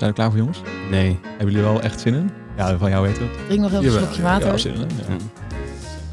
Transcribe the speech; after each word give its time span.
Zijn 0.00 0.12
we 0.12 0.18
klaar 0.18 0.30
voor 0.30 0.38
jongens? 0.38 0.60
Nee. 0.90 1.18
Hebben 1.22 1.46
jullie 1.54 1.62
wel 1.70 1.82
echt 1.82 2.00
zin 2.00 2.14
in? 2.14 2.30
Ja, 2.56 2.78
van 2.78 2.90
jou 2.90 3.06
weten 3.06 3.22
we. 3.22 3.28
Drink 3.46 3.60
nog 3.60 3.70
even 3.70 3.84
een 3.84 3.90
Jawel, 3.90 4.00
slokje 4.02 4.22
Ja, 4.22 4.28
water. 4.38 4.58
zin 4.58 4.74
in. 4.74 4.80
Ja. 4.80 5.16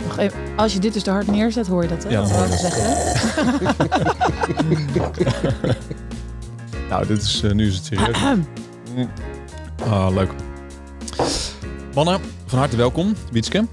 Nog 0.07 0.17
even- 0.17 0.39
als 0.55 0.73
je 0.73 0.79
dit 0.79 0.93
dus 0.93 1.03
te 1.03 1.11
hard 1.11 1.27
neerzet, 1.27 1.67
hoor 1.67 1.81
je 1.83 1.87
dat, 1.89 2.03
hè? 2.03 2.09
Ja, 2.09 2.21
dat 2.21 2.31
hoor 2.31 2.47
je 2.47 2.57
zeggen. 2.57 2.85
Nou, 6.89 7.07
dit 7.07 7.21
is, 7.21 7.41
eh, 7.43 7.51
nu 7.51 7.67
is 7.67 7.75
het 7.75 7.85
serieus. 7.85 8.17
Ah, 9.89 10.13
leuk. 10.13 10.31
Mannen, 11.93 12.19
van 12.45 12.59
harte 12.59 12.75
welkom. 12.77 13.13
Wietske, 13.31 13.65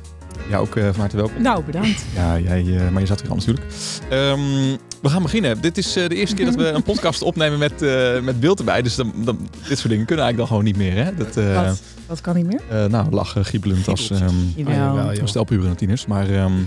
ja 0.48 0.56
ook 0.58 0.76
eh, 0.76 0.84
van 0.84 1.00
harte 1.00 1.16
welkom. 1.16 1.42
nou, 1.42 1.64
bedankt. 1.64 2.04
Ja, 2.14 2.38
jij, 2.38 2.76
eh, 2.76 2.88
maar 2.88 3.00
je 3.00 3.06
zat 3.06 3.20
hier 3.20 3.30
al 3.30 3.36
natuurlijk. 3.36 3.66
Ehm, 4.10 4.76
we 5.04 5.10
gaan 5.10 5.22
beginnen. 5.22 5.60
Dit 5.60 5.78
is 5.78 5.96
eh, 5.96 6.08
de 6.08 6.14
eerste 6.14 6.36
keer 6.36 6.44
dat 6.44 6.54
we 6.54 6.68
een 6.76 6.82
podcast 6.82 7.22
opnemen 7.22 7.58
met, 7.58 7.82
eh, 7.82 8.20
met 8.20 8.40
beeld 8.40 8.58
erbij. 8.58 8.82
Dus 8.82 8.94
dan, 8.94 9.12
dan, 9.24 9.48
dit 9.68 9.78
soort 9.78 9.88
dingen 9.90 10.06
kunnen 10.06 10.24
eigenlijk 10.24 10.36
dan 10.36 10.46
gewoon 10.46 10.64
niet 10.64 10.76
meer. 10.76 11.04
Hè? 11.04 11.14
Dat, 11.14 11.36
eh, 11.36 11.66
Wat? 11.66 11.82
Wat 12.06 12.20
kan 12.20 12.34
niet 12.34 12.46
meer? 12.46 12.60
eh, 12.68 12.84
nou, 12.84 13.10
lachen, 13.10 13.44
giebelend 13.44 13.88
als, 13.88 14.10
ehm 14.10 15.74
tieners. 15.76 16.06
Maar 16.06 16.30
ehm, 16.30 16.52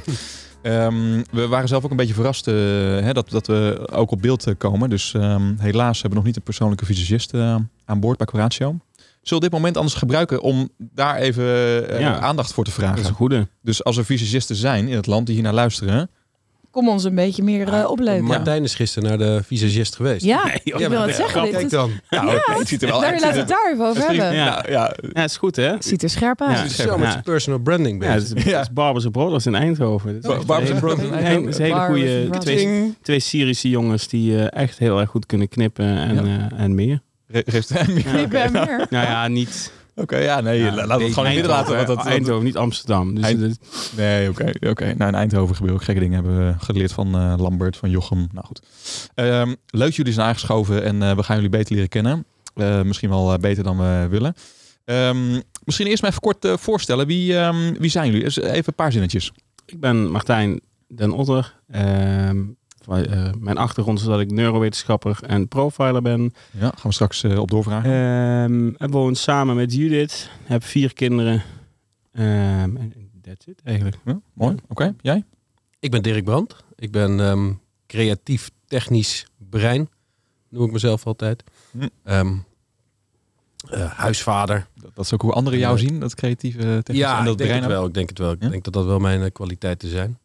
ehm, 0.62 1.24
we 1.32 1.48
waren 1.48 1.68
zelf 1.68 1.84
ook 1.84 1.92
een 1.92 1.98
beetje 1.98 2.14
verrast 2.14 2.46
hè, 2.46 3.14
dat, 3.14 3.30
dat 3.30 3.48
we 3.48 3.88
ook 3.92 4.12
op 4.12 4.22
beeld 4.22 4.58
komen. 4.58 4.90
Dus 4.90 5.14
ehm, 5.14 5.54
helaas 5.58 6.02
hebben 6.02 6.10
we 6.10 6.16
nog 6.16 6.26
niet 6.26 6.36
een 6.36 6.42
persoonlijke 6.42 6.86
visagist 6.86 7.34
aan 7.86 8.00
boord 8.00 8.18
bij 8.18 8.28
Coratio. 8.28 8.78
Zullen 9.22 9.44
we 9.44 9.50
dit 9.50 9.52
moment 9.60 9.78
anders 9.78 9.96
gebruiken 9.96 10.42
om 10.42 10.70
daar 10.78 11.16
even 11.16 11.46
Ja. 12.00 12.20
aandacht 12.20 12.54
voor 12.54 12.64
te 12.64 12.70
Dat 12.70 12.80
is 12.80 12.86
vragen? 12.86 13.06
een 13.10 13.16
goede. 13.16 13.48
Dus 13.62 13.84
als 13.84 13.98
er 13.98 14.06
visagisten 14.06 14.56
zijn 14.56 14.88
in 14.88 14.96
het 14.96 15.08
land 15.08 15.26
die 15.26 15.36
hier 15.36 15.44
naar 15.44 15.54
luisteren... 15.54 16.10
Kom 16.78 16.90
ons 16.90 17.04
een 17.04 17.16
beetje 17.16 17.44
meer 17.44 17.68
eh, 17.74 17.90
opleuken. 17.90 18.24
Martijn 18.24 18.64
is 18.64 18.76
gisteren 18.76 19.10
naar 19.10 19.18
de 19.18 19.44
visagist 19.44 19.96
geweest. 19.96 20.26
Ja, 20.26 20.44
Nee, 20.46 20.60
ik 20.64 20.88
wil 20.88 21.02
het 21.02 21.16
zeggen. 21.16 21.42
Dit 21.44 21.52
Kijk 21.52 21.70
dan. 21.70 21.92
Nou, 22.10 22.28
oké, 22.36 22.54
het 22.58 22.68
ziet 22.68 22.82
er 22.82 22.88
wel 22.90 23.00
daar 23.00 23.12
uit. 23.12 23.22
laten 23.22 23.34
we 23.36 23.40
het 23.40 23.50
daar 23.50 23.72
even 23.74 23.86
over 23.86 24.08
hebben. 24.08 24.36
Ja. 24.36 24.46
Nou, 24.46 24.72
ja, 24.72 24.96
Ja, 25.14 25.24
is 25.24 25.38
goed 25.38 25.56
hè? 25.56 25.64
Het 25.72 25.86
ziet 25.86 26.04
er 26.04 26.10
scherp 26.10 26.42
uit. 26.42 26.52
Ja. 26.58 26.62
Het 26.62 26.72
is 26.72 26.78
zo 26.78 26.98
met 26.98 27.06
Ja. 27.06 27.12
zijn 27.12 27.24
personal 27.24 27.60
branding 27.60 28.04
Ja, 28.04 28.14
bezig. 28.14 28.30
het 28.30 28.38
is, 28.38 28.44
Ja. 28.44 28.58
het 28.58 28.68
is 28.68 28.74
Barbers 28.74 29.06
Brothers 29.12 29.46
in 29.46 29.56
Eindhoven. 29.56 30.22
Barbers 30.22 30.80
Brothers 30.80 31.08
in 31.08 31.14
Eindhoven. 31.14 31.44
een- 31.44 31.48
is 31.48 31.58
een 31.58 31.64
hele 31.64 31.80
goede 31.86 32.30
twee, 32.40 32.96
twee 33.02 33.20
Syrische 33.20 33.70
jongens 33.70 34.08
die 34.08 34.38
eh, 34.50 34.62
echt 34.62 34.78
heel 34.78 35.00
erg 35.00 35.10
goed 35.10 35.26
kunnen 35.26 35.50
knippen 35.50 35.86
en, 35.86 36.16
Ja. 36.26 36.50
eh, 36.52 36.60
en 36.64 36.76
meer. 36.76 37.02
Geeft 37.32 37.70
hem 37.70 37.94
meer. 37.94 38.16
Ik 38.16 38.30
ben 38.30 38.52
meer. 38.52 38.86
Nou 38.90 39.06
ja, 39.08 39.28
niet... 39.28 39.72
Oké, 40.00 40.18
ja, 40.18 40.42
nee, 40.42 40.60
ja, 40.60 40.74
laten 40.76 40.98
we 40.98 41.04
het 41.04 41.14
gewoon 41.14 41.30
in 41.30 41.38
het 41.38 41.48
midden 41.48 41.50
laten. 41.52 41.76
Want 41.76 41.88
dat, 41.88 42.06
Eindhoven, 42.06 42.44
niet 42.44 42.58
Amsterdam. 42.58 43.16
Dus 43.16 43.24
Eind- 43.24 43.42
het- 43.42 43.60
nee, 43.96 44.30
oké. 44.30 44.52
oké. 44.70 44.94
Nou, 44.98 45.12
in 45.12 45.16
Eindhoven 45.18 45.56
gebeuren 45.56 45.80
ook 45.80 45.86
gekke 45.86 46.00
dingen. 46.02 46.16
Hebben 46.24 46.48
we 46.48 46.54
geleerd 46.60 46.92
van 46.92 47.16
eh, 47.16 47.34
Lambert, 47.38 47.78
van 47.78 47.90
Jochem. 47.90 48.28
Nou 48.32 48.46
goed. 48.46 48.62
Ehm, 49.16 49.54
leuk 49.68 49.94
jullie 49.94 50.14
zijn 50.14 50.28
aangeschoven 50.28 50.84
en 50.84 51.02
eh, 51.04 51.16
we 51.16 51.24
gaan 51.24 51.36
jullie 51.36 51.50
beter 51.52 51.74
leren 51.74 51.90
kennen. 51.90 52.26
Eh, 52.56 52.82
misschien 52.82 53.10
wel 53.10 53.34
eh, 53.34 53.40
beter 53.40 53.64
dan 53.64 53.78
we 53.78 54.08
willen. 54.10 54.34
Ehm, 54.86 55.42
misschien 55.64 55.88
eerst 55.88 56.02
maar 56.02 56.12
even 56.12 56.22
kort 56.24 56.46
eh, 56.46 56.58
voorstellen. 56.58 57.08
Wie, 57.08 57.38
ehm, 57.38 57.74
wie 57.80 57.90
zijn 57.90 58.12
jullie? 58.12 58.26
Even 58.26 58.64
een 58.66 58.76
paar 58.76 58.92
zinnetjes. 58.92 59.32
ik 59.66 59.80
ben 59.80 60.12
Martijn 60.12 60.60
den 60.88 61.12
Otter. 61.12 61.56
Eh, 62.88 63.30
mijn 63.40 63.58
achtergrond 63.58 64.00
is 64.00 64.06
dat 64.06 64.20
ik 64.20 64.32
neurowetenschapper 64.32 65.20
en 65.24 65.48
profiler 65.48 66.02
ben. 66.02 66.34
Ja, 66.52 66.60
gaan 66.68 66.74
we 66.84 66.92
straks 66.94 67.24
eh, 67.24 67.40
op 67.40 67.50
doorvragen. 67.52 67.92
Ehm 67.92 68.68
ik 68.68 68.92
woon 68.92 69.16
samen 69.16 69.56
met 69.56 69.74
Judith. 69.74 70.30
Heb 70.44 70.64
vier 70.64 70.94
kinderen. 70.94 71.44
Ehm 72.12 72.78
en 72.78 72.94
that's 73.22 73.46
it 73.46 73.62
eigenlijk. 73.64 73.98
Ja, 74.06 74.20
mooi. 74.34 74.56
Oké, 74.68 74.96
jij? 75.02 75.24
Ik 75.80 75.92
ben 75.92 76.04
Dirk 76.04 76.24
Brandt. 76.24 76.56
Ik 76.76 76.92
ben 76.92 77.20
ehm, 77.20 77.52
creatief 77.88 78.50
technisch 78.66 79.26
brein. 79.50 79.90
Noem 80.50 80.66
ik 80.66 80.72
mezelf 80.72 81.06
altijd. 81.06 81.44
Hm. 81.72 81.88
Ehm, 82.04 82.34
eh, 83.70 83.92
huisvader. 83.92 84.68
Dat, 84.76 84.96
dat 84.96 85.06
is 85.06 85.14
ook 85.14 85.22
hoe 85.22 85.34
anderen 85.34 85.60
jou 85.60 85.78
zien, 85.78 86.00
dat 86.00 86.16
creatieve 86.16 86.60
technische 86.60 86.94
ja, 87.10 87.20
en 87.20 87.24
dat 87.26 87.32
ik 87.34 87.38
denk 87.38 87.50
brein 87.50 87.64
het 87.64 87.72
wel. 87.72 87.86
Ik 87.88 87.94
denk 87.94 88.10
het 88.10 88.18
wel. 88.18 88.32
Ik 88.32 88.42
Ja? 88.44 88.50
denk 88.50 88.64
dat 88.64 88.74
dat 88.74 88.86
wel 88.86 89.00
mijn 89.00 89.32
kwaliteiten 89.32 89.90
zijn. 89.90 90.18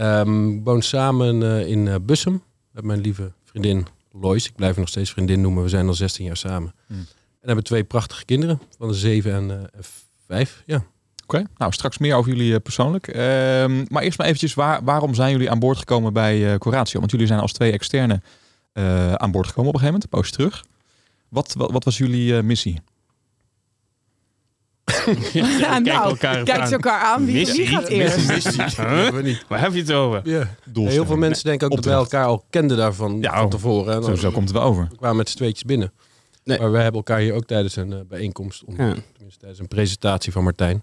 Ehm, 0.00 0.50
ik 0.50 0.64
woon 0.64 0.82
samen 0.82 1.42
eh, 1.42 1.66
in 1.66 1.88
eh, 1.88 1.94
Bussum 2.02 2.42
met 2.70 2.84
mijn 2.84 3.00
lieve 3.00 3.32
vriendin 3.44 3.86
Lois. 4.12 4.46
Ik 4.46 4.54
blijf 4.54 4.76
nog 4.76 4.88
steeds 4.88 5.10
vriendin 5.10 5.40
noemen. 5.40 5.62
We 5.62 5.68
zijn 5.68 5.86
al 5.86 5.94
16 5.94 6.24
jaar 6.24 6.36
samen. 6.36 6.74
Hm. 6.86 6.92
En 6.92 7.46
hebben 7.46 7.64
twee 7.64 7.84
prachtige 7.84 8.24
kinderen 8.24 8.60
van 8.78 8.88
de 8.88 8.94
7 8.94 9.32
en, 9.32 9.50
eh, 9.50 9.56
en 9.56 9.84
5. 10.26 10.62
Ja. 10.66 10.84
Oké, 11.24 11.42
nou 11.56 11.72
straks 11.72 11.98
meer 11.98 12.14
over 12.14 12.32
jullie 12.32 12.54
eh, 12.54 12.60
persoonlijk. 12.62 13.08
Ehm, 13.08 13.84
maar 13.88 14.02
eerst 14.02 14.18
maar 14.18 14.26
eventjes, 14.26 14.54
waar, 14.54 14.84
waarom 14.84 15.14
zijn 15.14 15.32
jullie 15.32 15.50
aan 15.50 15.58
boord 15.58 15.78
gekomen 15.78 16.12
bij 16.12 16.52
eh 16.52 16.58
Coratio? 16.58 16.98
Want 16.98 17.10
jullie 17.10 17.26
zijn 17.26 17.40
als 17.40 17.52
twee 17.52 17.72
externe 17.72 18.22
eh, 18.72 19.12
aan 19.12 19.30
boord 19.30 19.46
gekomen 19.46 19.68
op 19.68 19.74
een 19.74 19.80
gegeven 19.80 19.86
moment, 19.86 20.04
een 20.04 20.18
poosje 20.18 20.32
terug. 20.32 20.64
Wat, 21.28 21.54
wat, 21.56 21.70
wat 21.70 21.84
was 21.84 21.98
jullie 21.98 22.36
eh, 22.36 22.42
missie? 22.42 22.80
Ja, 25.32 25.46
Kijk 25.58 25.84
nou, 25.84 26.08
elkaar 26.08 26.42
Kijk 26.44 26.58
aan. 26.58 26.66
ze 26.66 26.72
elkaar 26.72 27.00
aan. 27.00 27.24
Wie, 27.24 27.34
wie 27.34 27.46
Missie? 27.46 27.66
gaat 27.66 27.88
eerst? 27.88 28.16
Huh? 28.76 29.36
Waar 29.48 29.60
heb 29.60 29.72
je 29.72 29.80
het 29.80 29.92
over? 29.92 30.22
Heel 30.72 31.06
veel 31.06 31.16
mensen 31.16 31.44
denken 31.44 31.66
ook 31.70 31.74
dat 31.76 31.84
wij 31.84 31.94
elkaar 31.94 32.24
al 32.24 32.44
kenden 32.50 32.76
daarvan 32.76 33.18
Ja, 33.20 33.38
van 33.40 33.48
tevoren. 33.50 33.94
En 33.94 34.02
Zo, 34.02 34.08
dan- 34.08 34.16
zo 34.18 34.30
komt 34.30 34.48
het 34.48 34.56
wel 34.58 34.66
over. 34.66 34.86
We 34.90 34.96
kwamen 34.96 35.16
met 35.16 35.28
z'n 35.28 35.36
tweetjes 35.36 35.62
binnen. 35.64 35.92
Nee. 36.44 36.58
Maar 36.58 36.72
we 36.72 36.76
hebben 36.78 36.94
elkaar 36.96 37.18
hier 37.18 37.32
ook 37.34 37.44
tijdens 37.44 37.76
een 37.76 37.92
eh, 37.92 37.98
bijeenkomst, 38.08 38.64
om, 38.64 38.74
Ja. 38.76 38.94
tenminste 39.12 39.38
tijdens 39.38 39.60
een 39.60 39.68
presentatie 39.68 40.32
van 40.32 40.44
Martijn. 40.44 40.82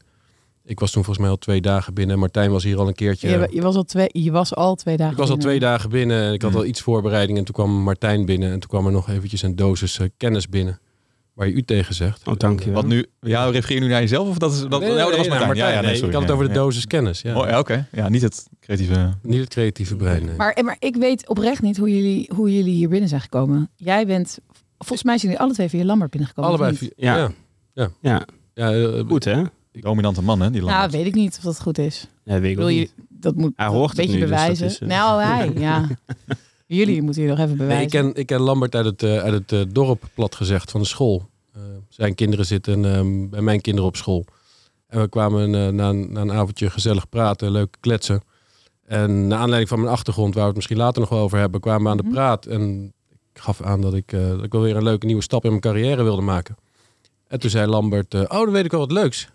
Ik 0.66 0.80
was 0.80 0.92
toen 0.92 1.04
volgens 1.04 1.26
mij 1.26 1.34
al 1.36 1.42
twee 1.42 1.62
dagen 1.62 1.94
binnen. 1.94 2.20
Martijn 2.20 2.52
was 2.52 2.64
hier 2.64 2.78
al 2.78 2.88
een 2.88 2.94
keertje. 2.96 3.30
Je, 3.30 3.48
je, 3.52 3.62
was 3.62 3.76
al 3.76 3.84
twee, 3.84 4.10
je 4.12 4.32
was 4.32 4.56
al 4.56 4.76
twee 4.76 4.98
dagen 4.98 5.12
ik 5.14 5.18
was 5.20 5.30
al 5.30 5.36
binnen. 5.38 5.56
twee 5.58 5.70
dagen 5.70 5.90
binnen 5.90 6.22
en 6.24 6.34
ik 6.34 6.42
had 6.42 6.52
Hmm. 6.52 6.60
al 6.60 6.66
iets 6.66 6.82
voorbereiding. 6.82 7.38
En 7.38 7.44
toen 7.44 7.54
kwam 7.54 7.72
Martijn 7.72 8.26
binnen 8.26 8.52
en 8.52 8.60
toen 8.60 8.70
kwam 8.70 8.86
er 8.86 8.92
nog 8.92 9.10
eventjes 9.10 9.42
een 9.42 9.56
dosis 9.56 10.00
eh, 10.00 10.08
kennis 10.18 10.50
binnen. 10.50 10.80
Waar 11.38 11.48
je 11.48 11.54
u 11.54 11.62
tegen 11.64 11.96
zegt. 11.96 12.28
Oh, 12.28 12.34
dank 12.38 12.60
je 12.60 12.66
wel. 12.66 12.74
Wat 12.74 12.86
nu, 12.86 13.06
ja, 13.22 13.46
refereer 13.50 13.78
je 13.78 13.84
nu 13.84 13.90
naar 13.92 14.02
jezelf 14.02 14.28
of 14.30 14.38
dat 14.38 14.54
is 14.54 14.60
dat, 14.60 14.70
Nee, 14.70 14.80
nee, 14.80 14.90
nee, 14.90 14.98
dat 14.98 15.08
was 15.10 15.18
nee, 15.20 15.28
Martijn. 15.30 15.48
Martijn, 15.48 15.70
ja, 15.70 15.76
ja, 15.76 15.82
nee, 15.86 15.94
sorry. 15.96 16.08
ik 16.08 16.14
had 16.14 16.22
het 16.22 16.30
Ja, 16.32 16.36
over 16.38 16.48
de 16.48 16.54
ja. 16.54 16.60
dosis 16.66 16.88
kennis. 16.88 17.22
Ja. 17.22 17.40
Oh, 17.40 17.48
ja, 17.50 17.60
oké. 17.60 17.88
Ja, 17.92 18.10
niet 18.10 18.22
het 18.22 18.48
creatieve. 18.60 19.14
Niet 19.22 19.40
het 19.40 19.50
creatieve 19.50 19.96
brein. 19.96 20.26
nee. 20.26 20.36
Maar, 20.36 20.58
maar 20.64 20.76
ik 20.80 20.96
weet 20.96 21.28
oprecht 21.28 21.62
niet 21.62 21.78
hoe 21.78 21.90
jullie, 21.96 22.32
hoe 22.36 22.54
jullie 22.54 22.74
hier 22.74 22.90
binnen 22.90 23.10
zijn 23.10 23.22
gekomen. 23.22 23.70
Jij 23.76 24.06
bent, 24.06 24.38
volgens 24.78 25.04
mij 25.04 25.18
zijn 25.18 25.32
jullie 25.32 25.46
alle 25.46 25.54
twee 25.56 25.70
via 25.70 25.84
Lambert 25.84 26.12
binnengekomen. 26.12 26.50
Allebei. 26.50 26.72
niet? 26.72 26.80
vi- 26.80 26.92
Ja. 26.96 27.18
Ja. 27.18 27.30
Ja. 27.74 27.90
Ja, 28.02 28.26
Ja, 28.54 28.72
eh, 28.74 29.04
goed 29.08 29.24
hè? 29.24 29.42
Dominante 29.72 30.22
man, 30.22 30.40
hè? 30.42 30.50
Die 30.52 30.62
Nou, 30.62 30.72
Lambert. 30.72 30.92
weet 30.94 31.06
ik 31.06 31.14
niet 31.16 31.36
of 31.38 31.44
dat 31.44 31.62
goed 31.62 31.78
is. 31.78 32.08
Ja, 32.24 32.40
weet 32.40 32.52
ik 32.52 32.58
Wil 32.58 32.66
ook 32.66 32.72
je, 32.72 32.78
niet. 32.78 32.94
dat 33.10 33.36
moet 33.36 33.52
Hij 33.56 33.66
dat 33.66 33.76
hoort 33.76 33.90
een 33.98 34.04
het 34.04 34.06
beetje 34.12 34.20
dus 34.20 34.30
dat 34.30 34.40
bewijzen. 34.40 34.66
is, 34.66 34.80
eh, 34.80 34.88
Nou, 34.88 35.22
hij, 35.24 35.52
ja. 35.56 35.88
Jullie 36.68 37.02
moeten 37.02 37.22
hier 37.22 37.30
nog 37.32 37.40
even 37.40 37.50
Nee, 37.58 37.58
bewijzen. 37.58 37.84
ik, 37.86 37.90
ken, 38.14 38.22
ik 38.22 38.26
ken 38.26 38.40
Lambert 38.42 38.76
uit 38.76 38.86
het, 38.86 39.04
eh, 39.04 39.18
uit 39.18 39.34
het 39.34 39.52
eh, 39.52 39.74
dorp, 39.74 40.04
plat 40.14 40.36
gezegd, 40.36 40.72
van 40.72 40.82
de 40.82 40.88
school. 40.88 41.30
Eh, 41.54 41.62
zijn 41.90 42.16
kinderen 42.16 42.46
zitten 42.46 42.86
ehm, 42.86 43.30
bij 43.30 43.42
mijn 43.42 43.62
kinderen 43.62 43.90
op 43.90 43.96
school. 43.96 44.26
En 44.88 45.02
we 45.02 45.10
kwamen 45.10 45.50
na, 45.76 45.90
een, 45.90 46.12
na 46.12 46.22
een 46.22 46.32
avondje 46.32 46.70
gezellig 46.70 47.10
praten, 47.10 47.52
leuk 47.52 47.76
kletsen. 47.80 48.22
En 48.86 49.28
naar 49.28 49.40
aanleiding 49.40 49.70
van 49.70 49.80
mijn 49.80 49.92
achtergrond, 49.92 50.34
waar 50.34 50.42
we 50.42 50.48
het 50.48 50.56
misschien 50.56 50.78
later 50.78 51.00
nog 51.02 51.10
wel 51.10 51.20
over 51.20 51.38
hebben, 51.40 51.60
kwamen 51.62 51.84
we 51.84 51.90
aan 51.90 51.98
de 51.98 52.04
Mhm. 52.04 52.12
praat. 52.12 52.46
En 52.46 52.94
ik 53.34 53.40
gaf 53.42 53.62
aan 53.62 53.82
dat 53.82 53.94
ik, 53.94 54.10
dat 54.12 54.44
ik 54.44 54.52
wel 54.52 54.62
weer 54.62 54.76
een 54.76 54.84
leuke 54.84 55.06
nieuwe 55.06 55.22
stap 55.22 55.44
in 55.44 55.50
mijn 55.50 55.62
carrière 55.62 56.04
wilde 56.04 56.22
maken. 56.22 56.56
En 57.28 57.40
toen 57.40 57.50
zei 57.50 57.68
Lambert, 57.70 58.14
oh, 58.14 58.30
dan 58.30 58.52
weet 58.52 58.66
ik 58.66 58.72
wel 58.72 58.80
wat 58.80 58.92
leuks. 58.92 59.30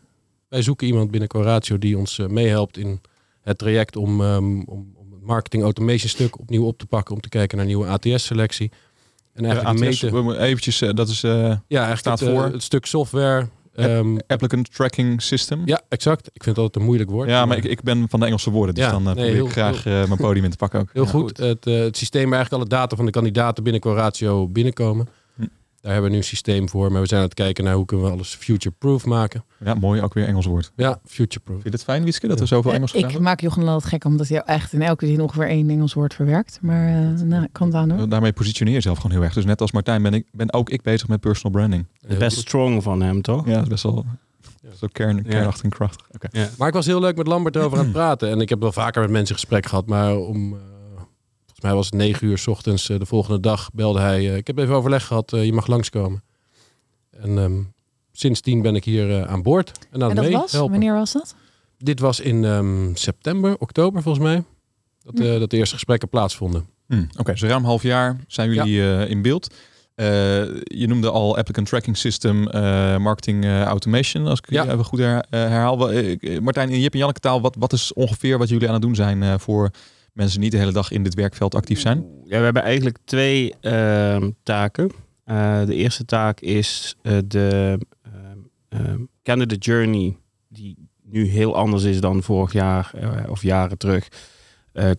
Wij 0.49 0.63
zoeken 0.63 0.87
iemand 0.87 1.11
binnen 1.11 1.29
Coratio 1.29 1.79
die 1.79 1.99
ons 1.99 2.19
eh, 2.19 2.27
meehelpt 2.27 2.77
in 2.77 3.01
het 3.41 3.59
traject 3.59 3.97
om, 3.97 4.21
ehm, 4.21 4.61
om, 4.61 4.93
marketing 5.23 5.63
automation 5.63 6.09
stuk 6.09 6.39
opnieuw 6.41 6.65
op 6.67 6.79
te 6.79 6.87
pakken. 6.87 7.15
Om 7.15 7.21
te 7.21 7.29
kijken 7.29 7.57
naar 7.57 7.67
nieuwe 7.67 7.87
ATS-selectie. 7.87 8.71
En 9.33 9.45
Ja, 9.45 9.51
eigenlijk 9.51 9.85
ATS, 9.85 10.03
meten. 10.03 10.27
we 10.27 10.39
eventjes, 10.39 10.81
eh, 10.81 10.91
dat 10.95 11.09
is 11.09 11.23
eh, 11.23 11.31
Ja, 11.33 11.59
eigenlijk 11.69 11.99
staat 11.99 12.21
het, 12.21 12.29
eh, 12.29 12.35
voor. 12.35 12.45
het 12.45 12.63
stuk 12.63 12.87
software. 12.87 13.49
ehm, 13.75 14.17
Applicant 14.27 14.75
Tracking 14.75 15.23
System. 15.23 15.63
ja, 15.65 15.81
exact. 15.89 16.27
Ik 16.27 16.43
vind 16.43 16.57
het 16.57 16.65
altijd 16.65 16.77
een 16.77 16.83
moeilijk 16.83 17.11
woord. 17.11 17.29
Ja, 17.29 17.47
maar 17.47 17.57
ik, 17.57 17.65
ik 17.65 17.83
ben 17.83 18.07
van 18.09 18.21
de 18.21 18.27
Engelse 18.27 18.51
woorden, 18.51 18.75
dus 18.75 18.85
Ja, 18.85 18.91
dan 18.91 19.03
nee, 19.03 19.15
probeer 19.15 19.33
heel- 19.33 19.45
ik 19.47 19.53
graag 19.53 19.85
mijn 19.85 20.17
podium 20.17 20.45
in 20.45 20.51
te 20.51 20.57
pakken 20.57 20.81
ook. 20.81 20.91
Heel 20.93 21.05
Ja, 21.05 21.11
goed. 21.11 21.37
Het, 21.37 21.65
het 21.65 21.97
systeem 21.97 22.31
waar 22.31 22.39
eigenlijk 22.39 22.63
alle 22.65 22.81
data 22.81 22.97
van 22.97 23.05
de 23.05 23.11
kandidaten 23.11 23.63
binnen 23.63 23.81
Coratio 23.83 24.49
binnenkomen. 24.49 25.09
Daar 25.83 25.93
hebben 25.93 26.11
we 26.11 26.17
nu 26.17 26.23
een 26.23 26.29
systeem 26.29 26.69
voor. 26.69 26.93
Maar 26.93 27.01
we 27.01 27.07
zijn 27.07 27.21
aan 27.21 27.27
het 27.27 27.35
kijken 27.35 27.65
naar 27.65 27.75
hoe 27.75 27.85
kunnen 27.85 28.07
we 28.07 28.13
alles 28.13 28.35
future-proof 28.35 29.07
maken. 29.07 29.45
Ja, 29.65 29.75
mooi, 29.75 30.03
ook 30.03 30.15
weer 30.15 30.27
Engels 30.27 30.47
woord. 30.47 30.73
Ja, 30.77 31.01
future-proof. 31.05 31.61
Vind 31.61 31.73
je 31.73 31.79
het 31.79 31.89
fijn, 31.89 32.05
Wieske, 32.05 32.29
dat 32.29 32.41
er 32.41 32.47
zoveel 32.47 32.73
Engels 32.73 32.91
gedaan 32.91 33.11
ik 33.11 33.19
maak 33.19 33.41
Jochen 33.41 33.69
altijd 33.69 33.93
gek 33.93 34.05
omdat 34.05 34.29
hij 34.29 34.41
echt 34.41 34.73
in 34.73 34.83
elke 34.83 35.07
zin 35.07 35.21
ongeveer 35.21 35.49
één 35.49 35.71
Engels 35.71 35.95
woord 35.95 36.15
verwerkt. 36.15 36.59
Maar 36.61 36.89
eh 36.89 37.21
nou, 37.21 37.47
kan 37.53 37.67
het 37.67 37.77
aan 37.77 37.91
hoor. 37.91 38.09
Daarmee 38.09 38.33
positioneer 38.33 38.73
je 38.75 38.79
jezelf 38.79 38.99
gewoon 38.99 39.13
heel 39.13 39.25
erg. 39.25 39.35
Dus 39.35 39.45
net 39.45 39.61
als 39.61 39.73
Martijn 39.73 40.03
ben, 40.03 40.15
ik, 40.15 40.27
ben 40.33 40.53
ook 40.53 40.71
ik 40.71 40.83
bezig 40.83 41.09
met 41.09 41.21
personal 41.21 41.53
branding. 41.53 41.87
Het 42.01 42.11
is 42.11 42.19
best 42.19 42.39
strong 42.39 42.83
van 42.83 43.03
hem, 43.03 43.23
toch? 43.23 43.47
Ja, 43.47 43.53
dat 43.53 43.63
is 43.63 43.69
best 43.69 43.83
wel 43.83 44.05
zo 44.79 44.87
kern, 44.93 45.23
kernachtig 45.23 45.65
en 45.65 45.71
krachtig. 45.71 46.07
Oké. 46.15 46.29
Ja. 46.31 46.49
Maar 46.59 46.69
ik 46.69 46.75
was 46.75 46.87
heel 46.87 47.01
leuk 47.01 47.17
met 47.17 47.27
Lambert 47.27 47.57
erover 47.57 47.79
aan 47.79 47.85
het 47.85 47.93
praten. 48.01 48.31
En 48.31 48.41
ik 48.41 48.49
heb 48.49 48.61
wel 48.61 48.73
vaker 48.73 49.01
met 49.01 49.11
mensen 49.11 49.35
gesprek 49.35 49.67
gehad. 49.67 49.87
Maar 49.87 50.17
om, 50.17 50.53
eh, 50.53 50.59
mij 51.63 51.75
was 51.75 51.87
het 51.87 51.95
negen 51.95 52.27
uur 52.27 52.39
's 52.39 52.47
ochtends 52.47 52.89
eh, 52.89 52.99
de 52.99 53.07
volgende 53.07 53.41
dag 53.41 53.71
belde 53.73 54.01
hij. 54.01 54.19
eh, 54.31 54.37
ik 54.37 54.47
heb 54.47 54.59
even 54.59 54.75
overleg 54.75 55.07
gehad, 55.07 55.33
eh, 55.33 55.45
je 55.45 55.53
mag 55.53 55.67
langskomen. 55.67 56.23
En 57.11 57.39
ehm, 57.39 57.61
sindsdien 58.13 58.63
ben 58.63 58.75
ik 58.75 58.85
hier 58.85 59.27
aan 59.27 59.43
boord. 59.43 59.73
En 59.91 60.03
aan 60.03 60.11
En 60.11 60.17
het 60.17 60.17
dat 60.17 60.25
mee 60.25 60.35
was? 60.41 60.53
helpen. 60.53 60.71
Wanneer 60.71 60.95
was 60.95 61.13
dat? 61.13 61.35
Dit 61.79 62.01
was 62.01 62.21
in 62.21 62.45
ehm, 62.45 62.95
september, 62.95 63.57
oktober 63.59 64.03
volgens 64.03 64.25
mij. 64.25 64.45
Dat, 65.03 65.19
Hm. 65.19 65.39
dat 65.39 65.51
de 65.51 65.57
eerste 65.57 65.75
gesprekken 65.75 66.09
plaatsvonden. 66.09 66.67
Hm, 66.87 67.05
Oké, 67.19 67.33
dus 67.33 67.43
ruim 67.43 67.57
een 67.57 67.65
half 67.65 67.83
jaar 67.83 68.17
zijn 68.27 68.53
jullie 68.53 68.81
eh, 68.83 69.11
in 69.11 69.23
beeld. 69.23 69.55
Eh, 69.95 70.07
je 70.65 70.87
noemde 70.87 71.11
al 71.11 71.37
applicant 71.37 71.67
tracking 71.69 71.97
system, 71.97 72.49
eh, 72.49 72.97
marketing 72.97 73.45
automation, 73.47 74.27
als 74.27 74.39
ik 74.39 74.51
Ja. 74.51 74.63
je 74.65 74.71
even 74.73 74.85
goed 74.85 74.99
her- 74.99 75.27
herhaal. 75.31 75.77
Martijn, 76.41 76.69
in 76.71 76.81
Jip 76.81 76.93
en 76.93 76.99
Janneke 76.99 77.21
taal, 77.21 77.41
wat, 77.41 77.57
wat 77.59 77.73
is 77.73 77.93
ongeveer 77.93 78.39
wat 78.39 78.49
jullie 78.49 78.67
aan 78.67 78.73
het 78.73 78.83
doen 78.83 78.95
zijn 78.95 79.23
eh, 79.23 79.35
voor 79.39 79.71
mensen 80.13 80.41
niet 80.41 80.53
de 80.53 80.59
hele 80.59 80.73
dag 80.73 80.91
in 80.91 81.03
dit 81.03 81.15
werkveld 81.15 81.55
actief 81.55 81.81
zijn? 81.81 82.05
Ja, 82.25 82.39
we 82.39 82.45
hebben 82.45 82.63
eigenlijk 82.63 82.99
twee 83.05 83.55
ehm, 83.61 84.31
taken. 84.43 84.91
Eh, 85.25 85.65
de 85.65 85.75
eerste 85.75 86.05
taak 86.05 86.41
is 86.41 86.97
eh, 87.03 87.19
de 87.27 87.79
ehm, 88.03 88.39
ehm, 88.69 89.01
candidate 89.23 89.71
journey, 89.71 90.17
die 90.49 90.77
nu 91.03 91.27
heel 91.27 91.57
anders 91.57 91.85
is 91.85 92.01
dan 92.01 92.23
vorig 92.23 92.53
jaar 92.53 92.91
eh, 92.95 93.31
of 93.31 93.43
jaren 93.43 93.79
terug. 93.79 94.09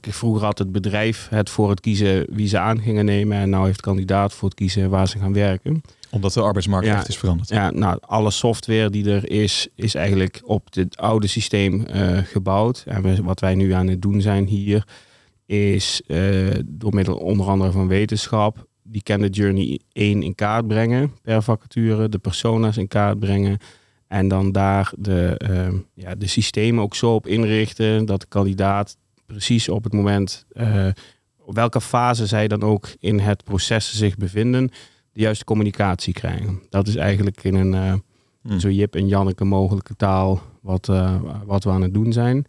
Vroeger 0.02 0.46
had 0.46 0.58
het 0.58 0.72
bedrijf 0.72 1.28
het 1.30 1.50
voor 1.50 1.70
het 1.70 1.80
kiezen 1.80 2.26
wie 2.30 2.48
ze 2.48 2.60
aan 2.60 2.82
gingen 2.82 3.06
nemen. 3.06 3.38
En 3.38 3.50
nu 3.50 3.58
heeft 3.58 3.76
de 3.76 3.82
kandidaat 3.82 4.34
voor 4.34 4.50
het 4.50 4.58
kiezen 4.58 4.90
waar 4.90 5.08
ze 5.08 5.20
gaan 5.20 5.34
werken. 5.34 5.82
Omdat 6.14 6.34
de 6.34 6.42
arbeidsmarkt 6.42 6.86
Ja. 6.88 6.96
echt 6.96 7.08
is 7.08 7.18
veranderd. 7.18 7.50
Ja, 7.50 7.72
nou, 7.72 7.98
alle 8.02 8.32
software 8.32 8.90
die 8.90 9.10
er 9.12 9.30
is, 9.30 9.68
is 9.76 9.96
eigenlijk 9.96 10.42
op 10.44 10.68
het 10.74 10.98
oude 10.98 11.28
systeem 11.28 11.86
eh, 11.86 12.18
gebouwd. 12.18 12.84
En 12.88 13.02
we- 13.02 13.24
wat 13.24 13.40
wij 13.40 13.56
nu 13.56 13.72
aan 13.72 13.88
het 13.88 14.02
doen 14.02 14.22
zijn 14.22 14.48
hier, 14.48 14.88
is 15.46 16.02
eh, 16.08 16.20
door 16.66 16.94
middel 16.94 17.16
onder 17.18 17.48
andere 17.48 17.72
van 17.72 17.88
wetenschap 17.88 18.68
die 18.84 19.02
candidate 19.04 19.40
journey 19.42 19.80
1 19.92 20.24
in 20.24 20.36
kaart 20.36 20.68
brengen 20.68 21.12
per 21.22 21.44
vacature, 21.44 22.10
de 22.10 22.18
persona's 22.18 22.78
in 22.78 22.88
kaart 22.88 23.20
brengen. 23.20 23.58
En 24.08 24.28
dan 24.28 24.52
daar 24.52 24.92
de, 24.98 25.36
eh, 25.38 25.74
ja, 25.94 26.16
de 26.16 26.28
systemen 26.28 26.84
ook 26.84 26.96
zo 26.96 27.14
op 27.16 27.28
inrichten 27.28 28.06
dat 28.06 28.22
de 28.22 28.28
kandidaat 28.30 28.98
precies 29.26 29.70
op 29.70 29.84
het 29.84 29.94
moment, 29.94 30.46
eh, 30.54 30.88
op 31.46 31.56
welke 31.56 31.82
fase 31.82 32.26
zij 32.28 32.48
dan 32.48 32.62
ook 32.64 32.88
in 33.00 33.20
het 33.20 33.44
proces 33.44 33.98
zich 33.98 34.18
bevinden, 34.18 34.70
de 35.14 35.22
juiste 35.22 35.44
communicatie 35.44 36.14
krijgen. 36.14 36.62
Dat 36.70 36.88
is 36.88 36.96
eigenlijk 36.96 37.44
in 37.44 37.56
een 37.56 37.74
eh, 37.74 37.94
Hm. 38.44 38.60
zo 38.60 38.70
Jip 38.70 38.96
en 38.96 39.08
Janneke 39.08 39.44
mogelijke 39.44 39.96
taal 39.96 40.42
wat, 40.62 40.90
eh, 40.90 41.22
wat 41.46 41.64
we 41.64 41.70
aan 41.70 41.82
het 41.82 41.94
doen 41.94 42.14
zijn. 42.14 42.46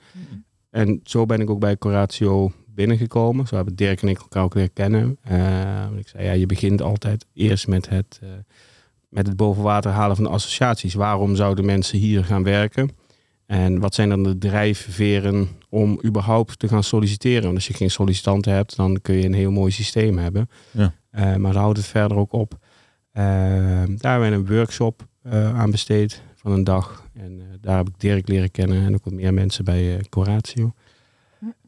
En 0.71 1.01
zo 1.05 1.27
ben 1.27 1.41
ik 1.41 1.51
ook 1.51 1.59
bij 1.59 1.77
Coratio 1.79 2.53
binnengekomen. 2.67 3.47
Zo 3.47 3.57
hebben 3.57 3.77
Dirk 3.77 4.03
en 4.03 4.09
ik 4.09 4.19
elkaar 4.19 4.43
ook 4.45 4.55
leren 4.55 4.73
kennen. 4.73 5.17
Eh, 5.23 5.85
ik 5.97 6.09
zei, 6.09 6.25
ja, 6.25 6.33
je 6.33 6.47
begint 6.47 6.83
altijd 6.83 7.27
eerst 7.33 7.67
met 7.69 7.89
het, 7.89 8.21
met 9.09 9.27
het 9.27 9.37
boven 9.37 9.63
water 9.63 9.91
halen 9.91 10.17
van 10.17 10.25
de 10.25 10.31
associaties. 10.31 10.95
Waarom 10.95 11.37
zouden 11.37 11.65
mensen 11.65 11.99
hier 11.99 12.25
gaan 12.25 12.43
werken? 12.43 12.91
En 13.47 13.79
wat 13.79 13.95
zijn 13.95 14.09
dan 14.09 14.23
de 14.23 14.39
drijfveren 14.39 15.49
om 15.69 16.01
überhaupt 16.05 16.59
te 16.59 16.69
gaan 16.69 16.85
solliciteren? 16.85 17.43
Want 17.43 17.55
als 17.55 17.67
je 17.67 17.75
geen 17.75 17.91
sollicitanten 17.91 18.53
hebt, 18.53 18.77
dan 18.77 19.01
kun 19.03 19.15
je 19.15 19.25
een 19.25 19.35
heel 19.35 19.51
mooi 19.51 19.71
systeem 19.71 20.19
hebben. 20.19 20.49
Ja. 20.71 20.95
Eh, 21.11 21.37
maar 21.37 21.57
houdt 21.57 21.77
het 21.79 21.87
verder 21.87 22.17
ook 22.17 22.33
op. 22.33 22.59
Eh, 23.13 23.25
daar 23.97 24.21
hebben 24.21 24.31
we 24.31 24.37
een 24.37 24.57
workshop 24.57 25.07
eh, 25.23 25.59
aan 25.59 25.71
besteed 25.71 26.23
van 26.35 26.53
een 26.53 26.65
dag. 26.65 27.09
En 27.15 27.43
daar 27.61 27.77
heb 27.77 27.89
ik 27.89 28.01
Dirk 28.01 28.29
leren 28.29 28.51
kennen 28.51 28.85
en 28.85 28.95
ook 28.95 29.05
wat 29.05 29.13
meer 29.13 29.35
mensen 29.35 29.65
bij 29.65 30.05
Coratio. 30.09 30.73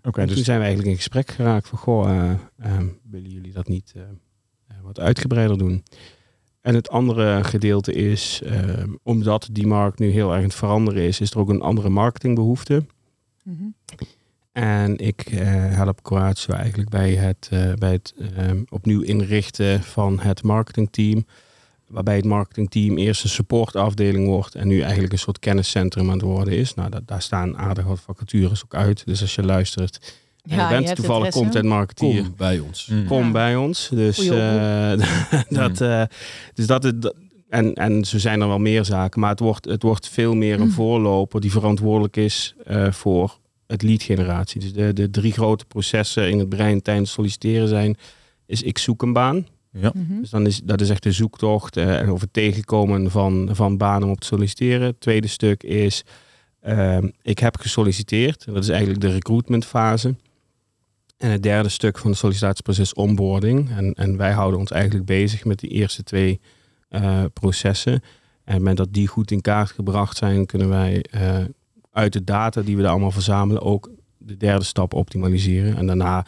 Oké, 0.03 0.27
dus 0.27 0.35
toen 0.35 0.45
zijn 0.45 0.59
we 0.59 0.65
eigenlijk 0.65 0.93
in 0.93 1.03
gesprek 1.03 1.31
geraakt 1.31 1.69
van, 1.69 1.79
goh, 1.79 2.31
willen 3.11 3.31
jullie 3.31 3.53
dat 3.53 3.69
niet 3.69 3.95
wat 4.83 5.01
uitgebreider 5.01 5.59
doen? 5.59 5.83
En 6.67 6.75
het 6.75 6.89
andere 6.91 7.45
gedeelte 7.45 7.93
is, 7.93 8.41
eh, 8.45 8.61
omdat 9.03 9.49
die 9.53 9.67
markt 9.67 9.99
nu 9.99 10.11
heel 10.11 10.29
erg 10.29 10.37
aan 10.37 10.43
het 10.43 10.55
veranderen 10.55 11.03
is, 11.03 11.21
is 11.21 11.31
er 11.31 11.39
ook 11.39 11.49
een 11.49 11.61
andere 11.61 11.89
marketingbehoefte. 11.89 12.85
Mhm. 13.43 13.65
En 14.53 14.97
ik 14.99 15.21
eh, 15.21 15.47
help 15.75 16.03
Coratio 16.03 16.55
eigenlijk 16.55 16.89
bij 16.89 17.15
het, 17.15 17.49
eh, 17.51 17.73
bij 17.73 17.93
het 17.93 18.15
eh, 18.37 18.51
opnieuw 18.69 19.01
inrichten 19.01 19.83
van 19.83 20.19
het 20.21 20.43
marketingteam. 20.43 21.27
Waarbij 21.89 22.17
het 22.17 22.25
marketingteam 22.25 22.99
eerst 22.99 23.23
een 23.25 23.29
supportafdeling 23.31 24.27
wordt 24.27 24.55
en 24.55 24.69
nu 24.69 24.81
eigenlijk 24.81 25.13
een 25.13 25.19
soort 25.19 25.39
kenniscentrum 25.39 26.07
aan 26.07 26.13
het 26.13 26.23
worden 26.23 26.55
is. 26.55 26.75
Nou, 26.75 26.91
da- 26.91 27.01
daar 27.05 27.23
staan 27.23 27.57
aardig 27.57 27.85
wat 27.85 28.01
vacatures 28.01 28.65
ook 28.65 28.75
uit. 28.75 29.07
Dus 29.07 29.21
als 29.21 29.35
je 29.35 29.43
luistert 29.43 30.26
en 30.49 30.57
Ja, 30.57 30.69
je 30.69 30.75
je 30.77 30.83
bent 30.83 30.97
toevallig 30.97 31.31
content 31.31 31.65
marketeer, 31.65 32.23
Kom 32.23 32.35
bij 32.37 32.59
ons. 32.59 32.87
Mm. 32.87 33.07
kom 33.07 33.25
Ja. 33.25 33.31
bij 33.31 33.57
ons. 33.57 33.89
Dus, 33.95 34.19
eh, 34.29 34.93
dat, 35.49 35.81
eh, 35.81 36.03
dus 36.55 36.67
dat 36.67 36.83
het. 36.83 37.15
En, 37.49 37.75
en 37.75 38.05
zo 38.05 38.19
zijn 38.19 38.41
er 38.41 38.49
wel 38.49 38.59
meer 38.59 38.85
zaken, 38.85 39.21
maar 39.21 39.31
het 39.31 39.41
wordt, 39.41 39.65
het 39.65 39.83
wordt 39.83 40.09
veel 40.09 40.35
meer 40.35 40.55
een 40.61 40.67
Mm. 40.67 40.71
voorloper 40.73 41.41
die 41.41 41.51
verantwoordelijk 41.51 42.17
is 42.17 42.55
eh, 42.65 42.93
voor 42.93 43.39
het 43.67 43.83
lead 43.83 44.03
generatie. 44.03 44.61
Dus 44.61 44.73
de, 44.73 44.93
de 44.93 45.11
drie 45.11 45.33
grote 45.33 45.65
processen 45.65 46.31
in 46.31 46.39
het 46.39 46.49
brein 46.49 46.83
tijdens 46.83 47.13
solliciteren 47.13 47.69
zijn, 47.69 47.97
is 48.47 48.63
ik 48.63 48.79
zoek 48.79 49.03
een 49.03 49.13
baan. 49.13 49.47
ja. 49.73 49.93
Mhm. 49.95 50.21
Dus 50.21 50.31
dan 50.31 50.47
is 50.47 50.61
dat 50.65 50.81
is 50.81 50.91
echt 50.91 51.03
de 51.03 51.13
zoektocht 51.13 51.77
eh, 51.77 51.99
en 52.01 52.09
over 52.09 52.23
het 52.25 52.33
tegenkomen 52.33 53.11
van, 53.11 53.49
van 53.53 53.77
banen 53.77 54.05
om 54.07 54.11
op 54.13 54.21
te 54.21 54.27
solliciteren. 54.27 54.87
Het 54.87 55.01
tweede 55.01 55.27
stuk 55.29 55.63
is 55.63 56.03
ehm, 56.61 57.09
ik 57.23 57.39
heb 57.39 57.57
gesolliciteerd. 57.57 58.45
Dat 58.47 58.63
is 58.63 58.69
eigenlijk 58.69 59.01
de 59.01 59.11
recruitmentfase. 59.13 60.15
En 61.17 61.31
het 61.31 61.43
derde 61.43 61.69
stuk 61.69 61.99
van 61.99 62.11
het 62.11 62.19
sollicitatieproces 62.19 62.95
onboarding. 62.95 63.71
En, 63.71 63.93
en 63.93 64.17
wij 64.17 64.33
houden 64.33 64.61
ons 64.61 64.71
eigenlijk 64.71 65.05
bezig 65.05 65.45
met 65.45 65.59
die 65.59 65.71
eerste 65.71 66.03
twee 66.03 66.41
eh, 66.89 67.25
processen. 67.33 67.93
En 67.93 68.53
het 68.53 68.59
moment 68.59 68.77
dat 68.77 68.93
die 68.93 69.07
goed 69.07 69.31
in 69.31 69.41
kaart 69.41 69.71
gebracht 69.71 70.17
zijn, 70.17 70.47
kunnen 70.47 70.69
wij 70.69 71.03
eh, 71.11 71.45
uit 71.93 72.13
de 72.13 72.25
data 72.25 72.63
die 72.63 72.77
we 72.77 72.83
er 72.83 72.89
allemaal 72.89 73.11
verzamelen 73.11 73.63
ook 73.63 73.91
de 74.19 74.37
derde 74.37 74.65
stap 74.65 74.95
optimaliseren. 74.95 75.77
En 75.77 75.87
daarna, 75.87 76.27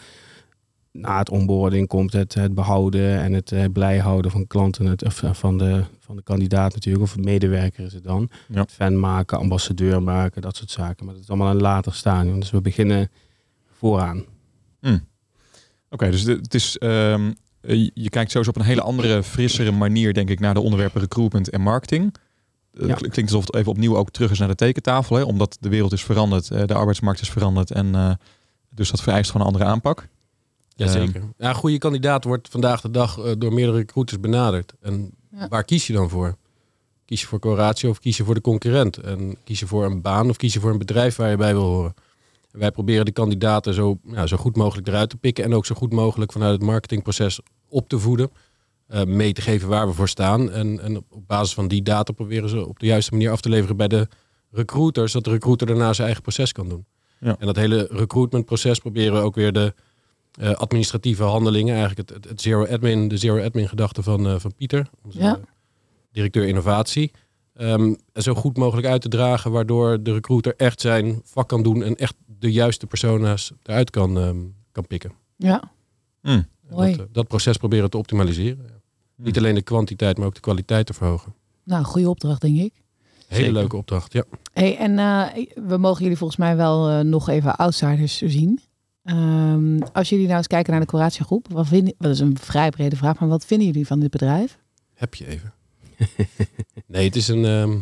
na 0.92 1.18
het 1.18 1.30
onboarding, 1.30 1.88
komt 1.88 2.12
het, 2.12 2.34
het 2.34 2.54
behouden 2.54 3.20
en 3.20 3.32
het 3.32 3.52
eh, 3.52 3.64
blij 3.72 3.98
houden 3.98 4.30
van 4.30 4.46
klanten, 4.46 4.86
het, 4.86 5.04
of 5.04 5.22
van, 5.32 5.58
de, 5.58 5.84
van 5.98 6.16
de 6.16 6.22
kandidaat 6.22 6.74
natuurlijk, 6.74 7.04
of 7.04 7.16
medewerker 7.16 7.84
is 7.84 7.92
het 7.92 8.04
dan. 8.04 8.30
Ja. 8.48 8.66
Fan 8.68 9.00
maken, 9.00 9.38
ambassadeur 9.38 10.02
maken, 10.02 10.42
dat 10.42 10.56
soort 10.56 10.70
zaken. 10.70 11.04
Maar 11.04 11.14
dat 11.14 11.22
is 11.22 11.28
allemaal 11.28 11.50
een 11.50 11.60
later 11.60 11.94
stadium. 11.94 12.40
Dus 12.40 12.50
we 12.50 12.60
beginnen 12.60 13.10
vooraan. 13.78 14.24
Oké, 15.90 16.10
dus 16.10 16.22
het 16.22 16.54
is, 16.54 16.78
ehm, 16.78 17.32
eh, 17.60 17.88
je- 17.94 18.10
kijkt 18.10 18.30
sowieso 18.30 18.50
op 18.50 18.56
een 18.56 18.62
hele 18.68 18.82
andere, 18.82 19.22
frissere 19.22 19.70
manier, 19.70 20.14
denk 20.14 20.30
ik, 20.30 20.40
naar 20.40 20.54
de 20.54 20.60
onderwerpen 20.60 21.00
recruitment 21.00 21.50
en 21.50 21.60
marketing. 21.60 22.14
Eh, 22.72 22.86
Ja. 22.86 22.94
kl- 22.94 23.08
Klinkt 23.08 23.32
alsof 23.32 23.46
het 23.46 23.54
even 23.54 23.70
opnieuw 23.72 23.96
ook 23.96 24.10
terug 24.10 24.30
is 24.30 24.38
naar 24.38 24.48
de 24.48 24.54
tekentafel, 24.54 25.16
hè? 25.16 25.22
omdat 25.22 25.56
de 25.60 25.68
wereld 25.68 25.92
is 25.92 26.04
veranderd, 26.04 26.50
eh, 26.50 26.64
de 26.66 26.74
arbeidsmarkt 26.74 27.20
is 27.20 27.30
veranderd 27.30 27.70
en 27.70 27.94
eh, 27.94 28.10
dus 28.70 28.90
dat 28.90 29.02
vereist 29.02 29.30
gewoon 29.30 29.46
een 29.46 29.52
andere 29.52 29.70
aanpak. 29.72 30.08
Jazeker. 30.68 31.22
Ja, 31.38 31.48
een 31.48 31.54
goede 31.54 31.78
kandidaat 31.78 32.24
wordt 32.24 32.48
vandaag 32.48 32.80
de 32.80 32.90
dag 32.90 33.18
eh, 33.18 33.32
door 33.38 33.52
meerdere 33.52 33.78
recruiters 33.78 34.20
benaderd. 34.20 34.72
En 34.80 35.10
Ja. 35.30 35.48
waar 35.48 35.64
kies 35.64 35.86
je 35.86 35.92
dan 35.92 36.08
voor? 36.08 36.36
Kies 37.04 37.20
je 37.20 37.26
voor 37.26 37.38
Coratio 37.38 37.90
of 37.90 37.98
kies 37.98 38.16
je 38.16 38.24
voor 38.24 38.34
de 38.34 38.40
concurrent? 38.40 38.96
En 38.96 39.36
kies 39.44 39.60
je 39.60 39.66
voor 39.66 39.84
een 39.84 40.02
baan 40.02 40.28
of 40.28 40.36
kies 40.36 40.52
je 40.52 40.60
voor 40.60 40.70
een 40.70 40.78
bedrijf 40.78 41.16
waar 41.16 41.30
je 41.30 41.36
bij 41.36 41.52
wil 41.52 41.62
horen? 41.64 41.94
En 42.52 42.58
wij 42.58 42.70
proberen 42.70 43.04
de 43.04 43.12
kandidaten 43.12 43.74
zo, 43.74 43.98
ja, 44.02 44.26
zo 44.26 44.36
goed 44.36 44.56
mogelijk 44.56 44.88
eruit 44.88 45.10
te 45.10 45.16
pikken 45.16 45.44
en 45.44 45.54
ook 45.54 45.66
zo 45.66 45.74
goed 45.74 45.92
mogelijk 45.92 46.32
vanuit 46.32 46.52
het 46.52 46.62
marketingproces 46.62 47.40
op 47.68 47.88
te 47.88 47.98
voeden. 47.98 48.30
eh, 48.86 49.04
mee 49.04 49.32
te 49.32 49.40
geven 49.40 49.68
waar 49.68 49.86
we 49.86 49.92
voor 49.94 50.08
staan. 50.08 50.50
En, 50.50 50.80
en 50.80 50.96
op 50.96 51.26
basis 51.26 51.54
van 51.54 51.68
die 51.68 51.82
data 51.82 52.12
proberen 52.12 52.48
ze 52.48 52.66
op 52.66 52.78
de 52.78 52.86
juiste 52.86 53.12
manier 53.12 53.30
af 53.30 53.40
te 53.40 53.48
leveren 53.48 53.76
bij 53.76 53.88
de 53.88 54.08
recruiter, 54.50 55.08
zodat 55.08 55.24
de 55.24 55.30
recruiter 55.30 55.66
daarna 55.66 55.92
zijn 55.92 56.04
eigen 56.06 56.22
proces 56.22 56.52
kan 56.52 56.68
doen. 56.68 56.86
Ja. 57.20 57.36
En 57.38 57.46
dat 57.46 57.56
hele 57.56 57.86
recruitmentproces 57.90 58.78
proberen 58.78 59.12
we 59.12 59.18
ook 59.20 59.34
weer 59.34 59.52
de 59.52 59.74
eh, 60.40 60.50
administratieve 60.52 61.22
handelingen, 61.22 61.76
eigenlijk 61.76 62.08
het, 62.08 62.16
het, 62.18 62.28
het 62.28 62.40
zero 62.40 62.66
admin, 62.66 63.08
de 63.08 63.16
zero 63.16 63.44
admin 63.44 63.68
gedachte 63.68 64.02
van, 64.02 64.26
eh, 64.28 64.34
van 64.38 64.54
Pieter, 64.54 64.90
onze 65.04 65.18
Ja. 65.18 65.40
directeur 66.12 66.46
innovatie, 66.46 67.10
ehm, 67.58 67.94
en 68.12 68.22
zo 68.22 68.34
goed 68.34 68.56
mogelijk 68.56 68.86
uit 68.86 69.00
te 69.02 69.08
dragen, 69.08 69.50
waardoor 69.50 70.02
de 70.02 70.12
recruiter 70.12 70.54
echt 70.56 70.80
zijn 70.80 71.20
vak 71.24 71.48
kan 71.48 71.62
doen 71.62 71.82
en 71.82 71.96
echt 71.96 72.14
de 72.38 72.52
juiste 72.52 72.86
persona's 72.86 73.52
eruit 73.62 73.90
kan, 73.90 74.18
ehm, 74.18 74.36
kan 74.72 74.86
pikken. 74.86 75.12
Ja, 75.36 75.62
Hm. 76.22 76.42
Mooi. 76.70 76.96
Dat, 76.96 77.14
dat 77.14 77.28
proces 77.28 77.56
proberen 77.56 77.90
te 77.90 77.96
optimaliseren. 77.98 78.64
Ja. 78.66 78.74
Niet 79.24 79.38
alleen 79.38 79.54
de 79.54 79.62
kwantiteit, 79.62 80.18
maar 80.18 80.26
ook 80.26 80.34
de 80.34 80.40
kwaliteit 80.40 80.86
te 80.86 80.92
verhogen. 80.94 81.34
nou, 81.64 81.84
goede 81.84 82.08
opdracht 82.08 82.40
denk 82.40 82.56
ik. 82.58 82.72
Hele 83.26 83.40
Zeker. 83.42 83.52
leuke 83.52 83.76
opdracht, 83.76 84.12
ja. 84.12 84.24
Hey, 84.52 84.76
en 84.78 84.98
eh, 84.98 85.46
we 85.68 85.76
mogen 85.76 86.02
jullie 86.02 86.16
volgens 86.16 86.38
mij 86.38 86.56
wel 86.56 86.88
eh, 86.88 87.00
nog 87.00 87.28
even 87.28 87.56
outsiders 87.56 88.18
zien. 88.18 88.60
Ehm, 89.02 89.78
als 89.92 90.08
jullie 90.08 90.24
nou 90.26 90.36
eens 90.38 90.46
kijken 90.46 90.72
naar 90.72 90.80
de 90.80 90.86
Coratio 90.86 91.24
groep, 91.24 91.46
wat 91.52 91.66
vinden, 91.66 91.94
dat 91.98 92.10
is 92.12 92.20
een 92.20 92.38
vrij 92.40 92.70
brede 92.70 92.96
vraag, 92.96 93.18
maar 93.18 93.28
wat 93.28 93.44
vinden 93.44 93.66
jullie 93.66 93.86
van 93.86 94.00
dit 94.00 94.10
bedrijf? 94.10 94.58
Heb 94.94 95.14
je 95.14 95.26
even. 95.26 95.52
Nee, 96.86 97.04
het 97.04 97.16
is 97.16 97.28
een. 97.28 97.44
ehm, 97.44 97.78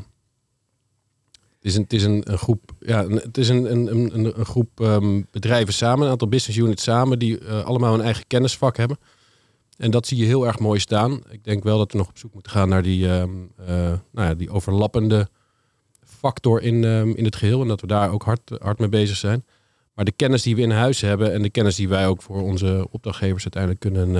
het 1.58 1.74
is 1.74 1.74
een, 1.74 1.82
het 1.82 1.92
is 1.92 2.04
een, 2.04 2.32
een 2.32 2.38
groep. 2.38 2.72
Ja, 2.80 3.08
het 3.08 3.38
is 3.38 3.48
een, 3.48 3.70
een, 3.70 4.18
een, 4.18 4.44
groep 4.44 4.80
ehm, 4.80 5.22
bedrijven 5.30 5.74
samen, 5.74 6.04
een 6.04 6.10
aantal 6.10 6.28
business 6.28 6.58
units 6.58 6.82
samen, 6.82 7.18
die 7.18 7.38
eh, 7.38 7.64
allemaal 7.64 7.94
een 7.94 8.00
eigen 8.00 8.26
kennisvak 8.26 8.76
hebben. 8.76 8.98
En 9.76 9.90
dat 9.90 10.06
zie 10.06 10.18
je 10.18 10.24
heel 10.24 10.46
erg 10.46 10.58
mooi 10.58 10.80
staan. 10.80 11.20
Ik 11.30 11.44
denk 11.44 11.62
wel 11.62 11.78
dat 11.78 11.92
we 11.92 11.98
nog 11.98 12.08
op 12.08 12.18
zoek 12.18 12.34
moeten 12.34 12.52
gaan 12.52 12.68
naar 12.68 12.82
die, 12.82 13.08
ehm, 13.08 13.30
eh, 13.56 13.66
nou 14.12 14.28
ja, 14.28 14.34
die 14.34 14.50
overlappende 14.50 15.28
factor 16.04 16.62
in, 16.62 16.84
in 17.16 17.24
het 17.24 17.36
geheel. 17.36 17.62
En 17.62 17.68
dat 17.68 17.80
we 17.80 17.86
daar 17.86 18.10
ook 18.10 18.22
hard, 18.22 18.50
hard 18.58 18.78
mee 18.78 18.88
bezig 18.88 19.16
zijn. 19.16 19.44
Maar 19.94 20.04
de 20.04 20.12
kennis 20.12 20.42
die 20.42 20.56
we 20.56 20.62
in 20.62 20.70
huis 20.70 21.00
hebben 21.00 21.32
en 21.32 21.42
de 21.42 21.50
kennis 21.50 21.76
die 21.76 21.88
wij 21.88 22.06
ook 22.06 22.22
voor 22.22 22.42
onze 22.42 22.86
opdrachtgevers 22.90 23.42
uiteindelijk 23.42 23.80
kunnen, 23.80 24.12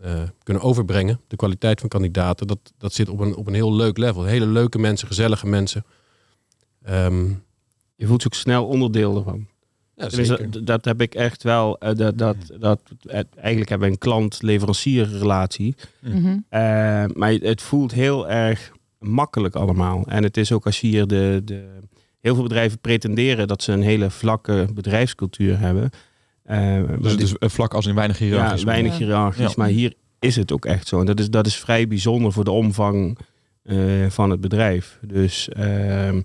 eh, 0.00 0.22
kunnen 0.42 0.62
overbrengen. 0.62 1.20
De 1.26 1.36
kwaliteit 1.36 1.80
van 1.80 1.88
kandidaten, 1.88 2.46
dat, 2.46 2.58
dat 2.78 2.92
zit 2.92 3.08
op 3.08 3.20
een, 3.20 3.36
op 3.36 3.46
een 3.46 3.54
heel 3.54 3.74
leuk 3.74 3.98
level. 3.98 4.24
Hele 4.24 4.46
leuke 4.46 4.78
mensen, 4.78 5.06
gezellige 5.08 5.46
mensen. 5.46 5.84
Ehm, 6.82 7.24
Je 7.96 8.06
voelt 8.06 8.22
je 8.22 8.28
ook 8.28 8.34
snel 8.34 8.66
onderdeel 8.66 9.16
ervan. 9.16 9.46
ja, 9.94 10.08
dat, 10.36 10.66
dat 10.66 10.84
heb 10.84 11.00
ik 11.00 11.14
echt 11.14 11.42
wel. 11.42 11.78
eh, 11.78 11.94
dat, 11.94 12.18
dat, 12.18 12.36
dat, 12.58 12.80
eh, 13.02 13.20
eigenlijk 13.36 13.68
hebben 13.68 13.86
we 13.88 13.92
een 13.94 13.98
klant-leverancier 14.00 15.08
relatie. 15.08 15.74
Mhm. 16.00 16.38
Eh, 16.48 16.60
maar 17.14 17.32
het 17.32 17.62
voelt 17.62 17.92
heel 17.92 18.28
erg 18.28 18.72
makkelijk 18.98 19.54
allemaal. 19.54 20.04
En 20.06 20.22
het 20.22 20.36
is 20.36 20.52
ook 20.52 20.66
als 20.66 20.80
je 20.80 20.86
hier 20.86 21.06
de, 21.06 21.42
de... 21.44 21.78
Heel 22.20 22.34
veel 22.34 22.42
bedrijven 22.42 22.78
pretenderen 22.78 23.48
dat 23.48 23.62
ze 23.62 23.72
een 23.72 23.82
hele 23.82 24.10
vlakke 24.10 24.68
bedrijfscultuur 24.74 25.58
hebben. 25.58 25.90
Eh, 26.50 26.58
maar 26.58 27.00
Dus, 27.00 27.10
dit- 27.10 27.18
dus 27.20 27.34
een 27.38 27.50
vlak 27.50 27.74
als 27.74 27.86
in 27.86 27.94
weinig 27.94 28.18
hiërarchisch. 28.18 28.60
ja, 28.60 28.66
weinig 28.66 28.98
hiërarchisch. 28.98 29.46
Ja. 29.48 29.52
Maar 29.56 29.68
hier 29.68 29.94
is 30.18 30.36
het 30.36 30.52
ook 30.52 30.64
echt 30.64 30.88
zo. 30.88 31.00
En 31.00 31.06
dat 31.06 31.20
is, 31.20 31.30
dat 31.30 31.46
is 31.46 31.56
vrij 31.56 31.88
bijzonder 31.88 32.32
voor 32.32 32.44
de 32.44 32.50
omvang 32.50 33.18
eh, 33.62 34.06
van 34.08 34.30
het 34.30 34.40
bedrijf. 34.40 34.98
Dus 35.06 35.48
ehm, 35.48 36.20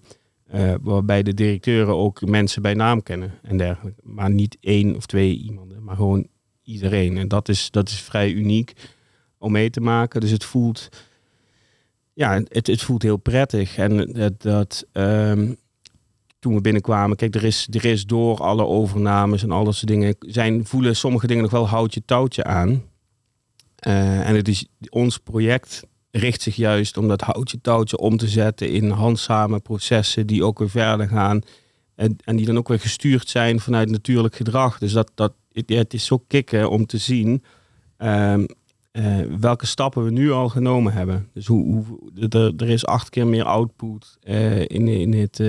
eh, 0.48 0.74
waarbij 0.82 1.24
de 1.24 1.34
directeuren 1.34 1.96
ook 1.96 2.26
mensen 2.28 2.62
bij 2.62 2.74
naam 2.74 3.04
kennen 3.04 3.32
en 3.42 3.58
dergelijke. 3.58 4.02
Maar 4.04 4.32
niet 4.32 4.58
één 4.60 4.96
of 4.96 5.06
twee 5.06 5.38
iemanden, 5.38 5.84
maar 5.84 5.96
gewoon 5.96 6.28
iedereen. 6.64 7.18
En 7.18 7.28
dat 7.28 7.50
is, 7.50 7.72
dat 7.72 7.90
is 7.90 8.00
vrij 8.02 8.32
uniek 8.32 8.74
om 9.38 9.52
mee 9.52 9.70
te 9.70 9.82
maken. 9.82 10.22
Dus 10.22 10.32
het 10.32 10.44
voelt, 10.44 10.90
ja, 12.14 12.42
het, 12.50 12.68
het 12.68 12.82
voelt 12.82 13.02
heel 13.02 13.18
prettig. 13.18 13.78
En 13.78 14.12
dat, 14.14 14.42
dat 14.42 14.86
ehm, 14.92 15.54
toen 16.46 16.56
we 16.56 16.62
binnenkwamen, 16.62 17.18
kijk, 17.18 17.36
er 17.36 17.44
is, 17.44 17.68
er 17.72 17.86
is 17.86 18.06
door 18.06 18.38
alle 18.38 18.66
overnames 18.66 19.44
en 19.44 19.52
al 19.52 19.64
dat 19.64 19.76
soort 19.76 19.88
dingen, 19.88 20.16
zijn, 20.20 20.66
voelen 20.66 20.96
sommige 20.96 21.28
dingen 21.28 21.44
nog 21.44 21.52
wel 21.52 21.68
houtje 21.68 22.02
touwtje 22.06 22.44
aan. 22.44 22.84
Eh, 23.76 24.30
en 24.30 24.36
het 24.36 24.48
is 24.48 24.68
ons 24.90 25.18
project 25.18 25.84
richt 26.12 26.42
zich 26.42 26.56
juist 26.56 26.98
om 26.98 27.08
dat 27.08 27.22
houtje 27.22 27.62
touwtje 27.62 27.98
om 27.98 28.18
te 28.18 28.28
zetten 28.28 28.70
in 28.70 28.90
handzame 28.90 29.60
processen 29.60 30.28
die 30.28 30.44
ook 30.44 30.60
weer 30.60 30.70
verder 30.70 31.08
gaan. 31.08 31.42
En, 31.96 32.18
en 32.24 32.36
die 32.36 32.46
dan 32.46 32.58
ook 32.58 32.68
weer 32.68 32.80
gestuurd 32.80 33.30
zijn 33.30 33.60
vanuit 33.60 33.90
natuurlijk 33.90 34.36
gedrag. 34.36 34.78
Dus 34.78 34.92
dat, 34.92 35.12
dat, 35.16 35.34
het, 35.52 35.70
het 35.70 35.94
is 35.94 36.06
zo 36.06 36.24
kicken 36.28 36.70
om 36.70 36.86
te 36.86 36.98
zien 36.98 37.44
ehm, 37.98 38.46
eh, 38.92 39.20
welke 39.40 39.66
stappen 39.66 40.04
we 40.04 40.12
nu 40.12 40.32
al 40.32 40.50
genomen 40.50 40.94
hebben. 40.94 41.30
Dus 41.34 41.46
hoe, 41.46 41.74
hoe, 41.74 42.30
er, 42.30 42.54
er 42.58 42.70
is 42.70 42.86
acht 42.86 43.10
keer 43.10 43.28
meer 43.28 43.46
output 43.46 44.18
eh, 44.22 44.60
in, 44.62 44.88
in, 44.88 45.14
het, 45.14 45.40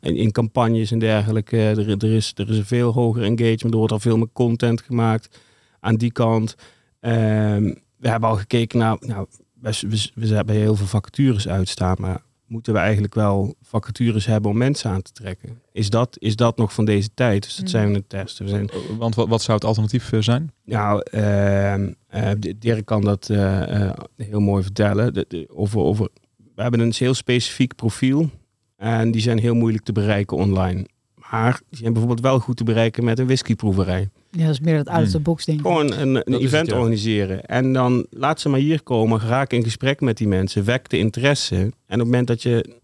in, 0.00 0.16
in 0.16 0.32
campagnes 0.32 0.90
en 0.90 0.98
dergelijke. 0.98 1.56
Er, 1.58 1.88
er, 1.90 2.04
is, 2.14 2.32
er 2.34 2.50
is 2.50 2.58
een 2.58 2.64
veel 2.66 2.92
hoger 2.92 3.22
engagement. 3.22 3.62
Er 3.72 3.76
wordt 3.76 3.92
al 3.92 3.98
veel 4.00 4.16
meer 4.16 4.32
content 4.32 4.80
gemaakt 4.82 5.40
aan 5.80 5.96
die 5.96 6.12
kant. 6.12 6.54
Ehm, 7.00 7.74
we 7.96 8.08
hebben 8.08 8.28
al 8.28 8.36
gekeken 8.36 8.78
naar, 8.78 8.96
nou, 9.00 9.26
we, 9.60 9.78
we, 9.88 10.10
we 10.14 10.34
hebben 10.34 10.54
heel 10.54 10.74
veel 10.76 10.86
vacatures 10.86 11.48
uitstaan, 11.48 11.96
maar 12.00 12.24
moeten 12.46 12.72
we 12.72 12.78
eigenlijk 12.78 13.14
wel 13.14 13.54
vacatures 13.62 14.26
hebben 14.26 14.50
om 14.50 14.56
mensen 14.56 14.90
aan 14.90 15.02
te 15.02 15.12
trekken? 15.12 15.60
Is 15.72 15.90
dat, 15.90 16.16
is 16.18 16.36
dat 16.36 16.56
nog 16.56 16.72
van 16.72 16.84
deze 16.84 17.08
tijd? 17.14 17.42
Dus 17.42 17.54
dat 17.54 17.64
Mm. 17.64 17.70
zijn 17.70 17.82
we 17.82 17.88
aan 17.88 17.94
het 18.00 18.08
testen. 18.08 18.44
We 18.44 18.50
zijn, 18.50 18.70
Want 18.98 19.14
wat, 19.14 19.28
wat 19.28 19.42
zou 19.42 19.56
het 19.58 19.66
alternatief 19.66 20.12
eh, 20.12 20.20
zijn? 20.20 20.52
nou, 20.64 21.02
ehm, 21.10 21.92
eh, 22.06 22.30
Dirk 22.58 22.84
kan 22.84 23.00
dat 23.00 23.28
eh, 23.30 23.82
eh, 23.88 23.92
heel 24.16 24.40
mooi 24.40 24.62
vertellen. 24.62 25.14
De, 25.14 25.24
de- 25.28 25.48
over, 25.54 25.78
over, 25.80 26.08
we 26.54 26.62
hebben 26.62 26.80
een 26.80 26.92
heel 26.96 27.14
specifiek 27.14 27.74
profiel 27.74 28.30
en 28.76 29.10
die 29.10 29.20
zijn 29.20 29.38
heel 29.38 29.54
moeilijk 29.54 29.84
te 29.84 29.92
bereiken 29.92 30.36
online. 30.36 30.86
Maar 31.30 31.60
die 31.68 31.78
zijn 31.78 31.92
bijvoorbeeld 31.92 32.20
wel 32.20 32.38
goed 32.38 32.56
te 32.56 32.64
bereiken 32.64 33.04
met 33.04 33.18
een 33.18 33.26
whiskyproeverij. 33.26 34.08
Ja, 34.30 34.44
dat 34.44 34.52
is 34.52 34.60
meer 34.60 34.76
dat 34.76 34.88
out 34.88 35.04
of 35.04 35.10
the 35.10 35.20
box 35.20 35.44
denk 35.44 35.58
ik. 35.58 35.66
Gewoon 35.66 35.92
een, 35.92 36.14
een 36.14 36.40
event 36.40 36.66
het, 36.66 36.70
ja. 36.70 36.76
organiseren. 36.76 37.44
En 37.44 37.72
dan 37.72 38.06
laat 38.10 38.40
ze 38.40 38.48
maar 38.48 38.60
hier 38.60 38.82
komen. 38.82 39.20
Raak 39.20 39.52
in 39.52 39.62
gesprek 39.62 40.00
met 40.00 40.16
die 40.16 40.28
mensen. 40.28 40.64
Wek 40.64 40.88
de 40.88 40.98
interesse. 40.98 41.56
En 41.56 41.70
op 41.70 41.72
het 41.86 41.98
moment 41.98 42.26
dat 42.26 42.42
je 42.42 42.74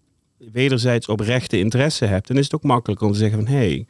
wederzijds 0.52 1.08
oprechte 1.08 1.58
interesse 1.58 2.04
hebt, 2.04 2.28
dan 2.28 2.36
is 2.36 2.44
het 2.44 2.54
ook 2.54 2.62
makkelijk 2.62 3.00
om 3.00 3.12
te 3.12 3.18
zeggen 3.18 3.38
van 3.38 3.48
hé, 3.48 3.56
hey, 3.56 3.86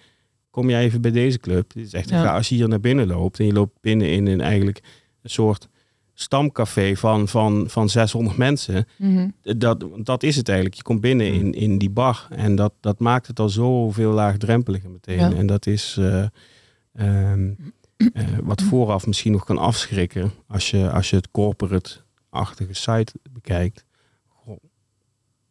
kom 0.50 0.70
jij 0.70 0.82
even 0.82 1.00
bij 1.00 1.10
deze 1.10 1.38
club. 1.38 1.72
Het 1.74 1.84
is 1.84 1.92
echt 1.92 2.08
ja. 2.08 2.34
als 2.34 2.48
je 2.48 2.54
hier 2.54 2.68
naar 2.68 2.80
binnen 2.80 3.06
loopt 3.06 3.38
en 3.38 3.46
je 3.46 3.52
loopt 3.52 3.80
binnen 3.80 4.08
in 4.08 4.26
een 4.26 4.40
eigenlijk 4.40 4.80
een 5.22 5.30
soort 5.30 5.68
stamcafé 6.14 6.96
van, 6.96 7.28
van, 7.28 7.64
van 7.68 7.88
600 7.88 8.36
mensen. 8.36 8.86
Mhm. 8.98 9.28
Dat, 9.42 9.84
dat 9.96 10.22
is 10.22 10.36
het 10.36 10.48
eigenlijk. 10.48 10.76
Je 10.76 10.82
komt 10.82 11.00
binnen 11.00 11.26
in, 11.26 11.52
in 11.52 11.78
die 11.78 11.90
bar. 11.90 12.26
En 12.30 12.56
dat, 12.56 12.72
dat 12.80 12.98
maakt 12.98 13.26
het 13.26 13.38
al 13.38 13.48
zoveel 13.48 14.12
laagdrempeliger 14.12 14.90
meteen. 14.90 15.18
Ja. 15.18 15.32
En 15.32 15.46
dat 15.46 15.66
is 15.66 15.96
eh, 15.98 16.24
ehm, 16.94 17.50
eh, 17.96 18.24
wat 18.42 18.62
vooraf 18.62 19.06
misschien 19.06 19.32
nog 19.32 19.44
kan 19.44 19.58
afschrikken. 19.58 20.32
Als 20.46 20.70
je, 20.70 20.90
als 20.90 21.10
je 21.10 21.16
het 21.16 21.30
corporate-achtige 21.30 22.74
site 22.74 23.12
bekijkt. 23.30 23.84
Goh, 24.28 24.58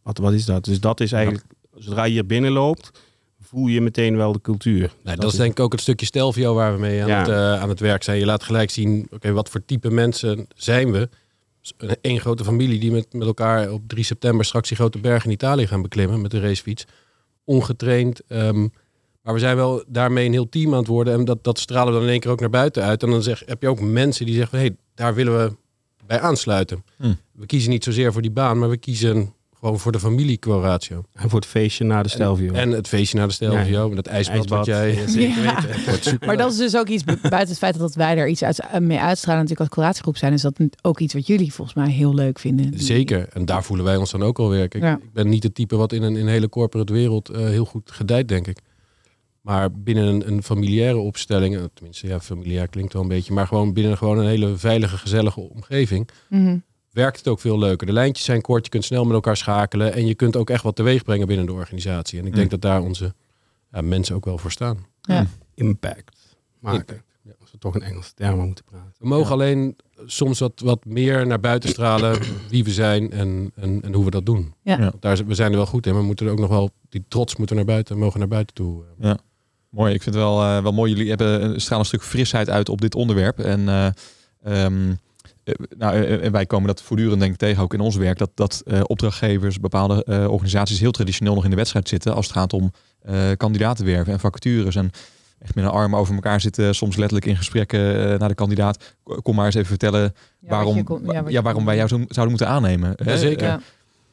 wat, 0.03 0.17
wat 0.17 0.33
is 0.33 0.45
dat? 0.45 0.65
Dus 0.65 0.79
dat 0.79 0.99
is 0.99 1.11
eigenlijk, 1.11 1.45
zodra 1.73 2.03
je 2.03 2.11
hier 2.11 2.25
binnenloopt, 2.25 2.91
voel 3.51 3.67
je 3.67 3.81
meteen 3.81 4.17
wel 4.17 4.31
de 4.31 4.41
cultuur. 4.41 4.93
Nou, 5.03 5.17
dat 5.17 5.31
is 5.31 5.37
denk 5.37 5.51
ik 5.51 5.59
ook 5.59 5.71
het 5.71 5.81
stukje 5.81 6.05
Stelvio 6.05 6.53
waar 6.53 6.73
we 6.73 6.79
mee 6.79 7.01
aan, 7.01 7.07
Ja. 7.07 7.19
het, 7.19 7.27
eh, 7.29 7.61
aan 7.61 7.69
het 7.69 7.79
werk 7.79 8.03
zijn. 8.03 8.19
Je 8.19 8.25
laat 8.25 8.43
gelijk 8.43 8.69
zien, 8.69 9.07
oké, 9.11 9.31
wat 9.31 9.49
voor 9.49 9.65
type 9.65 9.89
mensen 9.89 10.47
zijn 10.55 10.91
we? 10.91 11.09
Een 11.77 11.95
één 12.01 12.19
grote 12.19 12.43
familie 12.43 12.79
die 12.79 12.91
met, 12.91 13.13
met 13.13 13.27
elkaar 13.27 13.71
op 13.71 13.81
3 13.87 14.03
september 14.03 14.45
straks 14.45 14.67
die 14.67 14.77
grote 14.77 14.99
berg 14.99 15.25
in 15.25 15.31
Italië 15.31 15.67
gaan 15.67 15.81
beklimmen 15.81 16.21
met 16.21 16.31
de 16.31 16.39
racefiets. 16.39 16.85
Ongetraind. 17.43 18.21
ehm, 18.27 18.67
maar 19.21 19.33
we 19.33 19.39
zijn 19.39 19.55
wel 19.55 19.83
daarmee 19.87 20.25
een 20.25 20.31
heel 20.31 20.49
team 20.49 20.71
aan 20.71 20.79
het 20.79 20.87
worden. 20.87 21.13
En 21.13 21.25
dat, 21.25 21.43
dat 21.43 21.59
stralen 21.59 21.87
we 21.87 21.93
dan 21.93 22.03
in 22.03 22.11
één 22.11 22.19
keer 22.19 22.31
ook 22.31 22.39
naar 22.39 22.49
buiten 22.49 22.83
uit. 22.83 23.03
En 23.03 23.09
dan 23.09 23.23
zeg, 23.23 23.43
heb 23.45 23.61
je 23.61 23.67
ook 23.67 23.79
mensen 23.81 24.25
die 24.25 24.35
zeggen, 24.35 24.57
hé, 24.59 24.65
hey, 24.65 24.75
daar 24.95 25.13
willen 25.13 25.37
we 25.37 25.55
bij 26.05 26.19
aansluiten. 26.19 26.83
Hm. 26.97 27.13
We 27.31 27.45
kiezen 27.45 27.69
niet 27.69 27.83
zozeer 27.83 28.13
voor 28.13 28.21
die 28.21 28.31
baan, 28.31 28.59
maar 28.59 28.69
we 28.69 28.77
kiezen 28.77 29.33
gewoon 29.61 29.79
voor 29.79 29.91
de 29.91 29.99
familie 29.99 30.37
Quoratio. 30.37 31.03
En 31.13 31.29
voor 31.29 31.39
het 31.39 31.47
feestje 31.49 31.83
na 31.83 32.03
de 32.03 32.09
Stelvio. 32.09 32.53
En 32.53 32.71
het 32.71 32.87
feestje 32.87 33.17
naar 33.17 33.27
de 33.27 33.33
Stelvio, 33.33 33.87
met 33.87 33.95
dat 33.95 34.07
ijsbad, 34.07 34.35
Ijsbad. 34.35 34.57
wat 34.57 34.65
jij 34.67 34.93
Ja, 34.95 35.07
zeker 35.07 35.43
ja. 35.43 35.61
weten. 35.85 36.17
Maar 36.25 36.37
dat 36.37 36.51
is 36.51 36.57
dus 36.57 36.75
ook 36.77 36.87
iets, 36.87 37.03
bu- 37.03 37.17
buiten 37.21 37.49
het 37.49 37.57
feit 37.57 37.77
dat 37.79 37.95
wij 37.95 38.17
er 38.17 38.27
iets 38.27 38.43
uit, 38.43 38.59
eh, 38.59 38.79
mee 38.79 38.99
uitstralen 38.99 39.41
natuurlijk 39.41 39.69
als 39.69 39.79
colatiegroep 39.79 40.17
zijn, 40.17 40.33
is 40.33 40.41
dat 40.41 40.59
ook 40.81 40.99
iets 40.99 41.13
wat 41.13 41.27
jullie 41.27 41.53
volgens 41.53 41.77
mij 41.77 41.89
heel 41.89 42.13
leuk 42.13 42.39
vinden. 42.39 42.71
Zeker. 42.79 43.27
En 43.33 43.45
daar 43.45 43.63
voelen 43.63 43.85
wij 43.85 43.95
ons 43.95 44.11
dan 44.11 44.23
ook 44.23 44.39
alweer. 44.39 44.67
Kijk, 44.67 44.83
Ja. 44.83 44.95
Ik 44.97 45.13
ben 45.13 45.29
niet 45.29 45.43
het 45.43 45.55
type 45.55 45.75
wat 45.75 45.93
in 45.93 46.01
een, 46.03 46.15
in 46.15 46.27
hele 46.27 46.49
corporate 46.49 46.93
wereld 46.93 47.29
eh, 47.29 47.39
heel 47.41 47.65
goed 47.65 47.91
gedijt, 47.91 48.27
denk 48.27 48.47
ik. 48.47 48.57
Maar 49.41 49.71
binnen 49.71 50.05
een, 50.07 50.27
een 50.27 50.43
familiaire 50.43 50.97
opstelling, 50.97 51.55
eh, 51.57 51.63
tenminste, 51.73 52.07
ja, 52.07 52.19
familiair 52.19 52.67
klinkt 52.67 52.93
wel 52.93 53.01
een 53.01 53.07
beetje, 53.07 53.33
maar 53.33 53.47
gewoon 53.47 53.73
binnen 53.73 53.97
gewoon 53.97 54.17
een 54.17 54.27
hele 54.27 54.57
veilige, 54.57 54.97
gezellige 54.97 55.39
omgeving, 55.39 56.09
Mhm. 56.29 56.57
Werkt 56.91 57.17
het 57.17 57.27
ook 57.27 57.39
veel 57.39 57.57
leuker. 57.59 57.87
De 57.87 57.93
lijntjes 57.93 58.25
zijn 58.25 58.41
kort, 58.41 58.63
je 58.65 58.69
kunt 58.71 58.83
snel 58.85 59.03
met 59.05 59.13
elkaar 59.13 59.37
schakelen 59.37 59.93
en 59.93 60.05
je 60.07 60.15
kunt 60.15 60.35
ook 60.35 60.49
echt 60.49 60.63
wat 60.63 60.75
teweeg 60.75 61.03
brengen 61.03 61.27
binnen 61.27 61.45
de 61.45 61.53
organisatie. 61.53 62.19
En 62.19 62.25
ik 62.25 62.31
denk 62.33 62.43
Mm. 62.45 62.49
dat 62.59 62.61
daar 62.61 62.81
onze 62.81 63.13
ja, 63.71 63.81
mensen 63.81 64.15
ook 64.15 64.25
wel 64.25 64.37
voor 64.37 64.51
staan. 64.51 64.85
Ja. 65.01 65.25
Impact 65.55 66.17
maken. 66.59 66.79
Impact, 66.79 67.03
ja. 67.23 67.31
Als 67.41 67.51
we 67.51 67.57
toch 67.57 67.75
een 67.75 67.81
Engelse 67.81 68.13
termen 68.13 68.45
moeten 68.45 68.65
praten. 68.65 68.91
We 68.99 69.07
mogen 69.07 69.25
Ja. 69.27 69.31
alleen 69.31 69.75
soms 70.05 70.39
wat, 70.39 70.59
wat 70.63 70.85
meer 70.85 71.27
naar 71.27 71.39
buiten 71.39 71.69
stralen 71.69 72.19
wie 72.49 72.63
we 72.63 72.71
zijn 72.71 73.11
en, 73.11 73.51
en, 73.55 73.81
en 73.81 73.93
hoe 73.93 74.05
we 74.05 74.11
dat 74.11 74.25
doen. 74.25 74.53
Ja. 74.63 74.77
Ja. 74.79 74.93
Daar, 74.99 75.15
zijn- 75.15 75.27
we 75.27 75.35
zijn 75.35 75.51
er 75.51 75.57
wel 75.57 75.65
goed 75.65 75.85
in, 75.85 75.91
maar 75.91 76.01
we 76.01 76.07
moeten 76.07 76.25
er 76.25 76.31
ook 76.31 76.39
nog 76.39 76.49
wel, 76.49 76.69
die 76.89 77.03
trots 77.07 77.35
moeten 77.35 77.55
naar 77.55 77.65
buiten, 77.65 77.97
mogen 77.97 78.19
naar 78.19 78.27
buiten 78.27 78.55
toe. 78.55 78.83
eh. 78.99 79.13
Mooi, 79.69 79.93
ik 79.93 80.01
vind 80.03 80.15
het 80.15 80.23
wel, 80.23 80.41
eh, 80.43 80.61
wel 80.63 80.71
mooi. 80.73 80.91
Jullie 80.91 81.09
hebben 81.09 81.43
een 81.43 81.61
stralen 81.61 81.79
een 81.79 81.85
stuk 81.89 82.03
frisheid 82.03 82.49
uit 82.49 82.69
op 82.69 82.81
dit 82.81 82.95
onderwerp. 82.95 83.39
En 83.39 83.69
eh, 83.69 83.85
ehm, 84.43 84.89
eh, 84.89 84.95
nou, 85.77 85.95
eh, 85.95 86.23
en 86.25 86.31
wij 86.31 86.45
komen 86.45 86.67
dat 86.67 86.81
voortdurend 86.81 87.19
denk 87.19 87.31
ik 87.33 87.37
tegen, 87.39 87.63
ook 87.63 87.73
in 87.73 87.79
ons 87.79 87.95
werk, 87.95 88.17
dat, 88.17 88.29
dat 88.33 88.61
eh, 88.65 88.79
opdrachtgevers, 88.83 89.59
bepaalde 89.59 90.03
eh, 90.03 90.31
organisaties 90.31 90.79
heel 90.79 90.91
traditioneel 90.91 91.33
nog 91.33 91.43
in 91.43 91.49
de 91.49 91.55
wedstrijd 91.55 91.89
zitten 91.89 92.15
als 92.15 92.27
het 92.27 92.35
gaat 92.35 92.53
om 92.53 92.71
eh 93.01 93.15
kandidaten 93.37 93.85
werven 93.85 94.13
en 94.13 94.19
vacatures. 94.19 94.75
En 94.75 94.89
echt 95.39 95.55
met 95.55 95.63
een 95.63 95.69
arm 95.69 95.95
over 95.95 96.13
elkaar 96.13 96.41
zitten, 96.41 96.75
soms 96.75 96.95
letterlijk 96.95 97.25
in 97.25 97.37
gesprekken 97.37 98.11
eh, 98.13 98.19
naar 98.19 98.29
de 98.29 98.35
kandidaat. 98.35 98.95
Kom 99.21 99.35
maar 99.35 99.45
eens 99.45 99.55
even 99.55 99.67
vertellen 99.67 100.01
Ja, 100.01 100.49
waarom, 100.49 100.83
kon- 100.83 101.05
ja, 101.27 101.41
waarom 101.41 101.65
wij 101.65 101.75
jou 101.75 101.87
zo, 101.87 101.95
zouden 101.97 102.29
moeten 102.29 102.47
aannemen. 102.47 102.95
zeker. 103.05 103.41
Eh, 103.41 103.47
Ja. 103.47 103.61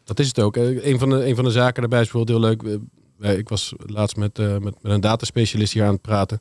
Dat 0.04 0.18
is 0.18 0.26
het 0.26 0.40
ook. 0.40 0.56
Eh, 0.56 0.87
Een 0.87 0.99
van 0.99 1.11
de, 1.11 1.26
een 1.28 1.35
van 1.35 1.44
de 1.44 1.50
zaken 1.50 1.80
daarbij 1.80 2.00
is 2.00 2.11
bijvoorbeeld 2.11 2.38
heel 2.38 2.49
leuk. 2.70 2.80
Eh, 3.20 3.38
Ik 3.38 3.49
was 3.49 3.75
laatst 3.87 4.16
met, 4.16 4.38
eh, 4.38 4.47
met, 4.58 4.82
met 4.82 4.92
een 4.92 5.00
dataspecialist 5.00 5.73
hier 5.73 5.85
aan 5.85 5.92
het 5.92 6.02
praten. 6.02 6.40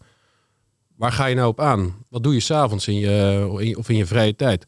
Waar 0.96 1.12
ga 1.12 1.26
je 1.26 1.36
nou 1.36 1.48
op 1.48 1.60
aan? 1.60 1.96
Wat 2.10 2.24
doe 2.24 2.34
je 2.34 2.40
s'avonds 2.40 2.88
in 2.88 2.96
je, 2.96 3.48
in 3.60 3.68
je- 3.68 3.78
of 3.78 3.90
in 3.90 3.96
je 3.96 4.06
vrije 4.06 4.36
tijd? 4.36 4.68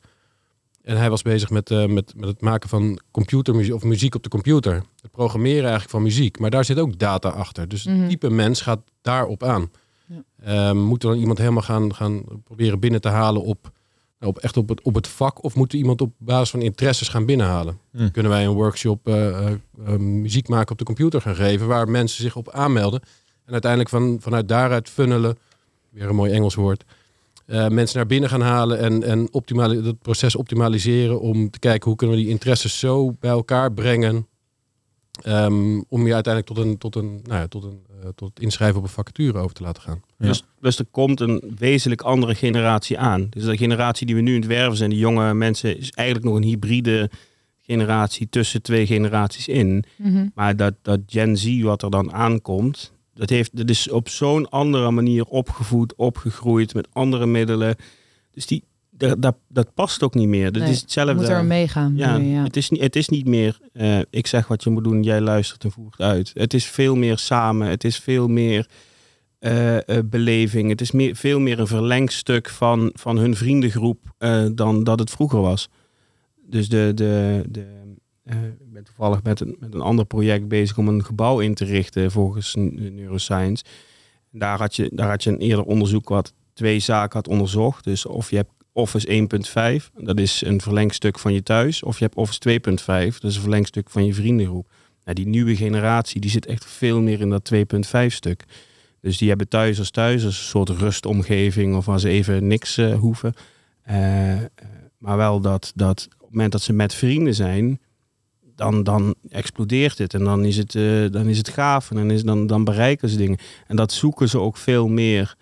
En 0.89 0.97
hij 0.97 1.09
was 1.09 1.21
bezig 1.21 1.49
met, 1.49 1.71
eh, 1.71 1.85
met, 1.85 2.13
met 2.15 2.29
het 2.29 2.41
maken 2.41 2.69
van 2.69 2.99
computermuziek 3.11 3.73
of 3.73 3.83
muziek 3.83 4.15
op 4.15 4.23
de 4.23 4.29
computer. 4.29 4.73
Het 5.01 5.11
programmeren 5.11 5.61
eigenlijk 5.61 5.89
van 5.89 6.01
muziek. 6.01 6.39
Maar 6.39 6.49
daar 6.49 6.65
zit 6.65 6.79
ook 6.79 6.99
data 6.99 7.29
achter. 7.29 7.67
Dus 7.67 7.83
het 7.83 7.97
Mhm. 7.97 8.07
type 8.07 8.29
mens 8.29 8.61
gaat 8.61 8.79
daarop 9.01 9.43
aan. 9.43 9.71
Ja. 10.05 10.23
Ehm, 10.43 10.77
moet 10.77 11.03
er 11.03 11.09
dan 11.09 11.19
iemand 11.19 11.37
helemaal 11.37 11.61
gaan, 11.61 11.95
gaan 11.95 12.23
proberen 12.43 12.79
binnen 12.79 13.01
te 13.01 13.07
halen 13.07 13.43
op, 13.43 13.71
nou, 14.19 14.31
op, 14.31 14.37
echt 14.37 14.57
op 14.57 14.69
het, 14.69 14.81
op 14.81 14.95
het 14.95 15.07
vak? 15.07 15.43
Of 15.43 15.55
moet 15.55 15.71
er 15.71 15.77
iemand 15.77 16.01
op 16.01 16.13
basis 16.17 16.49
van 16.49 16.61
interesses 16.61 17.07
gaan 17.07 17.25
binnenhalen? 17.25 17.79
Kunnen 18.11 18.31
wij 18.31 18.45
een 18.45 18.53
workshop 18.53 19.07
eh, 19.07 19.27
eh, 19.27 19.53
eh, 19.85 19.95
muziek 19.99 20.47
maken 20.47 20.71
op 20.71 20.77
de 20.77 20.83
computer 20.83 21.21
gaan 21.21 21.35
geven... 21.35 21.67
waar 21.67 21.89
mensen 21.89 22.23
zich 22.23 22.35
op 22.35 22.49
aanmelden. 22.49 23.01
En 23.45 23.51
uiteindelijk 23.51 23.91
van, 23.91 24.17
vanuit 24.21 24.47
daaruit 24.47 24.89
funnelen, 24.89 25.37
weer 25.89 26.09
een 26.09 26.15
mooi 26.15 26.31
Engels 26.31 26.55
woord... 26.55 26.83
eh, 27.49 27.67
mensen 27.67 27.97
naar 27.97 28.05
binnen 28.05 28.29
gaan 28.29 28.41
halen 28.41 28.79
en, 28.79 29.03
en 29.03 29.33
optimali- 29.33 29.85
het 29.85 30.01
proces 30.01 30.35
optimaliseren 30.35 31.21
om 31.21 31.49
te 31.49 31.59
kijken 31.59 31.87
hoe 31.87 31.97
kunnen 31.97 32.15
we 32.15 32.21
die 32.21 32.31
interesses 32.31 32.79
zo 32.79 33.11
bij 33.19 33.31
elkaar 33.31 33.73
brengen. 33.73 34.27
ehm, 35.23 35.81
om 35.87 36.07
je 36.07 36.13
uiteindelijk 36.13 36.45
tot 36.53 36.65
een, 36.65 36.77
tot 36.77 36.95
een, 36.95 37.21
nou 37.23 37.39
ja, 37.39 37.47
tot 37.47 37.63
een 37.63 37.79
eh, 38.03 38.09
tot 38.15 38.29
het 38.29 38.39
inschrijven 38.39 38.77
op 38.77 38.83
een 38.83 38.89
vacature 38.89 39.37
over 39.37 39.55
te 39.55 39.63
laten 39.63 39.81
gaan. 39.81 40.01
Ja. 40.17 40.27
Dus, 40.27 40.43
dus 40.59 40.79
er 40.79 40.85
komt 40.91 41.19
een 41.19 41.53
wezenlijk 41.57 42.01
andere 42.01 42.35
generatie 42.35 42.97
aan. 42.99 43.27
Dus 43.29 43.43
de 43.43 43.57
generatie 43.57 44.05
die 44.05 44.15
we 44.15 44.21
nu 44.21 44.33
in 44.33 44.39
het 44.39 44.49
werven 44.49 44.77
zijn, 44.77 44.89
die 44.89 44.99
jonge 44.99 45.33
mensen, 45.33 45.77
is 45.77 45.91
eigenlijk 45.91 46.27
nog 46.27 46.37
een 46.37 46.47
hybride 46.47 47.09
generatie 47.61 48.29
tussen 48.29 48.61
twee 48.61 48.85
generaties 48.85 49.47
in. 49.47 49.83
Mhm. 49.95 50.27
Maar 50.35 50.55
dat, 50.55 50.73
dat 50.81 50.99
Gen 51.07 51.37
Z 51.37 51.61
wat 51.61 51.83
er 51.83 51.89
dan 51.89 52.13
aankomt, 52.13 52.93
dat, 53.19 53.29
heeft, 53.29 53.57
dat 53.57 53.69
is 53.69 53.89
op 53.89 54.09
zo'n 54.09 54.49
andere 54.49 54.91
manier 54.91 55.23
opgevoed, 55.23 55.95
opgegroeid 55.95 56.73
met 56.73 56.87
andere 56.91 57.25
middelen. 57.25 57.75
Dus 58.31 58.45
die, 58.45 58.63
dat, 58.89 59.21
dat, 59.21 59.35
dat 59.47 59.73
past 59.73 60.03
ook 60.03 60.13
niet 60.13 60.27
meer. 60.27 60.51
Dat 60.51 60.61
Nee, 60.61 60.71
is 60.71 60.81
hetzelfde. 60.81 61.13
Moet 61.13 61.27
er 61.27 61.45
meegaan. 61.45 61.93
Ja, 61.95 62.17
nu, 62.17 62.25
ja. 62.25 62.43
Het, 62.43 62.57
is 62.57 62.69
niet, 62.69 62.81
het 62.81 62.95
is 62.95 63.09
niet 63.09 63.27
meer, 63.27 63.59
eh, 63.73 63.99
ik 64.09 64.27
zeg 64.27 64.47
wat 64.47 64.63
je 64.63 64.69
moet 64.69 64.83
doen, 64.83 65.03
jij 65.03 65.21
luistert 65.21 65.63
en 65.63 65.71
voert 65.71 66.01
uit. 66.01 66.31
Het 66.33 66.53
is 66.53 66.65
veel 66.65 66.95
meer 66.95 67.17
samen, 67.17 67.67
het 67.67 67.83
is 67.83 67.99
veel 67.99 68.27
meer 68.27 68.67
eh, 69.39 69.77
eh, 69.77 70.03
beleving. 70.05 70.69
Het 70.69 70.81
is 70.81 70.91
meer, 70.91 71.15
veel 71.15 71.39
meer 71.39 71.59
een 71.59 71.67
verlengstuk 71.67 72.49
van, 72.49 72.91
van 72.93 73.17
hun 73.17 73.35
vriendengroep 73.35 74.13
dan 74.51 74.83
dat 74.83 74.99
het 74.99 75.09
vroeger 75.09 75.41
was. 75.41 75.69
Dus 76.45 76.69
de, 76.69 76.91
de, 76.95 77.43
de, 77.49 77.65
toevallig 78.83 79.23
met 79.23 79.39
een, 79.39 79.55
met 79.59 79.73
een 79.73 79.81
ander 79.81 80.05
project 80.05 80.47
bezig 80.47 80.77
om 80.77 80.87
een 80.87 81.05
gebouw 81.05 81.39
in 81.39 81.53
te 81.53 81.65
richten 81.65 82.11
volgens 82.11 82.55
neuroscience. 82.55 83.63
Daar 84.31 84.57
had, 84.57 84.75
je, 84.75 84.89
daar 84.93 85.09
had 85.09 85.23
je 85.23 85.29
een 85.29 85.39
eerder 85.39 85.65
onderzoek 85.65 86.09
wat 86.09 86.33
twee 86.53 86.79
zaken 86.79 87.17
had 87.17 87.27
onderzocht. 87.27 87.83
Dus 87.83 88.05
of 88.05 88.29
je 88.29 88.35
hebt 88.35 88.51
Office 88.71 89.27
1.5, 89.87 90.03
dat 90.03 90.19
is 90.19 90.41
een 90.45 90.61
verlengstuk 90.61 91.19
van 91.19 91.33
je 91.33 91.43
thuis. 91.43 91.83
Of 91.83 91.99
je 91.99 92.03
hebt 92.03 92.15
Office 92.15 92.59
2.5, 92.59 93.19
dat 93.19 93.23
is 93.23 93.35
een 93.35 93.41
verlengstuk 93.41 93.89
van 93.89 94.05
je 94.05 94.13
vriendengroep. 94.13 94.67
Nou, 95.03 95.15
die 95.15 95.27
nieuwe 95.27 95.55
generatie 95.55 96.21
die 96.21 96.29
zit 96.29 96.45
echt 96.45 96.65
veel 96.65 97.01
meer 97.01 97.19
in 97.19 97.29
dat 97.29 97.51
2.5 97.53 98.05
stuk. 98.07 98.45
Dus 99.01 99.17
die 99.17 99.29
hebben 99.29 99.47
thuis 99.47 99.79
als 99.79 99.91
thuis, 99.91 100.25
als 100.25 100.37
een 100.37 100.43
soort 100.43 100.69
rustomgeving 100.69 101.75
of 101.75 101.85
waar 101.85 101.99
ze 101.99 102.09
even 102.09 102.47
niks 102.47 102.77
eh, 102.77 102.99
hoeven. 102.99 103.33
Eh, 103.81 104.33
eh, 104.33 104.49
maar 104.97 105.17
wel 105.17 105.39
dat, 105.39 105.71
dat 105.75 106.07
op 106.11 106.19
het 106.19 106.31
moment 106.31 106.51
dat 106.51 106.61
ze 106.61 106.73
met 106.73 106.93
vrienden 106.93 107.35
zijn, 107.35 107.79
dan, 108.59 108.83
dan 108.83 109.15
explodeert 109.29 109.97
het. 109.97 110.13
En 110.13 110.23
dan 110.23 110.45
is 110.45 110.57
het, 110.57 110.75
eh, 110.75 111.05
dan 111.11 111.27
is 111.27 111.37
het 111.37 111.49
gaaf 111.49 111.89
en 111.89 111.95
dan, 111.95 112.11
is, 112.11 112.23
dan, 112.23 112.47
dan 112.47 112.63
bereiken 112.63 113.09
ze 113.09 113.17
dingen. 113.17 113.37
En 113.67 113.75
dat 113.75 113.91
zoeken 113.91 114.29
ze 114.29 114.39
ook 114.39 114.57
veel 114.57 114.87
meer 114.87 115.35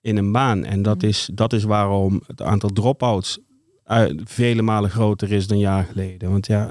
in 0.00 0.16
een 0.16 0.32
baan. 0.32 0.64
En 0.64 0.82
dat 0.82 0.96
Mhm. 0.96 1.06
is, 1.06 1.28
dat 1.32 1.52
is 1.52 1.64
waarom 1.64 2.22
het 2.26 2.42
aantal 2.42 2.70
drop-outs 2.70 3.38
eh, 3.84 4.04
vele 4.24 4.62
malen 4.62 4.90
groter 4.90 5.32
is 5.32 5.46
dan 5.46 5.58
jaar 5.58 5.84
geleden. 5.84 6.30
Want 6.30 6.46
ja, 6.46 6.70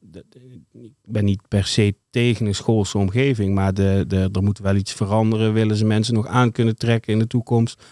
dat- 0.00 0.24
ik 0.72 0.92
ben 1.04 1.24
niet 1.24 1.48
per 1.48 1.64
se 1.66 1.94
tegen 2.10 2.46
een 2.46 2.54
schoolse 2.54 2.98
omgeving, 2.98 3.54
maar 3.54 3.74
de, 3.74 4.04
de, 4.08 4.28
er 4.32 4.42
moet 4.42 4.58
wel 4.58 4.74
iets 4.74 4.92
veranderen. 4.92 5.52
Willen 5.52 5.76
ze 5.76 5.84
mensen 5.84 6.14
nog 6.14 6.26
aan 6.26 6.52
kunnen 6.52 6.76
trekken 6.76 7.12
in 7.12 7.18
de 7.18 7.26
toekomst 7.26 7.82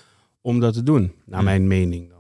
om 0.41 0.61
dat 0.61 0.75
te 0.75 0.83
doen? 0.83 1.12
Naar 1.26 1.38
Ja. 1.38 1.45
mijn 1.45 1.67
mening. 1.67 2.12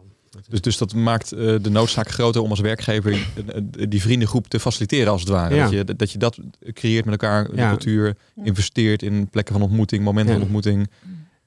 Dus, 0.48 0.60
dus 0.60 0.78
dat 0.78 0.94
maakt 0.94 1.32
eh, 1.32 1.38
de 1.62 1.70
noodzaak 1.70 2.08
groter 2.08 2.42
om 2.42 2.50
als 2.50 2.60
werkgever 2.60 3.12
eh, 3.12 3.56
eh, 3.56 3.62
die 3.88 4.00
vriendengroep 4.00 4.48
te 4.48 4.60
faciliteren 4.60 5.12
als 5.12 5.20
het 5.20 5.30
ware. 5.30 5.54
Ja. 5.54 5.62
Dat, 5.62 5.72
je, 5.72 5.84
dat 5.96 6.10
je 6.10 6.18
dat 6.18 6.38
creëert 6.72 7.04
met 7.04 7.22
elkaar, 7.22 7.48
de 7.50 7.56
Ja. 7.56 7.68
cultuur, 7.68 8.16
investeert 8.44 9.02
in 9.02 9.28
plekken 9.28 9.54
van 9.54 9.62
ontmoeting, 9.62 10.04
momenten 10.04 10.32
Ja. 10.32 10.38
van 10.38 10.42
ontmoeting. 10.48 10.90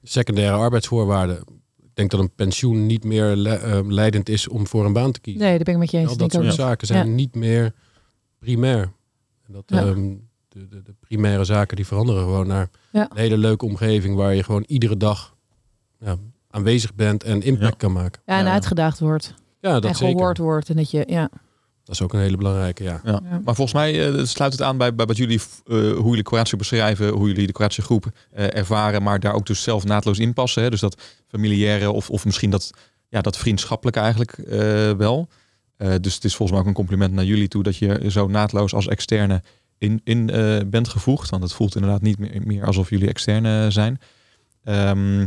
Secundaire 0.02 0.56
arbeidsvoorwaarden. 0.56 1.38
Ik 1.82 1.94
denk 1.94 2.10
dat 2.10 2.20
een 2.20 2.34
pensioen 2.34 2.86
niet 2.86 3.04
meer 3.04 3.36
le- 3.36 3.82
leidend 3.86 4.28
is 4.28 4.48
om 4.48 4.66
voor 4.66 4.84
een 4.84 4.92
baan 4.92 5.12
te 5.12 5.20
kiezen. 5.20 5.42
Nee, 5.42 5.54
daar 5.54 5.64
ben 5.64 5.74
ik 5.74 5.80
met 5.80 5.90
je 5.90 5.98
eens. 5.98 6.10
Al 6.10 6.16
dat 6.16 6.32
soort 6.32 6.54
zaken 6.54 6.86
zijn 6.86 7.06
Ja. 7.08 7.12
niet 7.14 7.34
meer 7.34 7.72
primair. 8.38 8.80
En 9.46 9.52
dat, 9.52 9.62
Ja. 9.66 9.78
ehm, 9.84 10.14
de, 10.48 10.68
de, 10.68 10.82
de 10.82 10.94
primaire 11.00 11.44
zaken 11.44 11.76
die 11.76 11.86
veranderen 11.86 12.22
gewoon 12.22 12.46
naar 12.46 12.68
Ja. 12.92 13.10
een 13.10 13.16
hele 13.18 13.38
leuke 13.38 13.64
omgeving 13.64 14.14
waar 14.16 14.34
je 14.34 14.42
gewoon 14.42 14.64
iedere 14.66 14.96
dag 14.96 15.36
ja, 16.00 16.16
aanwezig 16.50 16.94
bent 16.94 17.24
en 17.24 17.42
impact 17.42 17.70
Ja. 17.72 17.76
kan 17.78 17.92
maken. 17.92 18.22
Ja, 18.26 18.38
en 18.38 18.44
Ja. 18.44 18.52
uitgedaagd 18.52 18.98
wordt. 18.98 19.34
Ja, 19.60 19.72
dat 19.72 19.84
en 19.84 19.94
zeker. 19.96 20.12
gehoord 20.16 20.38
wordt. 20.38 20.68
En 20.68 20.76
dat 20.76 20.90
je, 20.90 21.04
ja. 21.06 21.30
Dat 21.84 21.94
is 21.96 22.02
ook 22.02 22.12
een 22.12 22.20
hele 22.20 22.36
belangrijke, 22.36 22.82
ja. 22.84 23.00
Ja. 23.04 23.20
Ja. 23.30 23.40
Maar 23.44 23.54
volgens 23.54 23.72
mij 23.72 24.12
eh, 24.14 24.24
sluit 24.24 24.52
het 24.52 24.62
aan 24.62 24.76
bij, 24.76 24.94
bij 24.94 25.06
wat 25.06 25.16
jullie, 25.16 25.40
eh, 25.66 25.74
hoe 25.76 26.08
jullie 26.08 26.22
Kroatië 26.22 26.56
beschrijven, 26.56 27.08
hoe 27.08 27.28
jullie 27.28 27.46
de 27.46 27.52
Kroatische 27.52 27.82
groep 27.82 28.06
eh, 28.32 28.56
ervaren, 28.56 29.02
maar 29.02 29.20
daar 29.20 29.34
ook 29.34 29.46
dus 29.46 29.62
zelf 29.62 29.84
naadloos 29.84 30.18
in 30.18 30.32
passen. 30.32 30.62
Hè? 30.62 30.70
Dus 30.70 30.80
dat 30.80 31.02
familiaire 31.28 31.90
of, 31.90 32.10
of 32.10 32.24
misschien 32.24 32.50
dat, 32.50 32.70
ja, 33.08 33.20
dat 33.20 33.36
vriendschappelijke 33.36 34.00
eigenlijk 34.00 34.32
eh, 34.32 34.90
wel. 34.90 35.28
Eh, 35.76 35.94
dus 36.00 36.14
het 36.14 36.24
is 36.24 36.34
volgens 36.36 36.50
mij 36.50 36.60
ook 36.60 36.66
een 36.66 36.74
compliment 36.82 37.12
naar 37.12 37.24
jullie 37.24 37.48
toe 37.48 37.62
dat 37.62 37.76
je 37.76 38.04
zo 38.10 38.26
naadloos 38.26 38.74
als 38.74 38.88
externe 38.88 39.42
in, 39.78 40.00
in 40.04 40.30
eh, 40.30 40.56
bent 40.66 40.88
gevoegd. 40.88 41.30
Want 41.30 41.42
het 41.42 41.52
voelt 41.52 41.74
inderdaad 41.74 42.02
niet 42.02 42.18
meer, 42.18 42.40
meer 42.44 42.64
alsof 42.66 42.90
jullie 42.90 43.08
externe 43.08 43.70
zijn. 43.70 44.00
Ehm, 44.64 45.26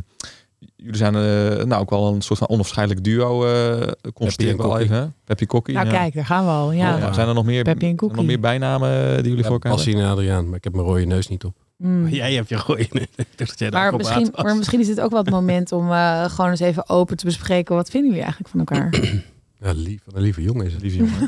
jullie 0.75 0.97
zijn 0.97 1.15
eh, 1.15 1.65
nou 1.65 1.81
ook 1.81 1.89
wel 1.89 2.13
een 2.13 2.21
soort 2.21 2.39
van 2.39 2.49
onafscheidelijk 2.49 3.05
duo. 3.05 3.45
eh 3.45 3.87
constateer 4.13 4.49
ik 4.53 4.57
wel 4.57 4.79
even. 4.79 4.95
hè? 4.95 5.05
Peppy 5.25 5.45
Kokkie. 5.45 5.73
Nou 5.75 5.85
ja. 5.87 5.91
kijk, 5.93 6.13
daar 6.13 6.25
gaan 6.25 6.45
we 6.45 6.51
al. 6.51 6.71
Ja. 6.71 6.93
Oh, 6.93 6.99
ja. 6.99 7.13
Zijn 7.13 7.27
er 7.27 7.33
nog 7.33 7.45
meer, 7.45 7.63
Peppy 7.63 7.85
en 7.85 7.87
zijn 7.87 7.95
er 7.97 8.01
nog 8.01 8.09
Cookie. 8.11 8.27
meer 8.27 8.39
bijnamen 8.39 8.89
die 9.15 9.23
jullie 9.23 9.37
ja 9.37 9.43
voor 9.43 9.51
elkaar 9.51 9.71
hebben? 9.71 9.71
Passie 9.71 9.95
en 9.95 10.09
Adriaan, 10.11 10.45
maar 10.47 10.57
ik 10.57 10.63
heb 10.63 10.73
mijn 10.73 10.85
rode 10.85 11.05
neus 11.05 11.27
niet 11.27 11.43
op. 11.43 11.55
Mm. 11.77 12.07
Jij 12.21 12.33
hebt 12.33 12.49
je 12.49 12.55
rode. 12.55 12.81
Ik 12.81 13.09
dacht 13.15 13.49
dat 13.49 13.59
jij 13.59 13.69
daar 13.69 13.81
Maar 13.89 13.95
misschien, 13.95 14.29
maar 14.43 14.55
misschien 14.55 14.79
is 14.79 14.87
dit 14.87 15.01
ook 15.01 15.11
wel 15.11 15.19
het 15.21 15.29
moment 15.29 15.71
om 15.71 15.91
eh, 15.91 16.25
gewoon 16.25 16.49
eens 16.51 16.59
even 16.59 16.89
open 16.89 17.17
te 17.17 17.25
bespreken. 17.25 17.75
Wat 17.75 17.89
vinden 17.89 18.09
jullie 18.09 18.23
eigenlijk 18.25 18.51
van 18.55 18.59
elkaar? 18.59 18.89
Ja, 19.63 19.71
lief, 19.75 19.99
een 20.13 20.21
lieve 20.21 20.41
jongen 20.41 20.65
is 20.65 20.73
het. 20.73 20.81
Lieve 20.81 20.97
jongen. 20.97 21.15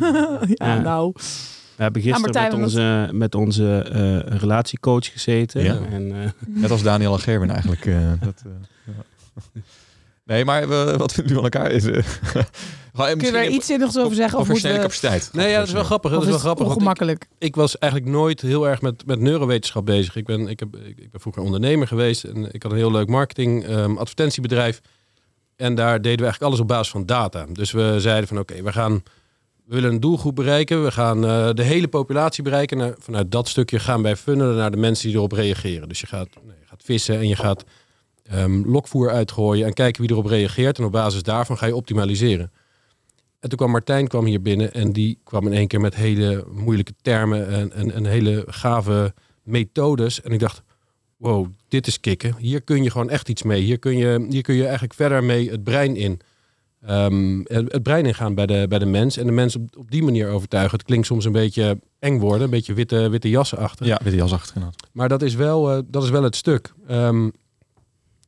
ja, 0.53 0.73
Ja. 0.73 0.79
nou. 0.79 1.11
We 1.75 1.83
hebben 1.83 2.01
gisteren 2.01 2.31
Martijn, 2.31 2.51
met 2.51 2.61
onze, 2.63 3.09
met 3.11 3.35
onze 3.35 3.77
eh, 3.77 4.37
relatiecoach 4.37 5.11
gezeten. 5.11 5.63
Ja. 5.63 5.77
En, 5.91 6.11
eh, 6.23 6.29
Net 6.47 6.71
als 6.71 6.83
Daniel 6.83 7.13
en 7.13 7.19
Gerben 7.19 7.49
eigenlijk. 7.49 7.85
eh, 7.85 7.95
dat, 8.21 8.43
eh, 8.45 8.51
ja. 8.85 8.93
Nee, 10.25 10.45
maar 10.45 10.69
we, 10.69 10.93
wat 10.97 11.13
vinden 11.13 11.33
jullie 11.33 11.51
van 11.51 11.61
elkaar? 11.61 11.71
Is, 11.71 11.85
eh, 11.85 11.97
eh, 12.93 13.17
Kun 13.17 13.25
je 13.25 13.31
daar 13.31 13.47
iets 13.47 13.65
zinnigs 13.65 13.97
over 13.97 14.15
zeggen? 14.15 14.39
Of, 14.39 14.47
moeten 14.47 14.71
we, 14.71 14.79
capaciteit. 14.79 15.29
Nee, 15.33 15.49
ja, 15.49 15.57
dat 15.57 15.67
is 15.67 15.73
wel 15.73 15.83
grappig. 15.83 16.11
Dat 16.11 16.19
is 16.21 16.25
is 16.25 16.31
wel 16.31 16.39
grappig. 16.39 17.27
ik- 17.37 17.55
was 17.55 17.77
eigenlijk 17.77 18.11
nooit 18.11 18.41
heel 18.41 18.67
erg 18.67 18.81
met, 18.81 19.05
met 19.05 19.19
neurowetenschap 19.19 19.85
bezig. 19.85 20.15
Ik 20.15 20.25
ben, 20.25 20.47
ik, 20.47 20.59
heb, 20.59 20.75
ik, 20.75 21.11
ben 21.11 21.21
vroeger 21.21 21.43
ondernemer 21.43 21.87
geweest 21.87 22.23
en 22.23 22.53
ik 22.53 22.63
had 22.63 22.71
een 22.71 22.77
heel 22.77 22.91
leuk 22.91 23.07
marketing 23.07 23.65
ehm, 23.65 23.97
advertentiebedrijf. 23.97 24.81
En 25.55 25.75
daar 25.75 26.01
deden 26.01 26.17
we 26.17 26.23
eigenlijk 26.23 26.43
alles 26.51 26.59
op 26.59 26.67
basis 26.67 26.91
van 26.91 27.05
data. 27.05 27.45
Dus 27.51 27.71
we 27.71 27.95
zeiden 27.97 28.27
van 28.27 28.39
oké, 28.39 28.61
we 28.63 28.71
gaan 28.71 29.03
we 29.65 29.75
willen 29.75 29.91
een 29.91 29.99
doelgroep 29.99 30.35
bereiken. 30.35 30.83
We 30.83 30.91
gaan 30.91 31.25
eh, 31.25 31.49
de 31.53 31.63
hele 31.63 31.87
populatie 31.87 32.43
bereiken. 32.43 32.81
En 32.81 32.95
vanuit 32.99 33.31
dat 33.31 33.47
stukje 33.47 33.79
gaan 33.79 34.01
wij 34.01 34.15
funnelen 34.15 34.55
naar 34.55 34.71
de 34.71 34.77
mensen 34.77 35.07
die 35.07 35.17
erop 35.17 35.31
reageren. 35.31 35.87
Dus 35.87 35.99
je 35.99 36.07
gaat, 36.07 36.27
nee, 36.43 36.55
je 36.59 36.67
gaat 36.67 36.81
vissen 36.83 37.17
en 37.17 37.27
je 37.27 37.35
gaat 37.35 37.63
ehm, 38.23 38.61
lokvoer 38.65 39.09
uitgooien 39.09 39.65
en 39.65 39.73
kijken 39.73 40.01
wie 40.01 40.11
erop 40.11 40.25
reageert. 40.25 40.77
En 40.77 40.83
op 40.85 40.91
basis 40.91 41.23
daarvan 41.23 41.57
ga 41.57 41.65
je 41.65 41.75
optimaliseren. 41.75 42.51
En 43.39 43.49
toen 43.49 43.57
kwam 43.57 43.71
Martijn 43.71 44.07
kwam 44.07 44.25
hier 44.25 44.41
binnen 44.41 44.73
en 44.73 44.93
die 44.93 45.19
kwam 45.23 45.45
in 45.47 45.53
één 45.53 45.67
keer 45.67 45.81
met 45.81 45.95
hele 45.95 46.45
moeilijke 46.51 46.93
termen 47.01 47.47
en, 47.47 47.71
en, 47.71 47.91
en 47.93 48.05
hele 48.05 48.43
gave 48.47 49.13
methodes. 49.43 50.21
En 50.21 50.31
ik 50.31 50.39
dacht, 50.39 50.61
wow, 51.17 51.47
dit 51.67 51.87
is 51.87 51.99
kicken. 51.99 52.35
Hier 52.37 52.61
kun 52.61 52.83
je 52.83 52.91
gewoon 52.91 53.09
echt 53.09 53.29
iets 53.29 53.43
mee. 53.43 53.61
Hier 53.61 53.79
kun 53.79 53.97
je, 53.97 54.25
hier 54.29 54.41
kun 54.41 54.55
je 54.55 54.63
eigenlijk 54.63 54.93
verder 54.93 55.23
mee 55.23 55.49
het 55.49 55.63
brein 55.63 55.95
in. 55.95 56.19
ehm, 56.85 57.39
het 57.43 57.83
brein 57.83 58.05
ingaan 58.05 58.35
bij 58.35 58.45
de, 58.45 58.65
bij 58.69 58.79
de 58.79 58.85
mens. 58.85 59.17
En 59.17 59.25
de 59.25 59.31
mens 59.31 59.55
op, 59.55 59.77
op 59.77 59.91
die 59.91 60.03
manier 60.03 60.29
overtuigen. 60.29 60.77
Het 60.77 60.87
klinkt 60.87 61.05
soms 61.07 61.25
een 61.25 61.31
beetje 61.31 61.79
eng 61.99 62.19
worden. 62.19 62.43
Een 62.43 62.49
beetje 62.49 62.73
witte, 62.73 63.09
witte 63.09 63.29
jassen 63.29 63.57
achter. 63.57 63.85
Ja, 63.85 63.99
die 64.03 64.15
jas 64.15 64.33
achter. 64.33 64.55
inderdaad. 64.55 64.87
Maar 64.91 65.09
dat 65.09 65.21
is 65.21 65.35
wel, 65.35 65.71
eh, 65.71 65.79
dat 65.85 66.03
is 66.03 66.09
wel 66.09 66.23
het 66.23 66.35
stuk. 66.35 66.73
Ehm, 66.87 67.29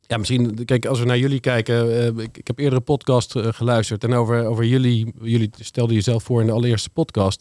ja, 0.06 0.16
misschien, 0.16 0.64
kijk, 0.64 0.86
als 0.86 0.98
we 0.98 1.04
naar 1.04 1.18
jullie 1.18 1.40
kijken. 1.40 1.98
eh, 1.98 2.24
ik, 2.24 2.38
ik 2.38 2.46
heb 2.46 2.58
eerder 2.58 2.78
een 2.78 2.84
podcast 2.84 3.36
eh, 3.36 3.46
geluisterd. 3.50 4.04
En 4.04 4.14
over, 4.14 4.46
over 4.46 4.64
jullie, 4.64 5.12
jullie 5.20 5.50
stelden 5.60 5.94
jezelf 5.94 6.22
voor 6.22 6.40
in 6.40 6.46
de 6.46 6.52
allereerste 6.52 6.90
podcast. 6.90 7.40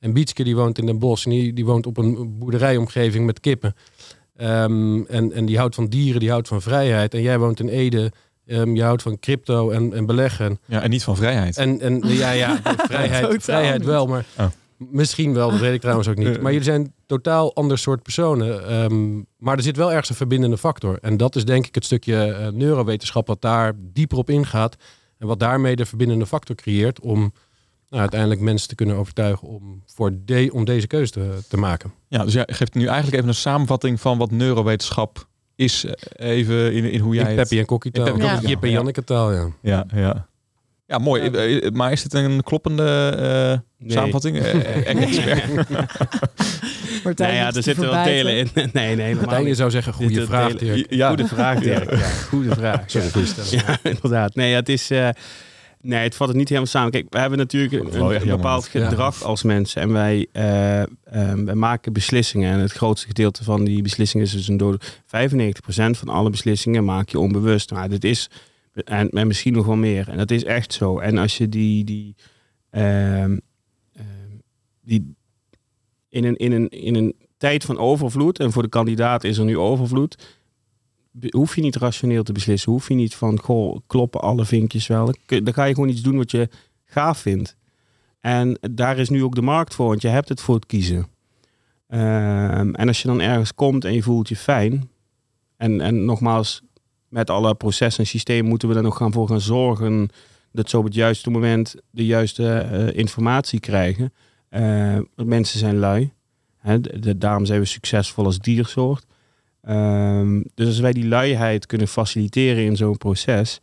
En 0.00 0.12
Bietske 0.12 0.44
die 0.44 0.56
woont 0.56 0.78
in 0.78 0.86
Den 0.86 0.98
Bosch. 0.98 1.24
En 1.24 1.30
die, 1.30 1.52
die 1.52 1.64
woont 1.64 1.86
op 1.86 1.96
een 1.96 2.38
boerderijomgeving 2.38 3.26
met 3.26 3.40
kippen. 3.40 3.74
Ehm, 4.36 5.00
en, 5.02 5.32
en 5.32 5.46
die 5.46 5.58
houdt 5.58 5.74
van 5.74 5.86
dieren, 5.86 6.20
die 6.20 6.30
houdt 6.30 6.48
van 6.48 6.62
vrijheid. 6.62 7.14
En 7.14 7.22
jij 7.22 7.38
woont 7.38 7.60
in 7.60 7.68
Ede. 7.68 8.12
Ehm, 8.46 8.74
je 8.74 8.82
houdt 8.82 9.02
van 9.02 9.18
crypto 9.18 9.70
en, 9.70 9.92
en 9.92 10.06
beleggen. 10.06 10.58
Ja, 10.64 10.82
en 10.82 10.90
niet 10.90 11.02
van 11.04 11.16
vrijheid. 11.16 11.56
En, 11.56 11.80
en 11.80 12.00
ja, 12.04 12.30
ja, 12.30 12.60
vrijheid, 12.88 13.44
vrijheid 13.44 13.84
wel, 13.84 14.06
maar 14.06 14.24
Oh. 14.38 14.46
Misschien 14.78 15.34
wel, 15.34 15.50
dat 15.50 15.60
weet 15.60 15.74
ik 15.74 15.80
trouwens 15.80 16.08
ook 16.08 16.16
niet. 16.16 16.40
Maar 16.42 16.52
jullie 16.52 16.66
zijn 16.66 16.94
totaal 17.06 17.54
ander 17.54 17.78
soort 17.78 18.02
personen. 18.02 18.68
Ehm, 18.68 19.22
maar 19.36 19.56
er 19.56 19.62
zit 19.62 19.76
wel 19.76 19.90
ergens 19.90 20.08
een 20.08 20.14
verbindende 20.14 20.58
factor. 20.58 20.98
En 21.00 21.16
dat 21.16 21.36
is 21.36 21.44
denk 21.44 21.66
ik 21.66 21.74
het 21.74 21.84
stukje 21.84 22.24
eh, 22.24 22.48
neurowetenschap 22.48 23.26
wat 23.26 23.40
daar 23.40 23.72
dieper 23.78 24.18
op 24.18 24.30
ingaat. 24.30 24.76
En 25.18 25.26
wat 25.26 25.40
daarmee 25.40 25.76
de 25.76 25.86
verbindende 25.86 26.26
factor 26.26 26.56
creëert 26.56 27.00
om 27.00 27.32
nou, 27.88 28.00
uiteindelijk 28.00 28.40
mensen 28.40 28.68
te 28.68 28.74
kunnen 28.74 28.96
overtuigen 28.96 29.48
om, 29.48 29.82
voor 29.86 30.12
de, 30.24 30.50
om 30.52 30.64
deze 30.64 30.86
keuze 30.86 31.12
te, 31.12 31.38
te 31.48 31.56
maken. 31.56 31.92
Ja, 32.08 32.24
dus 32.24 32.32
jij 32.32 32.48
geeft 32.50 32.74
nu 32.74 32.86
eigenlijk 32.86 33.16
even 33.16 33.28
een 33.28 33.34
samenvatting 33.34 34.00
van 34.00 34.18
wat 34.18 34.30
neurowetenschap 34.30 35.26
is 35.54 35.84
eh, 35.84 36.28
even 36.28 36.72
in, 36.72 36.84
in 36.84 37.00
hoe 37.00 37.14
jij 37.14 37.32
In 37.32 37.38
het... 37.38 37.52
En 37.52 37.64
Kokkie 37.64 37.90
taal. 37.90 38.06
En 38.06 38.40
Jip 38.40 38.62
en 38.62 38.68
ja. 38.68 38.74
Janneke 38.74 39.04
taal, 39.04 39.32
ja. 39.32 39.48
Ja, 39.62 39.86
ja. 39.94 40.28
Ja, 40.88 40.98
mooi. 40.98 41.22
Eh, 41.22 41.66
eh, 41.66 41.72
Maar 41.72 41.92
is 41.92 42.02
dit 42.02 42.14
een 42.14 42.42
kloppende 42.42 43.08
eh, 43.18 43.58
Nee. 43.78 43.92
samenvatting? 43.92 44.38
Expert. 44.84 45.68
Martijn 47.04 47.30
Nee, 47.30 47.38
ja, 47.38 47.46
er 47.46 47.52
te 47.52 47.62
zitten 47.62 47.90
wel 47.90 48.04
delen 48.04 48.36
in. 48.36 48.48
Nee, 48.54 48.68
nee, 48.72 48.86
helemaal 48.96 49.14
Martijn, 49.14 49.46
je 49.46 49.54
zou 49.54 49.70
zeggen, 49.70 49.92
goede 49.92 50.26
vraag, 50.26 50.54
Dirk. 50.54 50.86
Ja. 50.90 51.08
Goede 51.08 51.26
vraag, 51.26 51.58
Dirk. 51.60 51.90
Ja, 51.90 52.08
goede 52.08 52.54
vraag. 52.54 52.82
Sorry 52.86 53.26
Ja. 53.50 53.78
inderdaad. 53.82 54.34
Nee, 54.34 54.50
ja, 54.50 54.56
het 54.56 54.68
is. 54.68 54.90
eh, 54.90 55.08
nee, 55.80 56.02
het 56.02 56.14
valt 56.14 56.28
het 56.28 56.38
niet 56.38 56.48
helemaal 56.48 56.70
samen. 56.70 56.90
Kijk, 56.90 57.06
we 57.10 57.18
hebben 57.18 57.38
natuurlijk 57.38 57.72
een, 57.72 58.26
bepaald 58.26 58.66
gedrag 58.66 59.22
als 59.22 59.42
mensen. 59.42 59.82
En 59.82 59.92
wij, 59.92 60.26
eh, 60.32 60.82
eh, 60.82 60.86
wij 61.44 61.54
maken 61.54 61.92
beslissingen. 61.92 62.52
En 62.52 62.58
het 62.58 62.72
grootste 62.72 63.06
gedeelte 63.06 63.44
van 63.44 63.64
die 63.64 63.82
beslissingen 63.82 64.26
is 64.26 64.32
dus 64.32 64.48
een 64.48 64.56
dood. 64.56 65.00
95% 65.06 65.98
van 65.98 66.08
alle 66.08 66.30
beslissingen 66.30 66.84
maak 66.84 67.08
je 67.08 67.18
onbewust. 67.18 67.70
Maar 67.70 67.88
dit 67.88 68.04
is. 68.04 68.28
En, 68.84 69.08
en 69.08 69.26
misschien 69.26 69.52
nog 69.52 69.66
wel 69.66 69.76
meer. 69.76 70.08
En 70.08 70.16
dat 70.16 70.30
is 70.30 70.44
echt 70.44 70.72
zo. 70.72 70.98
En 70.98 71.18
als 71.18 71.36
je 71.36 71.48
die. 71.48 71.84
die, 71.84 72.14
ehm, 72.70 73.38
ehm, 73.92 74.38
die 74.82 75.16
in, 76.08 76.24
een, 76.24 76.36
in, 76.36 76.52
een, 76.52 76.68
in 76.68 76.94
een 76.94 77.14
tijd 77.36 77.64
van 77.64 77.78
overvloed. 77.78 78.38
En 78.38 78.52
voor 78.52 78.62
de 78.62 78.68
kandidaat 78.68 79.24
is 79.24 79.38
er 79.38 79.44
nu 79.44 79.58
overvloed 79.58 80.16
hoef 81.30 81.54
je 81.54 81.60
niet 81.60 81.76
rationeel 81.76 82.22
te 82.22 82.32
beslissen. 82.32 82.72
Hoef 82.72 82.88
je 82.88 82.94
niet 82.94 83.14
van, 83.14 83.40
goh, 83.40 83.78
kloppen 83.86 84.20
alle 84.20 84.44
vinkjes 84.44 84.86
wel. 84.86 85.14
Dan 85.26 85.54
ga 85.54 85.64
je 85.64 85.74
gewoon 85.74 85.88
iets 85.88 86.02
doen 86.02 86.16
wat 86.16 86.30
je 86.30 86.48
gaaf 86.84 87.18
vindt. 87.18 87.56
En 88.20 88.58
daar 88.70 88.98
is 88.98 89.08
nu 89.08 89.22
ook 89.22 89.34
de 89.34 89.42
markt 89.42 89.74
voor, 89.74 89.88
want 89.88 90.02
je 90.02 90.08
hebt 90.08 90.28
het 90.28 90.40
voor 90.40 90.54
het 90.54 90.66
kiezen. 90.66 91.06
Ehm, 91.86 92.74
en 92.74 92.88
als 92.88 93.02
je 93.02 93.08
dan 93.08 93.20
ergens 93.20 93.54
komt 93.54 93.84
en 93.84 93.94
je 93.94 94.02
voelt 94.02 94.28
je 94.28 94.36
fijn. 94.36 94.90
En, 95.56 95.80
en 95.80 96.04
nogmaals, 96.04 96.62
met 97.08 97.30
alle 97.30 97.54
processen 97.54 98.02
en 98.04 98.10
systemen 98.10 98.48
moeten 98.48 98.68
we 98.68 98.74
er 98.74 98.82
nog 98.82 98.96
gaan 98.96 99.12
voor 99.12 99.28
gaan 99.28 99.40
zorgen 99.40 100.08
dat 100.52 100.70
ze 100.70 100.78
op 100.78 100.84
het 100.84 100.94
juiste 100.94 101.30
moment 101.30 101.74
de 101.90 102.06
juiste 102.06 102.48
eh, 102.52 102.96
informatie 102.98 103.60
krijgen. 103.60 104.12
Eh, 104.48 104.98
mensen 105.16 105.58
zijn 105.58 105.76
lui. 105.78 106.12
Hè, 106.58 106.80
de- 106.80 106.98
de- 106.98 107.18
daarom 107.18 107.44
zijn 107.46 107.60
we 107.60 107.66
succesvol 107.66 108.24
als 108.24 108.38
diersoort. 108.38 109.04
Ehm, 109.62 110.42
dus 110.54 110.66
als 110.66 110.78
wij 110.78 110.92
die 110.92 111.06
luiheid 111.08 111.66
kunnen 111.66 111.88
faciliteren 111.88 112.64
in 112.64 112.76
zo'n 112.76 112.96
proces, 112.96 113.60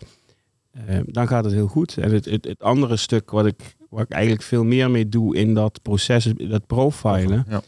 eh, 0.71 0.99
dan 1.05 1.27
gaat 1.27 1.43
het 1.43 1.53
heel 1.53 1.67
goed. 1.67 1.97
En 1.97 2.11
het, 2.13 2.25
het, 2.25 2.45
het 2.45 2.61
andere 2.63 2.95
stuk 2.97 3.31
wat 3.31 3.45
ik, 3.45 3.75
waar 3.89 4.03
ik 4.03 4.11
eigenlijk 4.11 4.43
veel 4.43 4.63
meer 4.63 4.91
mee 4.91 5.09
doe 5.09 5.35
in 5.35 5.53
dat 5.53 5.81
proces, 5.81 6.23
dat 6.37 6.67
profilen, 6.67 7.45
Ja. 7.49 7.61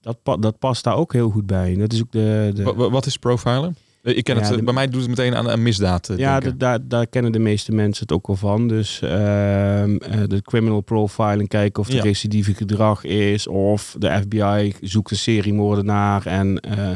dat, 0.00 0.18
dat 0.42 0.58
past 0.58 0.84
daar 0.84 0.96
ook 0.96 1.12
heel 1.12 1.30
goed 1.30 1.46
bij. 1.46 1.76
Dat 1.76 1.92
is 1.92 2.00
ook 2.00 2.12
de, 2.12 2.50
de, 2.54 2.62
Wa- 2.62 2.74
wa- 2.74 2.90
Wat 2.90 3.06
is 3.06 3.16
profilen? 3.16 3.76
Eh, 4.04 4.16
Ik 4.16 4.24
ken 4.24 4.34
Ja, 4.34 4.40
het. 4.40 4.50
eh, 4.50 4.56
de- 4.56 4.62
bij 4.62 4.74
mij 4.74 4.88
doet 4.88 5.00
het 5.00 5.08
meteen 5.10 5.34
aan 5.34 5.48
een 5.50 5.62
misdaad. 5.62 6.08
eh, 6.08 6.16
ja, 6.18 6.40
de- 6.40 6.56
daar, 6.56 6.78
daar 6.88 7.06
kennen 7.06 7.32
de 7.32 7.38
meeste 7.38 7.72
mensen 7.72 8.02
het 8.02 8.12
ook 8.12 8.26
wel 8.26 8.36
van. 8.36 8.68
Dus 8.68 9.00
ehm, 9.02 9.96
eh, 9.96 10.20
de 10.26 10.42
criminal 10.42 10.80
profiling, 10.80 11.48
kijken 11.48 11.82
of 11.82 11.88
er 11.88 11.94
Ja. 11.94 12.02
recidieve 12.02 12.54
gedrag 12.54 13.04
is. 13.04 13.46
Of 13.46 13.96
de 13.98 14.10
FBI 14.22 14.74
zoekt 14.80 15.10
een 15.10 15.16
seriemoordenaar 15.16 16.26
en 16.26 16.60
eh, 16.60 16.92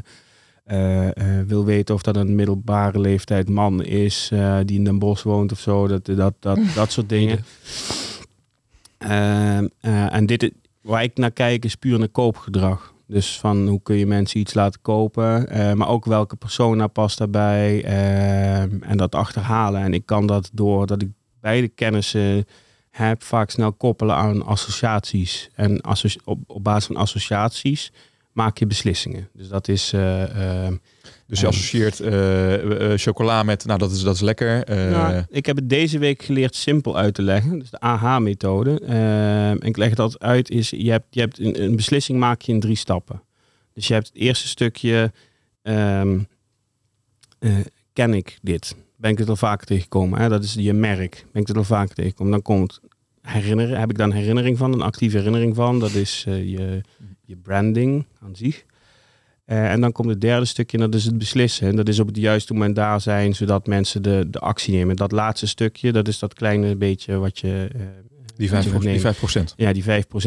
eh, 0.65 1.15
wil 1.47 1.65
weten 1.65 1.95
of 1.95 2.03
dat 2.03 2.17
een 2.17 2.35
middelbare 2.35 3.01
leeftijd 3.01 3.49
man 3.49 3.83
is 3.85 4.31
die 4.65 4.77
in 4.79 4.85
Den 4.85 4.99
Bosch 4.99 5.23
woont 5.23 5.53
of 5.53 5.61
zo. 5.61 5.87
Dat, 5.87 6.05
dat, 6.07 6.35
dat, 6.41 6.59
dat 6.75 6.93
soort 6.93 7.09
dingen. 7.09 7.45
Ehm, 8.99 9.67
eh, 9.81 10.15
en 10.15 10.27
dit, 10.27 10.53
waar 10.81 11.03
ik 11.03 11.17
naar 11.17 11.31
kijk 11.31 11.65
is 11.65 11.75
puur 11.75 11.99
naar 11.99 12.09
koopgedrag. 12.09 12.93
Dus 13.11 13.39
van 13.39 13.67
hoe 13.69 13.83
kun 13.83 13.97
je 13.97 14.07
mensen 14.07 14.41
iets 14.41 14.55
laten 14.55 14.81
kopen, 14.83 15.49
eh, 15.49 15.73
maar 15.73 15.89
ook 15.89 16.05
welke 16.05 16.37
persona 16.37 16.87
past 16.87 17.19
daarbij 17.19 17.85
ehm, 17.85 18.83
en 18.83 18.97
dat 18.97 19.15
achterhalen. 19.15 19.81
En 19.83 19.95
ik 19.95 20.07
kan 20.07 20.27
dat 20.27 20.51
doordat 20.53 21.03
ik 21.03 21.09
beide 21.41 21.69
kennissen 21.69 22.47
heb, 22.91 23.23
vaak 23.23 23.51
snel 23.51 23.73
koppelen 23.73 24.15
aan 24.17 24.47
associaties. 24.47 25.49
En 25.55 25.81
associ- 25.81 26.21
op, 26.25 26.39
op 26.47 26.65
basis 26.65 26.87
van 26.87 26.97
associaties 26.97 27.93
maak 28.33 28.59
je 28.59 28.67
beslissingen. 28.67 29.29
Dus 29.33 29.49
dat 29.49 29.69
is. 29.69 29.93
eh, 29.93 30.65
ehm, 30.67 30.77
Dus 31.29 31.41
je 31.41 31.47
Ehm. 31.47 31.55
associeert 31.55 32.01
eh, 32.01 32.93
eh, 32.93 32.99
chocola 32.99 33.43
met, 33.43 33.65
nou 33.65 33.79
dat 33.79 33.91
is, 33.91 34.01
dat 34.03 34.15
is 34.15 34.21
lekker. 34.21 34.65
eh, 34.65 34.91
Nou, 34.91 35.25
ik 35.31 35.47
heb 35.47 35.57
het 35.57 35.69
deze 35.69 35.99
week 35.99 36.23
geleerd 36.23 36.55
simpel 36.55 36.97
uit 36.97 37.15
te 37.15 37.23
leggen. 37.23 37.59
Dus 37.59 37.71
de 37.71 37.81
AH-methode. 37.81 38.81
Ehm, 38.81 38.93
en 39.61 39.61
ik 39.63 39.77
leg 39.77 39.91
het 39.91 39.99
altijd 39.99 40.23
uit. 40.23 40.51
Is, 40.51 40.71
je 40.71 40.91
hebt, 40.91 41.07
je 41.11 41.21
hebt 41.21 41.39
een, 41.39 41.63
een 41.63 41.77
beslissing 41.77 42.19
maak 42.19 42.41
je 42.43 42.53
in 42.53 42.61
drie 42.61 42.77
stappen. 42.77 43.23
Dus 43.75 43.87
je 43.89 43.95
hebt 43.95 44.07
het 44.07 44.17
eerste 44.17 44.49
stukje. 44.49 45.13
ehm, 45.63 46.19
eh, 47.39 47.57
ken 47.93 48.15
ik 48.15 48.39
dit? 48.43 48.77
Ben 48.97 49.11
ik 49.11 49.17
dit 49.17 49.29
al 49.29 49.37
vaker 49.37 49.67
tegengekomen? 49.67 50.21
Hè? 50.21 50.29
Dat 50.29 50.45
is 50.45 50.55
je 50.55 50.73
merk. 50.73 51.27
Ben 51.33 51.41
ik 51.41 51.47
dit 51.47 51.57
al 51.57 51.65
vaker 51.65 51.95
tegengekomen? 51.95 52.33
Dan 52.33 52.43
komt 52.43 52.81
herinneren. 53.23 53.79
Heb 53.81 53.91
ik 53.91 53.97
daar 53.99 54.07
een 54.07 54.13
herinnering 54.13 54.59
van? 54.59 54.73
Een 54.73 54.83
actieve 54.83 55.17
herinnering 55.17 55.55
van? 55.55 55.79
Dat 55.81 55.93
is 55.95 56.25
eh, 56.29 56.51
je, 56.51 56.81
je 57.25 57.37
branding 57.37 58.07
aan 58.23 58.37
zich. 58.37 58.65
Eh, 59.49 59.73
en 59.73 59.81
dan 59.81 59.93
komt 59.93 60.09
het 60.09 60.21
derde 60.21 60.45
stukje, 60.45 60.77
en 60.77 60.91
dat 60.91 60.95
is 60.95 61.05
het 61.05 61.19
beslissen. 61.19 61.69
En 61.69 61.77
dat 61.77 61.89
is 61.89 61.99
op 61.99 62.07
het 62.07 62.17
juiste 62.17 62.53
moment 62.53 62.77
daar 62.77 63.01
zijn, 63.01 63.35
zodat 63.35 63.67
mensen 63.67 64.03
de, 64.03 64.27
de 64.31 64.39
actie 64.39 64.75
nemen. 64.75 64.97
Dat 64.97 65.13
laatste 65.13 65.47
stukje, 65.47 65.93
dat 65.93 66.09
is 66.09 66.19
dat 66.19 66.35
kleine 66.35 66.77
beetje 66.77 67.17
wat 67.17 67.39
je... 67.39 67.69
eh, 67.75 67.81
die, 68.37 68.51
wat 68.51 68.63
je 68.65 68.71
5, 68.71 68.73
moet 68.73 68.83
die 68.83 69.03
nemen. 69.03 69.15
5%. 69.15 69.55
Ja, 69.57 69.73
die 69.73 69.85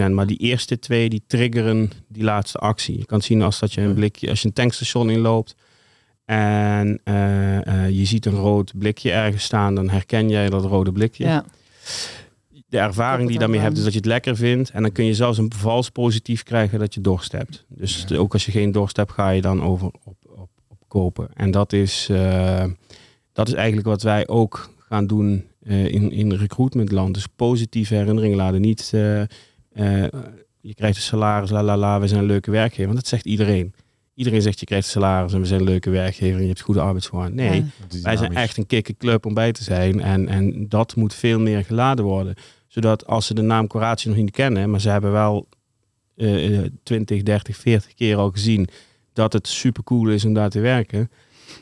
5%. 0.09 0.11
Maar 0.11 0.27
die 0.27 0.37
eerste 0.37 0.79
twee, 0.79 1.09
die 1.09 1.23
triggeren 1.27 1.91
die 2.07 2.23
laatste 2.23 2.57
actie. 2.57 2.97
Je 2.97 3.05
kan 3.05 3.17
het 3.17 3.27
zien 3.27 3.41
als 3.41 3.59
dat 3.59 3.73
je 3.73 3.81
een 3.81 3.93
blikje, 3.93 4.29
als 4.29 4.41
je 4.41 4.47
een 4.47 4.53
tankstation 4.53 5.09
inloopt 5.09 5.55
en 6.25 6.99
eh, 7.03 7.67
eh, 7.67 7.89
je 7.89 8.05
ziet 8.05 8.25
een 8.25 8.35
rood 8.35 8.71
blikje 8.77 9.11
ergens 9.11 9.43
staan, 9.43 9.75
dan 9.75 9.89
herken 9.89 10.29
jij 10.29 10.49
dat 10.49 10.65
rode 10.65 10.91
blikje 10.91 11.25
Ja. 11.25 11.45
De 12.71 12.77
ervaring 12.77 13.23
die 13.23 13.33
je 13.33 13.39
daarmee 13.39 13.59
hebt 13.59 13.77
is 13.77 13.83
dat 13.83 13.91
je 13.91 13.97
het 13.97 14.07
lekker 14.07 14.35
vindt. 14.35 14.69
En 14.69 14.81
dan 14.81 14.91
kun 14.91 15.05
je 15.05 15.13
zelfs 15.13 15.37
een 15.37 15.51
vals 15.55 15.89
positief 15.89 16.43
krijgen 16.43 16.79
dat 16.79 16.93
je 16.93 17.01
dorst 17.01 17.31
hebt. 17.31 17.65
Dus 17.67 18.05
Ja. 18.07 18.17
ook 18.17 18.33
als 18.33 18.45
je 18.45 18.51
geen 18.51 18.71
dorst 18.71 18.97
hebt, 18.97 19.11
ga 19.11 19.29
je 19.29 19.41
dan 19.41 19.63
over 19.63 19.87
op, 20.03 20.15
op, 20.35 20.49
op 20.67 20.77
kopen. 20.87 21.29
En 21.33 21.51
dat 21.51 21.73
is, 21.73 22.07
eh, 22.11 22.65
dat 23.33 23.47
is 23.47 23.53
eigenlijk 23.53 23.87
wat 23.87 24.01
wij 24.01 24.27
ook 24.27 24.69
gaan 24.79 25.07
doen 25.07 25.45
eh, 25.63 25.85
in, 25.85 26.11
in 26.11 26.31
recruitmentland. 26.33 27.13
Dus 27.13 27.27
positieve 27.35 27.95
herinneringen 27.95 28.37
laten. 28.37 28.61
Niet 28.61 28.89
eh, 28.93 29.21
eh, 29.21 29.27
je 30.61 30.73
krijgt 30.73 30.95
een 30.97 31.01
salaris, 31.03 31.49
la 31.49 31.63
la 31.63 31.77
la, 31.77 31.99
we 31.99 32.07
zijn 32.07 32.19
een 32.19 32.25
leuke 32.25 32.51
werkgever. 32.51 32.85
Want 32.85 32.97
dat 32.97 33.07
zegt 33.07 33.25
iedereen. 33.25 33.73
Iedereen 34.13 34.41
zegt 34.41 34.59
je 34.59 34.65
krijgt 34.65 34.85
een 34.85 34.91
salaris 34.91 35.33
en 35.33 35.39
we 35.39 35.45
zijn 35.45 35.59
een 35.59 35.65
leuke 35.65 35.89
werkgever 35.89 36.35
en 36.35 36.41
je 36.41 36.47
hebt 36.47 36.61
goede 36.61 36.81
arbeidsvoorwaarden. 36.81 37.35
Nee, 37.37 37.65
Ja. 37.89 38.01
wij 38.01 38.17
zijn 38.17 38.35
echt 38.35 38.57
een 38.57 38.65
kikkerclub 38.65 39.25
om 39.25 39.33
bij 39.33 39.51
te 39.51 39.63
zijn. 39.63 40.01
En, 40.01 40.27
en 40.27 40.69
dat 40.69 40.95
moet 40.95 41.13
veel 41.13 41.39
meer 41.39 41.65
geladen 41.65 42.05
worden. 42.05 42.35
Zodat 42.71 43.07
als 43.07 43.25
ze 43.25 43.33
de 43.33 43.41
naam 43.41 43.67
Coratio 43.67 44.09
nog 44.09 44.19
niet 44.19 44.31
kennen, 44.31 44.69
maar 44.69 44.81
ze 44.81 44.89
hebben 44.89 45.11
wel 45.11 45.47
eh, 46.15 46.59
eh, 46.59 46.71
20, 46.83 47.23
30, 47.23 47.57
40 47.57 47.93
keer 47.93 48.17
al 48.17 48.31
gezien 48.31 48.67
dat 49.13 49.33
het 49.33 49.47
super 49.47 49.83
cool 49.83 50.09
is 50.09 50.25
om 50.25 50.33
daar 50.33 50.49
te 50.49 50.59
werken. 50.59 51.11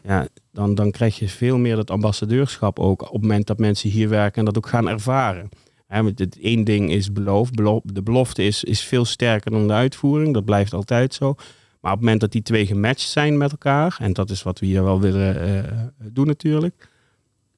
Ja, 0.03 0.27
dan, 0.51 0.75
dan 0.75 0.91
krijg 0.91 1.19
je 1.19 1.29
veel 1.29 1.57
meer 1.57 1.75
dat 1.75 1.91
ambassadeurschap 1.91 2.79
ook 2.79 3.01
op 3.01 3.11
het 3.11 3.21
moment 3.21 3.47
dat 3.47 3.57
mensen 3.57 3.89
hier 3.89 4.09
werken 4.09 4.39
en 4.39 4.45
dat 4.45 4.57
ook 4.57 4.67
gaan 4.67 4.89
ervaren. 4.89 5.49
Want 5.87 6.19
het 6.19 6.39
één 6.39 6.63
ding 6.63 6.91
is 6.91 7.11
beloof. 7.11 7.51
Belo- 7.51 7.81
de 7.83 8.03
belofte 8.03 8.43
is, 8.43 8.63
is 8.63 8.81
veel 8.81 9.05
sterker 9.05 9.51
dan 9.51 9.67
de 9.67 9.73
uitvoering. 9.73 10.33
Dat 10.33 10.45
blijft 10.45 10.73
altijd 10.73 11.13
zo. 11.13 11.33
Maar 11.79 11.91
op 11.91 11.97
het 11.97 11.99
moment 11.99 12.21
dat 12.21 12.31
die 12.31 12.41
twee 12.41 12.65
gematcht 12.65 13.09
zijn 13.09 13.37
met 13.37 13.51
elkaar, 13.51 13.97
en 13.99 14.13
dat 14.13 14.29
is 14.29 14.43
wat 14.43 14.59
we 14.59 14.65
hier 14.65 14.83
wel 14.83 14.99
willen 14.99 15.41
eh, 15.41 15.77
doen 16.11 16.27
natuurlijk, 16.27 16.89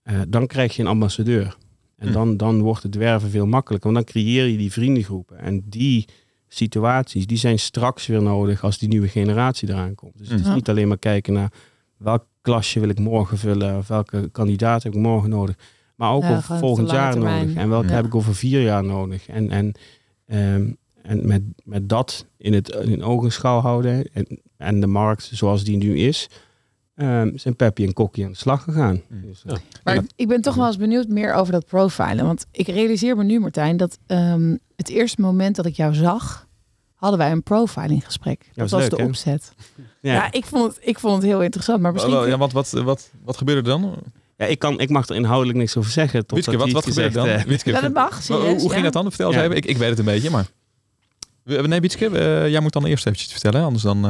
eh, 0.04 0.20
dan 0.28 0.48
krijg 0.48 0.76
je 0.76 0.82
een 0.82 0.88
ambassadeur. 0.88 1.56
En 2.02 2.08
Hm. 2.08 2.14
dan, 2.14 2.38
dan 2.38 2.62
wordt 2.62 2.84
het 2.84 2.96
werven 2.96 3.30
veel 3.30 3.46
makkelijker, 3.46 3.92
want 3.92 4.06
dan 4.06 4.14
creëer 4.14 4.46
je 4.48 4.58
die 4.58 4.72
vriendengroepen. 4.72 5.38
En 5.40 5.64
die 5.70 6.06
situaties, 6.48 7.28
die 7.28 7.38
zijn 7.38 7.60
straks 7.60 8.08
weer 8.08 8.22
nodig 8.22 8.64
als 8.64 8.78
die 8.78 8.90
nieuwe 8.90 9.08
generatie 9.08 9.70
eraan 9.70 9.96
komt. 9.96 10.18
Dus 10.18 10.30
het 10.30 10.40
is 10.40 10.46
Ja. 10.46 10.54
niet 10.54 10.70
alleen 10.70 10.88
maar 10.88 10.98
kijken 11.00 11.34
naar 11.34 11.52
welk 11.98 12.26
klasje 12.42 12.80
wil 12.80 12.90
ik 12.90 13.00
morgen 13.00 13.38
vullen, 13.38 13.78
of 13.78 13.88
welke 13.88 14.30
kandidaat 14.32 14.84
heb 14.84 14.94
ik 14.94 15.00
morgen 15.00 15.30
nodig, 15.30 15.56
maar 15.96 16.12
ook 16.12 16.24
Ja, 16.24 16.36
over 16.38 16.58
volgend 16.58 16.90
jaar 16.92 17.12
termijn. 17.12 17.40
nodig. 17.48 17.56
En 17.62 17.70
welke 17.70 17.88
Ja. 17.88 17.94
heb 17.94 18.06
ik 18.06 18.16
over 18.16 18.36
vier 18.36 18.62
jaar 18.62 18.84
nodig. 18.84 19.28
En, 19.28 19.50
en, 19.50 19.72
ehm, 20.28 20.70
en 21.02 21.28
met, 21.28 21.42
met 21.64 21.90
dat 21.90 22.26
in 22.38 22.54
het 22.54 22.70
in 22.70 23.04
ogenschouw 23.04 23.60
houden 23.60 24.04
en, 24.14 24.40
en 24.58 24.80
de 24.80 24.88
markt 24.88 25.30
zoals 25.34 25.64
die 25.64 25.78
nu 25.78 25.98
is, 25.98 26.28
ehm, 27.02 27.38
zijn 27.38 27.56
Peppy 27.56 27.84
en 27.84 27.94
Kokkie 27.94 28.26
aan 28.26 28.32
de 28.32 28.38
slag 28.38 28.64
gegaan. 28.64 29.02
Mm. 29.10 29.22
Dus, 29.22 29.42
Ja. 29.46 29.58
Maar 29.84 29.96
Ja. 29.96 30.02
ik 30.16 30.28
ben 30.28 30.42
toch 30.42 30.56
wel 30.56 30.66
eens 30.68 30.78
benieuwd 30.78 31.08
meer 31.08 31.34
over 31.34 31.52
dat 31.54 31.66
profilen. 31.66 32.26
Want 32.26 32.46
ik 32.52 32.68
realiseer 32.68 33.16
me 33.18 33.24
nu, 33.24 33.40
Martijn, 33.40 33.78
dat 33.78 33.98
ehm, 34.08 34.56
het 34.76 34.90
eerste 34.90 35.22
moment 35.22 35.56
dat 35.56 35.66
ik 35.66 35.76
jou 35.76 35.94
zag, 35.94 36.48
hadden 36.96 37.20
wij 37.20 37.32
een 37.32 37.44
profiling 37.44 38.06
gesprek. 38.06 38.40
Dat 38.40 38.56
was 38.56 38.72
was 38.72 38.82
leuk, 38.82 38.90
de 38.90 38.96
hè? 38.96 39.04
opzet. 39.04 39.54
ja. 40.02 40.14
Ja, 40.14 40.32
ik, 40.32 40.46
vond 40.46 40.76
het, 40.76 40.88
ik 40.88 41.00
vond 41.00 41.16
het 41.16 41.24
heel 41.24 41.42
interessant. 41.42 41.82
Maar 41.82 41.92
misschien... 41.92 42.14
Wel, 42.14 42.28
Ja, 42.28 42.38
want 42.38 42.52
wat, 42.54 42.70
wat, 42.72 43.10
wat 43.24 43.38
gebeurde 43.38 43.62
er 43.62 43.80
dan? 43.82 43.96
Ja, 44.38 44.46
ik, 44.46 44.60
kan, 44.60 44.80
ik 44.80 44.90
mag 44.90 45.08
er 45.10 45.16
inhoudelijk 45.16 45.58
niks 45.58 45.78
over 45.78 45.92
zeggen. 45.92 46.24
Witske, 46.28 46.58
wat, 46.58 46.72
wat 46.72 46.86
gebeurde 46.86 47.20
er 47.20 47.26
dan? 47.26 47.36
eh, 47.36 47.44
Witske, 47.44 47.70
Ja, 47.72 47.82
dat 47.82 47.94
mag, 47.94 48.14
hoe, 48.14 48.22
serieus, 48.22 48.62
hoe 48.62 48.70
ging 48.72 48.76
ja. 48.86 48.90
dat 48.92 48.94
dan? 48.94 49.04
Vertel 49.12 49.34
eens 49.34 49.42
even. 49.42 49.56
Ik, 49.56 49.66
ik 49.66 49.78
weet 49.78 49.90
het 49.90 50.00
een 50.00 50.06
beetje, 50.06 50.30
maar... 50.30 50.48
We- 51.44 51.68
Nee, 51.68 51.80
Witske, 51.82 52.06
eh, 52.20 52.50
jij 52.50 52.60
moet 52.60 52.74
dan 52.74 52.86
eerst 52.86 53.06
eventjes 53.06 53.32
vertellen, 53.32 53.64
anders 53.64 53.84
dan... 53.84 54.06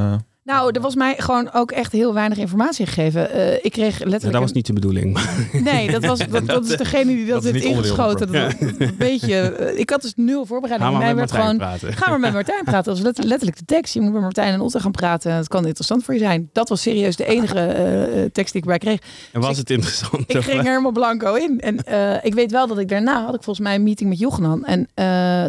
Nou, 0.52 0.72
er 0.72 0.82
was 0.82 0.96
mij 0.96 1.16
gewoon 1.18 1.52
ook 1.54 1.72
echt 1.72 1.92
heel 1.92 2.14
weinig 2.14 2.38
informatie 2.38 2.86
gegeven. 2.86 3.32
Eh, 3.32 3.54
ik 3.54 3.72
kreeg 3.72 3.92
letterlijk... 3.92 4.24
Ja, 4.24 4.30
dat 4.32 4.42
was 4.42 4.52
niet 4.52 4.66
de 4.66 4.74
bedoeling. 4.74 5.20
Nee, 5.64 5.92
dat, 5.92 6.06
was, 6.06 6.20
dat, 6.30 6.48
dat 6.48 6.66
is 6.70 6.78
degene 6.78 7.06
die 7.16 7.26
dat, 7.26 7.44
Dat 7.44 7.54
heeft 7.54 7.66
ingeschoten. 7.66 8.32
Dat 8.32 8.54
een 8.60 8.96
beetje... 8.98 9.36
eh, 9.40 9.80
ik 9.80 9.90
had 9.90 10.02
dus 10.02 10.14
nul 10.16 10.46
voorbereiding. 10.46 10.92
Ga 10.92 10.98
maar 10.98 11.06
Mij 11.06 11.16
met 11.16 11.32
werd 11.32 11.44
Martijn 11.44 11.60
gewoon... 11.60 11.80
praten. 11.80 11.98
Ga 11.98 12.10
maar 12.10 12.20
met 12.20 12.34
Martijn 12.34 12.64
praten. 12.64 12.84
Dat 12.84 13.04
was 13.04 13.16
let- 13.16 13.24
letterlijk 13.24 13.58
de 13.58 13.66
tekst. 13.66 13.94
Je 13.94 14.02
moet 14.02 14.14
met 14.14 14.22
Martijn 14.22 14.54
en 14.54 14.62
Otte 14.62 14.80
gaan 14.80 14.92
praten. 14.92 15.34
Het 15.34 15.48
kan 15.48 15.66
interessant 15.66 16.04
voor 16.04 16.14
je 16.14 16.20
zijn. 16.20 16.50
Dat 16.54 16.70
was 16.70 16.82
serieus 16.82 17.16
de 17.16 17.26
enige 17.26 17.60
eh, 17.60 18.24
tekst 18.32 18.54
die 18.54 18.62
ik 18.62 18.68
bij 18.68 18.78
kreeg. 18.78 19.00
En 19.32 19.42
was 19.42 19.58
het 19.58 19.70
interessant? 19.70 20.24
Ik 20.28 20.42
ging 20.44 20.58
er 20.60 20.66
helemaal 20.66 20.92
blanco 20.92 21.34
in. 21.34 21.60
En 21.60 21.78
ik 22.24 22.34
weet 22.34 22.52
wel 22.52 22.68
dat 22.68 22.78
ik 22.78 22.90
daarna 22.90 23.26
had 23.26 23.36
ik 23.36 23.44
volgens 23.44 23.66
mij 23.68 23.76
een 23.76 23.84
meeting 23.84 24.10
met 24.10 24.20
Jochenan. 24.20 24.66
En 24.66 24.88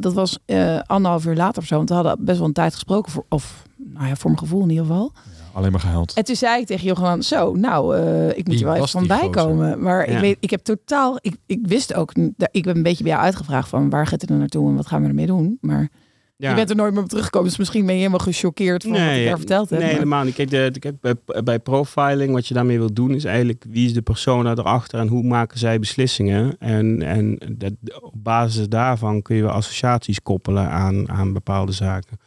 dat 0.00 0.12
was 0.12 0.38
anderhalf 0.86 1.26
uur 1.26 1.36
later 1.36 1.62
of 1.62 1.68
zo. 1.68 1.76
Want 1.76 1.88
we 1.88 1.94
hadden 1.94 2.16
best 2.18 2.38
wel 2.38 2.46
een 2.46 2.52
tijd 2.52 2.72
gesproken. 2.72 3.12
Voor, 3.12 3.24
of 3.28 3.62
nou 3.94 4.06
ja, 4.06 4.16
voor 4.16 4.30
mijn 4.30 4.42
gevoel 4.42 4.62
in 4.62 4.70
ieder 4.70 4.84
geval. 4.86 5.12
Alleen 5.52 5.70
maar 5.70 5.80
gehuild. 5.80 6.12
En 6.12 6.24
toen 6.24 6.36
zei 6.36 6.60
ik 6.60 6.66
tegen 6.66 6.86
Jochenan, 6.86 7.22
zo, 7.22 7.54
nou, 7.54 7.96
eh, 7.96 8.28
ik 8.28 8.36
moet 8.36 8.46
Wie 8.46 8.58
er 8.58 8.64
wel 8.64 8.74
even 8.74 8.88
van 8.88 9.00
die 9.00 9.08
bijkomen. 9.18 9.82
Maar 9.82 10.04
ik, 10.04 10.12
Ja. 10.12 10.20
weet, 10.20 10.36
ik 10.40 10.50
heb 10.50 10.60
totaal, 10.62 11.18
ik, 11.20 11.36
ik 11.46 11.58
wist 11.62 11.94
ook, 11.94 12.12
ik 12.50 12.62
ben 12.64 12.76
een 12.76 12.82
beetje 12.82 13.02
bij 13.02 13.12
jou 13.12 13.24
uitgevraagd 13.24 13.68
van 13.68 13.90
waar 13.90 14.06
gaat 14.06 14.20
het 14.20 14.30
er 14.30 14.36
naartoe 14.36 14.68
en 14.68 14.76
wat 14.76 14.86
gaan 14.86 15.02
we 15.02 15.08
ermee 15.08 15.26
doen. 15.26 15.58
Maar 15.60 15.88
Ja. 16.36 16.48
je 16.48 16.54
bent 16.54 16.70
er 16.70 16.76
nooit 16.76 16.92
meer 16.92 17.02
op 17.02 17.08
teruggekomen. 17.08 17.48
Dus 17.48 17.58
misschien 17.58 17.82
ben 17.84 17.92
je 17.94 17.98
helemaal 18.00 18.18
gechoqueerd 18.20 18.82
van 18.82 18.92
wat 18.92 19.00
ik 19.00 19.24
daar 19.26 19.36
verteld 19.38 19.70
heb. 19.70 19.78
Nee, 19.78 19.88
maar- 19.88 19.96
helemaal 19.98 20.24
niet. 20.24 20.34
Kijk, 20.34 20.50
de, 20.50 20.68
de- 20.72 20.78
kijk 20.78 21.00
bij, 21.00 21.42
bij 21.42 21.58
profiling, 21.58 22.32
wat 22.32 22.46
je 22.46 22.54
daarmee 22.54 22.78
wil 22.78 22.92
doen, 22.92 23.14
is 23.14 23.24
eigenlijk 23.24 23.64
wie 23.68 23.86
is 23.86 23.92
de 23.94 24.02
persona 24.02 24.50
erachter 24.50 24.98
en 25.00 25.08
hoe 25.08 25.22
maken 25.22 25.58
zij 25.58 25.78
beslissingen. 25.78 26.56
En, 26.58 27.02
en 27.02 27.38
dat, 27.56 27.72
op 28.00 28.14
basis 28.16 28.68
daarvan 28.68 29.22
kun 29.22 29.36
je 29.36 29.42
wel 29.42 29.50
associaties 29.50 30.22
koppelen 30.22 30.68
aan, 30.70 31.08
aan 31.10 31.32
bepaalde 31.32 31.72
zaken. 31.72 32.18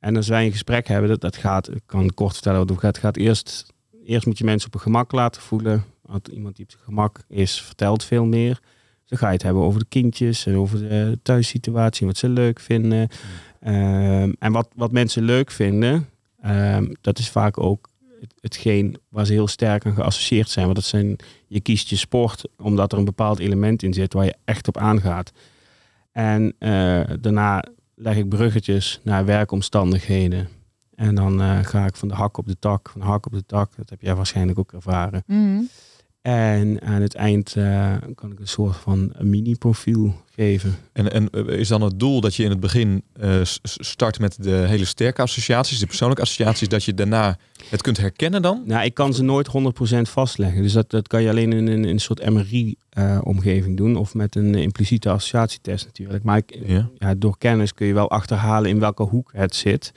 En 0.00 0.16
als 0.16 0.28
wij 0.28 0.44
een 0.44 0.50
gesprek 0.50 0.86
hebben, 0.88 1.08
dat, 1.10 1.20
dat 1.20 1.36
gaat, 1.36 1.70
ik 1.70 1.82
kan 1.86 2.14
kort 2.14 2.32
vertellen 2.32 2.58
wat 2.58 2.68
het 2.68 2.78
gaat. 2.78 2.98
Gaat 2.98 3.16
eerst, 3.16 3.72
eerst 4.04 4.26
moet 4.26 4.38
je 4.38 4.44
mensen 4.44 4.66
op 4.66 4.72
hun 4.72 4.82
gemak 4.82 5.12
laten 5.12 5.42
voelen. 5.42 5.84
Want 6.02 6.28
iemand 6.28 6.56
die 6.56 6.64
op 6.64 6.70
zijn 6.70 6.84
gemak 6.84 7.20
is, 7.28 7.62
vertelt 7.62 8.04
veel 8.04 8.24
meer. 8.24 8.60
Dan 9.06 9.18
ga 9.18 9.26
je 9.26 9.32
het 9.32 9.42
hebben 9.42 9.62
over 9.62 9.80
de 9.80 9.86
kindjes 9.88 10.46
en 10.46 10.56
over 10.56 10.78
de 10.78 11.18
thuissituatie, 11.22 12.06
wat 12.06 12.16
ze 12.16 12.28
leuk 12.28 12.60
vinden. 12.60 13.08
Ehm, 13.60 14.32
en 14.38 14.52
wat, 14.52 14.68
wat 14.74 14.92
mensen 14.92 15.22
leuk 15.22 15.50
vinden, 15.50 16.08
ehm, 16.40 16.92
dat 17.00 17.18
is 17.18 17.28
vaak 17.30 17.58
ook 17.58 17.88
het- 18.20 18.34
hetgeen 18.40 18.96
waar 19.08 19.26
ze 19.26 19.32
heel 19.32 19.48
sterk 19.48 19.86
aan 19.86 19.94
geassocieerd 19.94 20.48
zijn. 20.50 20.64
Want 20.64 20.76
dat 20.76 20.86
zijn, 20.86 21.16
je 21.46 21.60
kiest 21.60 21.88
je 21.88 21.96
sport 21.96 22.48
omdat 22.56 22.92
er 22.92 22.98
een 22.98 23.04
bepaald 23.04 23.38
element 23.38 23.82
in 23.82 23.92
zit 23.94 24.12
waar 24.12 24.24
je 24.24 24.34
echt 24.44 24.68
op 24.68 24.76
aangaat. 24.76 25.32
En 26.12 26.54
eh, 26.58 27.00
daarna 27.20 27.64
leg 28.02 28.16
ik 28.16 28.28
bruggetjes 28.28 29.00
naar 29.02 29.24
werkomstandigheden. 29.24 30.48
En 30.94 31.14
dan 31.14 31.40
eh, 31.40 31.58
ga 31.62 31.86
ik 31.86 31.96
van 31.96 32.08
de 32.08 32.14
hak 32.14 32.36
op 32.36 32.46
de 32.46 32.58
tak, 32.58 32.88
van 32.88 33.00
de 33.00 33.06
hak 33.06 33.26
op 33.26 33.32
de 33.32 33.44
tak. 33.46 33.76
Dat 33.76 33.90
heb 33.90 34.00
jij 34.00 34.14
waarschijnlijk 34.14 34.58
ook 34.58 34.72
ervaren. 34.72 35.22
Mhm. 35.26 35.60
En 36.22 36.80
aan 36.82 37.02
het 37.02 37.14
eind 37.14 37.56
eh, 37.56 37.94
kan 38.14 38.32
ik 38.32 38.40
een 38.40 38.48
soort 38.48 38.76
van 38.76 39.12
mini-profiel 39.18 40.14
geven. 40.34 40.76
En, 40.92 41.12
en 41.12 41.30
eh, 41.30 41.58
is 41.58 41.68
dan 41.68 41.82
het 41.82 41.98
doel 41.98 42.20
dat 42.20 42.34
je 42.34 42.42
in 42.42 42.50
het 42.50 42.60
begin 42.60 43.02
eh, 43.12 43.40
start 43.62 44.18
met 44.18 44.42
de 44.42 44.50
hele 44.50 44.84
sterke 44.84 45.22
associaties, 45.22 45.78
de 45.78 45.86
persoonlijke 45.86 46.22
associaties, 46.22 46.68
dat 46.68 46.84
je 46.84 46.94
daarna 46.94 47.38
het 47.68 47.82
kunt 47.82 47.96
herkennen 47.96 48.42
dan? 48.42 48.62
Nou, 48.64 48.84
ik 48.84 48.94
kan 48.94 49.14
ze 49.14 49.22
nooit 49.22 49.48
100% 49.48 50.00
vastleggen. 50.00 50.62
Dus 50.62 50.72
dat, 50.72 50.90
dat 50.90 51.08
kan 51.08 51.22
je 51.22 51.28
alleen 51.28 51.52
in 51.52 51.66
een, 51.66 51.84
in 51.84 51.84
een 51.84 52.00
soort 52.00 52.30
MRI-omgeving 52.30 53.76
doen. 53.76 53.96
Of 53.96 54.14
met 54.14 54.36
een 54.36 54.54
impliciete 54.54 55.10
associatietest 55.10 55.86
natuurlijk. 55.86 56.24
Maar 56.24 56.36
ik, 56.36 56.58
Ja. 56.66 56.90
ja, 56.98 57.14
door 57.14 57.38
kennis 57.38 57.74
kun 57.74 57.86
je 57.86 57.94
wel 57.94 58.10
achterhalen 58.10 58.70
in 58.70 58.78
welke 58.78 59.02
hoek 59.02 59.30
het 59.32 59.54
zit. 59.54 59.92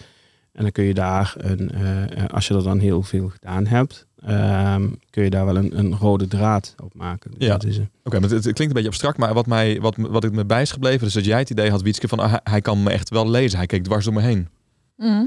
En 0.54 0.62
dan 0.62 0.72
kun 0.72 0.84
je 0.84 0.94
daar, 0.94 1.34
een, 1.38 1.72
als 2.30 2.48
je 2.48 2.54
er 2.54 2.64
dan 2.64 2.80
heel 2.80 3.02
veel 3.02 3.30
gedaan 3.30 3.68
hebt, 3.68 4.08
ehm, 4.26 4.90
kun 5.10 5.24
je 5.24 5.30
daar 5.30 5.46
wel 5.46 5.56
een, 5.58 5.78
een 5.80 5.96
rode 5.98 6.28
draad 6.28 6.76
op 6.84 6.94
maken. 6.94 7.32
Dus 7.32 7.48
Ja. 7.48 7.52
dat 7.52 7.64
is 7.66 7.78
een- 7.78 7.90
Oké, 8.04 8.20
maar 8.20 8.30
het, 8.30 8.44
het 8.44 8.54
klinkt 8.54 8.60
een 8.62 8.74
beetje 8.74 8.88
abstract, 8.88 9.18
maar 9.18 9.34
wat, 9.34 9.46
mij, 9.46 9.82
wat, 9.82 9.96
wat 9.98 10.24
ik 10.24 10.32
me 10.32 10.46
bij 10.46 10.62
is 10.62 10.72
gebleven, 10.72 11.08
is 11.08 11.14
dat 11.14 11.26
jij 11.26 11.40
het 11.40 11.50
idee 11.50 11.70
had, 11.70 11.82
Wietske, 11.82 12.08
van 12.08 12.20
ah, 12.20 12.30
hij, 12.30 12.40
hij 12.44 12.62
kan 12.62 12.84
me 12.84 12.90
echt 12.90 13.10
wel 13.10 13.30
lezen. 13.30 13.58
Hij 13.58 13.68
keek 13.68 13.84
dwars 13.84 14.06
door 14.06 14.14
me 14.14 14.22
heen. 14.22 14.48
Mhm. 14.98 15.26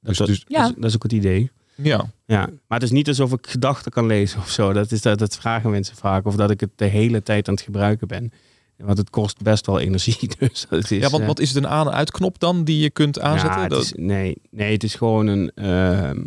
Dus, 0.00 0.16
dat, 0.18 0.26
dus 0.26 0.44
Ja. 0.48 0.60
dat, 0.60 0.68
is, 0.70 0.74
dat 0.76 0.84
is 0.84 0.94
ook 0.94 1.02
het 1.02 1.12
idee. 1.12 1.50
ja. 1.74 2.04
Ja, 2.26 2.40
maar 2.68 2.78
het 2.78 2.82
is 2.82 2.90
niet 2.90 3.08
alsof 3.08 3.32
ik 3.32 3.46
gedachten 3.46 3.92
kan 3.92 4.06
lezen 4.06 4.38
of 4.40 4.50
zo. 4.50 4.72
Dat, 4.72 4.92
is, 4.92 5.02
dat, 5.02 5.18
dat 5.18 5.36
vragen 5.36 5.70
mensen 5.70 5.96
vaak. 5.96 6.26
Of 6.26 6.36
dat 6.36 6.50
ik 6.50 6.60
het 6.60 6.70
de 6.76 6.84
hele 6.84 7.22
tijd 7.22 7.48
aan 7.48 7.54
het 7.54 7.62
gebruiken 7.62 8.08
ben. 8.08 8.32
Want 8.76 8.98
het 8.98 9.10
kost 9.10 9.42
best 9.42 9.66
wel 9.66 9.80
energie. 9.80 10.28
Dus 10.38 10.66
dat 10.70 10.90
is, 10.90 10.98
ja, 10.98 11.08
want 11.08 11.22
eh, 11.22 11.26
wat 11.28 11.38
is 11.40 11.48
het 11.48 11.56
een 11.64 11.68
aan- 11.68 11.86
en 11.86 11.92
uitknop 11.94 12.38
dan 12.38 12.64
die 12.64 12.78
je 12.82 12.90
kunt 12.90 13.20
aanzetten? 13.20 13.56
Ja, 13.56 13.60
het 13.60 13.70
Dat- 13.70 13.82
is, 13.82 13.92
nee, 13.96 14.36
nee, 14.50 14.72
het 14.72 14.82
is 14.82 14.94
gewoon 14.94 15.26
een. 15.26 15.50
ehm, 15.54 16.24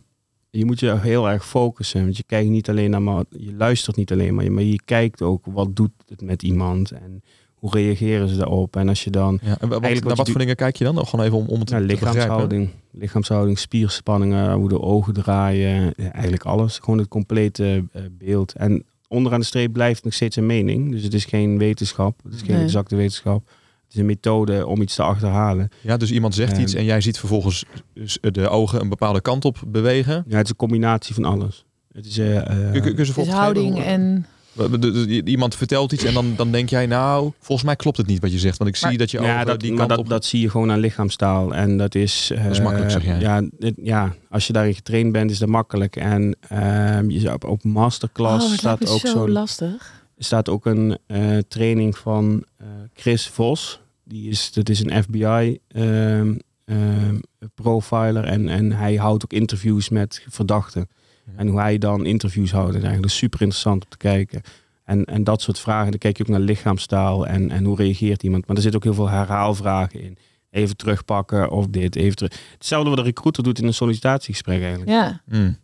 je 0.58 0.66
moet 0.66 0.80
je 0.80 0.98
heel 1.00 1.30
erg 1.30 1.48
focussen. 1.48 2.04
Want 2.04 2.18
je 2.18 2.24
kijkt 2.24 2.50
niet 2.50 2.70
alleen 2.70 2.90
naar 2.90 3.02
maar. 3.02 3.24
Je 3.30 3.54
luistert 3.58 3.96
niet 3.96 4.12
alleen 4.12 4.36
maar. 4.36 4.52
Maar 4.52 4.64
je 4.64 4.80
kijkt 4.86 5.22
ook 5.22 5.46
wat 5.46 5.76
doet 5.76 5.92
het 6.08 6.22
met 6.22 6.44
iemand. 6.44 6.92
En 6.92 7.24
hoe 7.54 7.70
reageren 7.72 8.28
ze 8.28 8.36
daarop. 8.38 8.76
En 8.76 8.90
als 8.90 9.04
je 9.04 9.10
dan. 9.10 9.40
ja, 9.42 9.48
en 9.60 9.68
wat, 9.70 9.72
Eigenlijk 9.82 10.06
naar 10.06 10.16
wat 10.16 10.30
voor 10.30 10.40
dingen 10.40 10.56
kijk 10.56 10.76
je 10.76 10.84
dan? 10.84 11.06
Gewoon 11.08 11.26
even 11.26 11.38
om, 11.38 11.46
om 11.48 11.60
het 11.60 11.70
Ja, 11.70 11.78
te 11.80 11.86
begrijpen. 11.86 12.14
lichaamshouding, 12.20 12.70
lichaamshouding, 12.92 13.60
spierspanningen, 13.60 14.54
hoe 14.54 14.70
de 14.70 14.82
ogen 14.82 15.14
draaien. 15.14 15.94
ja, 15.98 16.12
eigenlijk 16.12 16.44
alles. 16.46 16.80
Gewoon 16.80 17.00
het 17.00 17.08
complete 17.08 17.84
eh, 17.92 18.02
beeld. 18.12 18.54
En 18.54 18.84
onderaan 19.08 19.40
de 19.40 19.46
streep 19.46 19.74
blijft 19.74 20.04
nog 20.04 20.14
steeds 20.14 20.36
een 20.36 20.46
mening. 20.46 20.92
Dus 20.92 21.04
het 21.04 21.14
is 21.14 21.26
geen 21.26 21.58
wetenschap. 21.58 22.20
Het 22.24 22.34
is 22.34 22.42
geen 22.42 22.56
Nee. 22.56 22.64
exacte 22.64 22.96
wetenschap. 22.96 23.50
Het 23.88 23.96
is 23.96 24.02
een 24.02 24.06
methode 24.06 24.66
om 24.68 24.82
iets 24.82 24.96
te 24.96 25.04
achterhalen. 25.04 25.70
Ja, 25.82 25.98
dus 25.98 26.12
iemand 26.12 26.36
zegt 26.36 26.58
iets 26.58 26.74
en 26.74 26.84
jij 26.84 27.02
ziet 27.02 27.20
vervolgens 27.20 27.66
dus 27.94 28.18
de 28.22 28.50
ogen 28.50 28.82
een 28.82 28.90
bepaalde 28.90 29.22
kant 29.22 29.46
op 29.46 29.58
bewegen. 29.68 30.24
Ja, 30.28 30.36
het 30.38 30.44
is 30.46 30.50
een 30.50 30.56
combinatie 30.56 31.16
van 31.16 31.26
alles. 31.26 31.66
Het 31.92 32.06
is, 32.06 32.18
eh, 32.18 32.38
eh, 32.38 32.72
Kun, 32.82 32.96
kun, 32.96 33.06
ze 33.06 33.14
Dus 33.14 33.28
houding 33.28 33.84
en... 33.84 34.26
De- 34.54 34.80
de- 34.80 35.06
de- 35.06 35.24
Iemand 35.26 35.56
vertelt 35.56 35.92
iets 35.92 36.04
en 36.04 36.14
dan, 36.14 36.34
dan 36.36 36.52
denk 36.52 36.70
jij, 36.70 36.86
nou, 36.86 37.32
volgens 37.40 37.68
mij 37.68 37.76
klopt 37.76 37.98
het 37.98 38.08
niet 38.08 38.22
wat 38.22 38.32
je 38.32 38.40
zegt. 38.40 38.58
Want 38.58 38.76
ik 38.76 38.82
Maar- 38.82 38.90
zie 38.90 39.00
dat 39.00 39.12
je 39.12 39.22
ja, 39.22 39.34
ogen 39.36 39.46
dat, 39.46 39.60
die 39.60 39.74
kant 39.74 39.90
dat, 39.90 39.98
op... 39.98 40.10
dat 40.10 40.26
zie 40.26 40.42
je 40.42 40.50
gewoon 40.50 40.72
aan 40.72 40.80
lichaamstaal. 40.80 41.54
En 41.56 41.78
dat 41.78 41.96
is... 41.96 42.32
is 42.32 42.58
eh, 42.58 42.64
makkelijk, 42.64 42.92
zeg 42.92 43.06
jij. 43.06 43.20
Ja, 43.20 43.44
ja, 43.84 44.16
als 44.30 44.48
je 44.48 44.54
daarin 44.54 44.74
getraind 44.74 45.12
bent, 45.12 45.32
is 45.32 45.38
dat 45.38 45.50
makkelijk. 45.50 45.96
En 45.96 46.36
ehm, 46.50 47.10
je 47.10 47.20
zou 47.20 47.34
op, 47.34 47.44
op 47.44 47.64
masterclass 47.64 48.46
oh, 48.46 48.52
staat 48.58 48.90
ook 48.90 49.00
zo 49.00 49.08
zo'n 49.08 49.32
lastig. 49.32 49.97
Staat 50.18 50.50
ook 50.50 50.66
een 50.66 50.98
eh, 51.06 51.38
training 51.48 51.98
van 51.98 52.44
eh, 52.58 52.68
Chris 52.94 53.28
Vos. 53.28 53.80
Die 54.04 54.30
is, 54.30 54.54
dat 54.54 54.70
is 54.70 54.84
een 54.84 55.04
FBI 55.04 55.60
ehm, 55.68 56.36
ehm, 56.66 57.20
profiler 57.56 58.24
en, 58.24 58.50
en 58.50 58.72
hij 58.72 58.96
houdt 58.96 59.24
ook 59.24 59.34
interviews 59.34 59.90
met 59.90 60.26
verdachten. 60.30 60.90
Ja. 61.26 61.32
En 61.36 61.48
hoe 61.48 61.60
hij 61.60 61.78
dan 61.78 62.06
interviews 62.06 62.52
houdt, 62.52 62.76
is 62.76 62.82
eigenlijk 62.82 63.14
super 63.14 63.42
interessant 63.42 63.84
om 63.84 63.90
te 63.90 63.98
kijken. 63.98 64.42
En, 64.84 65.06
en 65.06 65.24
dat 65.24 65.42
soort 65.42 65.60
vragen, 65.60 65.90
dan 65.90 66.00
kijk 66.00 66.18
je 66.18 66.24
ook 66.24 66.30
naar 66.30 66.40
lichaamstaal 66.40 67.28
en, 67.28 67.52
en 67.52 67.64
hoe 67.64 67.76
reageert 67.76 68.24
iemand. 68.24 68.48
Maar 68.48 68.56
er 68.56 68.62
zitten 68.62 68.80
ook 68.80 68.86
heel 68.86 69.06
veel 69.06 69.18
herhaalvragen 69.18 70.02
in. 70.02 70.18
Even 70.50 70.78
terugpakken 70.78 71.50
of 71.50 71.68
dit, 71.68 71.96
even 71.96 72.16
terug. 72.16 72.40
Hetzelfde 72.54 72.90
wat 72.90 73.00
een 73.00 73.06
recruiter 73.06 73.44
doet 73.44 73.60
in 73.60 73.68
een 73.68 73.74
sollicitatiegesprek 73.74 74.62
eigenlijk. 74.62 74.90
Ja, 74.90 75.22
Hmm. 75.30 75.58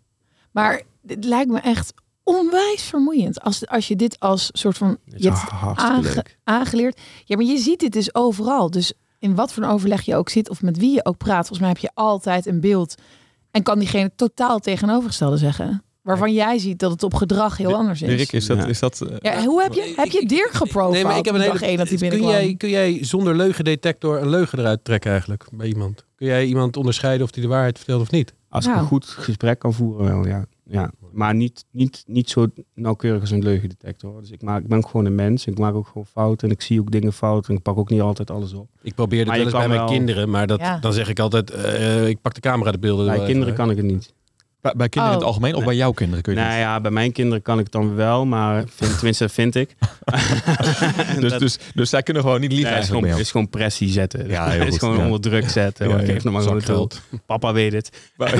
maar 0.51 0.81
het 1.07 1.25
lijkt 1.25 1.51
me 1.51 1.59
echt 1.59 1.93
onwijs 2.23 2.83
vermoeiend. 2.83 3.41
Als, 3.41 3.67
als 3.67 3.87
je 3.87 3.95
dit 3.95 4.19
als 4.19 4.49
soort 4.53 4.77
van... 4.77 4.97
Je 5.05 5.29
hebt 5.29 5.41
aange- 5.75 6.25
aangeleerd. 6.43 6.99
Ja, 7.25 7.35
maar 7.35 7.45
je 7.45 7.57
ziet 7.57 7.79
dit 7.79 7.91
dus 7.93 8.15
overal. 8.15 8.71
Dus 8.71 8.93
in 9.19 9.35
wat 9.35 9.53
voor 9.53 9.63
een 9.63 9.69
overleg 9.69 10.01
je 10.01 10.15
ook 10.15 10.29
zit 10.29 10.49
of 10.49 10.61
met 10.61 10.77
wie 10.77 10.91
je 10.93 11.05
ook 11.05 11.17
praat, 11.17 11.37
volgens 11.47 11.59
mij 11.59 11.67
heb 11.69 11.77
je 11.77 11.91
altijd 11.93 12.45
een 12.45 12.59
beeld. 12.59 12.95
En 13.51 13.63
kan 13.63 13.79
diegene 13.79 14.11
totaal 14.15 14.59
tegenovergestelde 14.59 15.37
zeggen. 15.37 15.83
Waarvan 16.01 16.33
jij 16.33 16.57
ziet 16.59 16.79
dat 16.79 16.91
het 16.91 17.03
op 17.03 17.13
gedrag 17.13 17.57
heel 17.57 17.73
anders 17.75 18.01
is. 18.01 18.17
Dirk, 18.17 18.31
is 18.31 18.45
dat... 18.45 18.57
Ja. 18.57 18.65
Is 18.65 18.79
dat 18.79 19.01
eh, 19.01 19.15
Ja, 19.19 19.43
hoe 19.43 19.61
heb 19.61 19.73
je, 19.73 19.93
heb 19.95 20.07
je 20.11 20.25
Dirk 20.27 20.51
geprofiled 20.51 20.93
Nee, 20.93 21.03
maar 21.03 21.17
ik 21.17 21.25
heb 21.25 21.33
een 21.33 21.39
hele... 21.41 21.53
dag 21.53 21.61
één 21.61 21.77
dat 21.77 21.87
hij 21.89 21.97
kun, 21.97 22.09
binnenkwam? 22.09 22.41
jij, 22.41 22.55
kun 22.55 22.69
jij 22.69 23.03
zonder 23.03 23.35
leugendetector 23.35 24.21
een 24.21 24.29
leugen 24.29 24.59
eruit 24.59 24.83
trekken 24.83 25.09
eigenlijk 25.11 25.47
bij 25.51 25.67
iemand? 25.67 26.05
Kun 26.15 26.27
jij 26.27 26.45
iemand 26.45 26.77
onderscheiden 26.77 27.25
of 27.25 27.33
hij 27.33 27.43
de 27.43 27.49
waarheid 27.49 27.77
vertelt 27.77 28.01
of 28.01 28.11
niet? 28.11 28.33
Als 28.49 28.63
ik 28.65 28.69
Nou. 28.71 28.83
een 28.83 28.89
goed 28.89 29.05
gesprek 29.05 29.59
kan 29.59 29.73
voeren, 29.73 30.05
wel 30.05 30.27
ja. 30.27 30.45
ja. 30.65 30.91
Maar 31.13 31.35
niet, 31.35 31.65
niet, 31.71 32.03
niet 32.07 32.29
zo 32.29 32.47
nauwkeurig 32.73 33.21
als 33.21 33.31
een 33.31 33.43
leugendetector. 33.43 34.11
hoor. 34.11 34.21
Dus 34.21 34.31
ik, 34.31 34.41
maak, 34.41 34.61
ik 34.61 34.67
ben 34.67 34.77
ook 34.77 34.87
gewoon 34.87 35.05
een 35.05 35.15
mens. 35.15 35.45
Ik 35.45 35.57
maak 35.57 35.73
ook 35.75 35.87
gewoon 35.87 36.05
fouten. 36.05 36.47
En 36.47 36.53
ik 36.53 36.61
zie 36.61 36.79
ook 36.79 36.91
dingen 36.91 37.13
fout. 37.13 37.47
En 37.49 37.55
ik 37.55 37.61
pak 37.61 37.77
ook 37.77 37.89
niet 37.89 38.01
altijd 38.01 38.31
alles 38.31 38.53
op. 38.53 38.67
Ik 38.81 38.95
probeer 38.95 39.19
het 39.19 39.29
wel 39.29 39.39
eens 39.39 39.51
bij 39.51 39.67
mijn 39.67 39.79
wel- 39.79 39.89
kinderen, 39.89 40.29
maar 40.29 40.47
dat, 40.47 40.59
Ja. 40.59 40.77
dan 40.79 40.93
zeg 40.93 41.09
ik 41.09 41.19
altijd, 41.19 41.51
eh, 41.51 42.07
ik 42.07 42.21
pak 42.21 42.33
de 42.33 42.39
camera 42.41 42.71
de 42.71 42.79
beelden 42.79 43.05
Bij 43.05 43.15
kinderen 43.17 43.43
even 43.43 43.55
kan 43.55 43.69
ik 43.69 43.77
het 43.77 43.85
niet. 43.85 44.13
Bij, 44.63 44.73
bij 44.75 44.89
kinderen 44.89 45.07
in 45.17 45.19
het 45.19 45.21
Oh. 45.29 45.33
algemeen 45.33 45.51
of 45.51 45.57
Nee. 45.57 45.67
bij 45.67 45.75
jouw 45.77 45.91
kinderen 45.91 46.23
kun 46.23 46.33
je 46.33 46.39
Nou 46.39 46.51
het 46.51 46.59
ja, 46.59 46.81
bij 46.81 46.91
mijn 46.91 47.11
kinderen 47.11 47.41
kan 47.41 47.57
ik 47.57 47.63
het 47.63 47.71
dan 47.73 47.95
wel. 47.95 48.25
Maar 48.25 48.63
vind, 48.75 48.93
tenminste, 48.95 49.29
vind 49.29 49.55
ik. 49.55 49.75
Dus, 51.19 51.31
dat- 51.31 51.39
dus, 51.39 51.57
dus 51.73 51.89
zij 51.89 52.03
kunnen 52.03 52.23
gewoon 52.23 52.39
niet 52.39 52.49
Nee, 52.49 52.59
het 52.59 52.67
is 52.67 52.73
eigenlijk 52.73 53.05
gewoon, 53.05 53.21
is 53.21 53.31
pressie 53.49 53.89
zetten. 53.89 54.27
Ja, 54.27 54.49
heel 54.49 54.59
het 54.59 54.73
is 54.73 54.79
gewoon 54.79 54.97
ja. 54.97 55.03
onder 55.05 55.21
druk 55.21 55.49
zetten. 55.49 55.89
Ja, 55.89 55.99
ja. 55.99 56.05
Geef 56.05 56.23
nog 56.23 56.33
maar 56.33 56.41
gewoon 56.41 56.61
het. 56.61 57.01
Papa 57.25 57.53
weet 57.53 57.73
het. 57.73 57.89
Maar- 58.17 58.39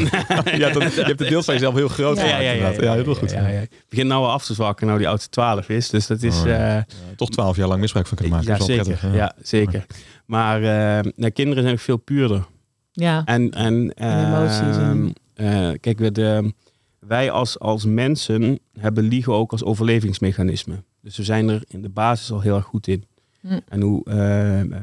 ja, 0.57 0.69
dat, 0.69 0.93
je 0.93 1.01
hebt 1.03 1.17
de 1.17 1.25
deels 1.29 1.45
van 1.45 1.53
jezelf 1.53 1.73
heel 1.75 1.87
groot 1.87 2.17
Ja, 2.17 2.23
gemaakt. 2.23 2.43
inderdaad. 2.43 2.83
ja, 2.83 2.93
heel 2.93 3.15
goed. 3.15 3.31
Ja, 3.31 3.47
ja. 3.47 3.59
Ik 3.59 3.83
begin 3.89 4.07
nou 4.07 4.21
wel 4.21 4.31
af 4.31 4.45
te 4.45 4.53
zwakken, 4.53 4.85
nou 4.87 4.99
die 4.99 5.07
oudste 5.07 5.29
12 5.29 5.69
is. 5.69 5.89
Dus 5.89 6.07
dat 6.07 6.21
is... 6.21 6.39
Oh, 6.39 6.45
ja. 6.45 6.77
eh, 6.77 6.83
Toch 7.15 7.29
twaalf 7.29 7.55
jaar 7.57 7.67
lang 7.67 7.79
misbruik 7.81 8.07
van 8.07 8.17
kunnen 8.17 8.35
maken. 8.35 8.51
ja, 8.51 8.57
Dat 8.59 8.69
is 8.69 8.75
wel 8.75 8.85
zeker. 8.85 8.99
prettig, 8.99 9.19
Ja, 9.19 9.33
zeker. 9.41 9.85
Maar 10.25 10.57
eh, 10.57 11.11
nou, 11.15 11.31
kinderen 11.31 11.63
zijn 11.63 11.75
ook 11.75 11.81
veel 11.81 11.97
puurder. 11.97 12.45
Ja, 12.91 13.21
En, 13.25 13.51
en, 13.51 13.93
En 13.95 14.25
emoties 14.27 14.77
en- 14.77 15.13
eh, 15.33 15.71
kijk, 15.79 15.97
we 15.99 16.11
de, 16.11 16.53
wij 16.99 17.31
als, 17.31 17.59
als 17.59 17.85
mensen 17.85 18.59
hebben 18.79 19.03
liegen 19.03 19.33
ook 19.33 19.51
als 19.51 19.63
overlevingsmechanisme. 19.63 20.83
Dus 21.01 21.17
we 21.17 21.23
zijn 21.23 21.49
er 21.49 21.63
in 21.67 21.81
de 21.81 21.89
basis 21.89 22.31
al 22.31 22.41
heel 22.41 22.55
erg 22.55 22.65
goed 22.65 22.87
in. 22.87 23.03
Hm. 23.41 23.59
En 23.67 23.81
hoe, 23.81 24.05
eh, 24.05 24.59
eh, 24.61 24.81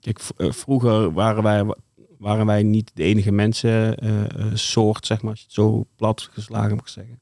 kijk, 0.00 0.20
vroeger 0.36 1.12
waren 1.12 1.42
wij, 1.42 1.74
waren 2.18 2.46
wij 2.46 2.62
niet 2.62 2.90
de 2.94 3.02
enige 3.02 3.32
mensensoort, 3.32 5.06
zeg 5.06 5.22
maar, 5.22 5.30
als 5.30 5.40
je 5.40 5.46
het 5.46 5.54
zo 5.54 5.86
plat 5.96 6.28
geslagen 6.32 6.76
mag 6.76 6.88
zeggen. 6.88 7.20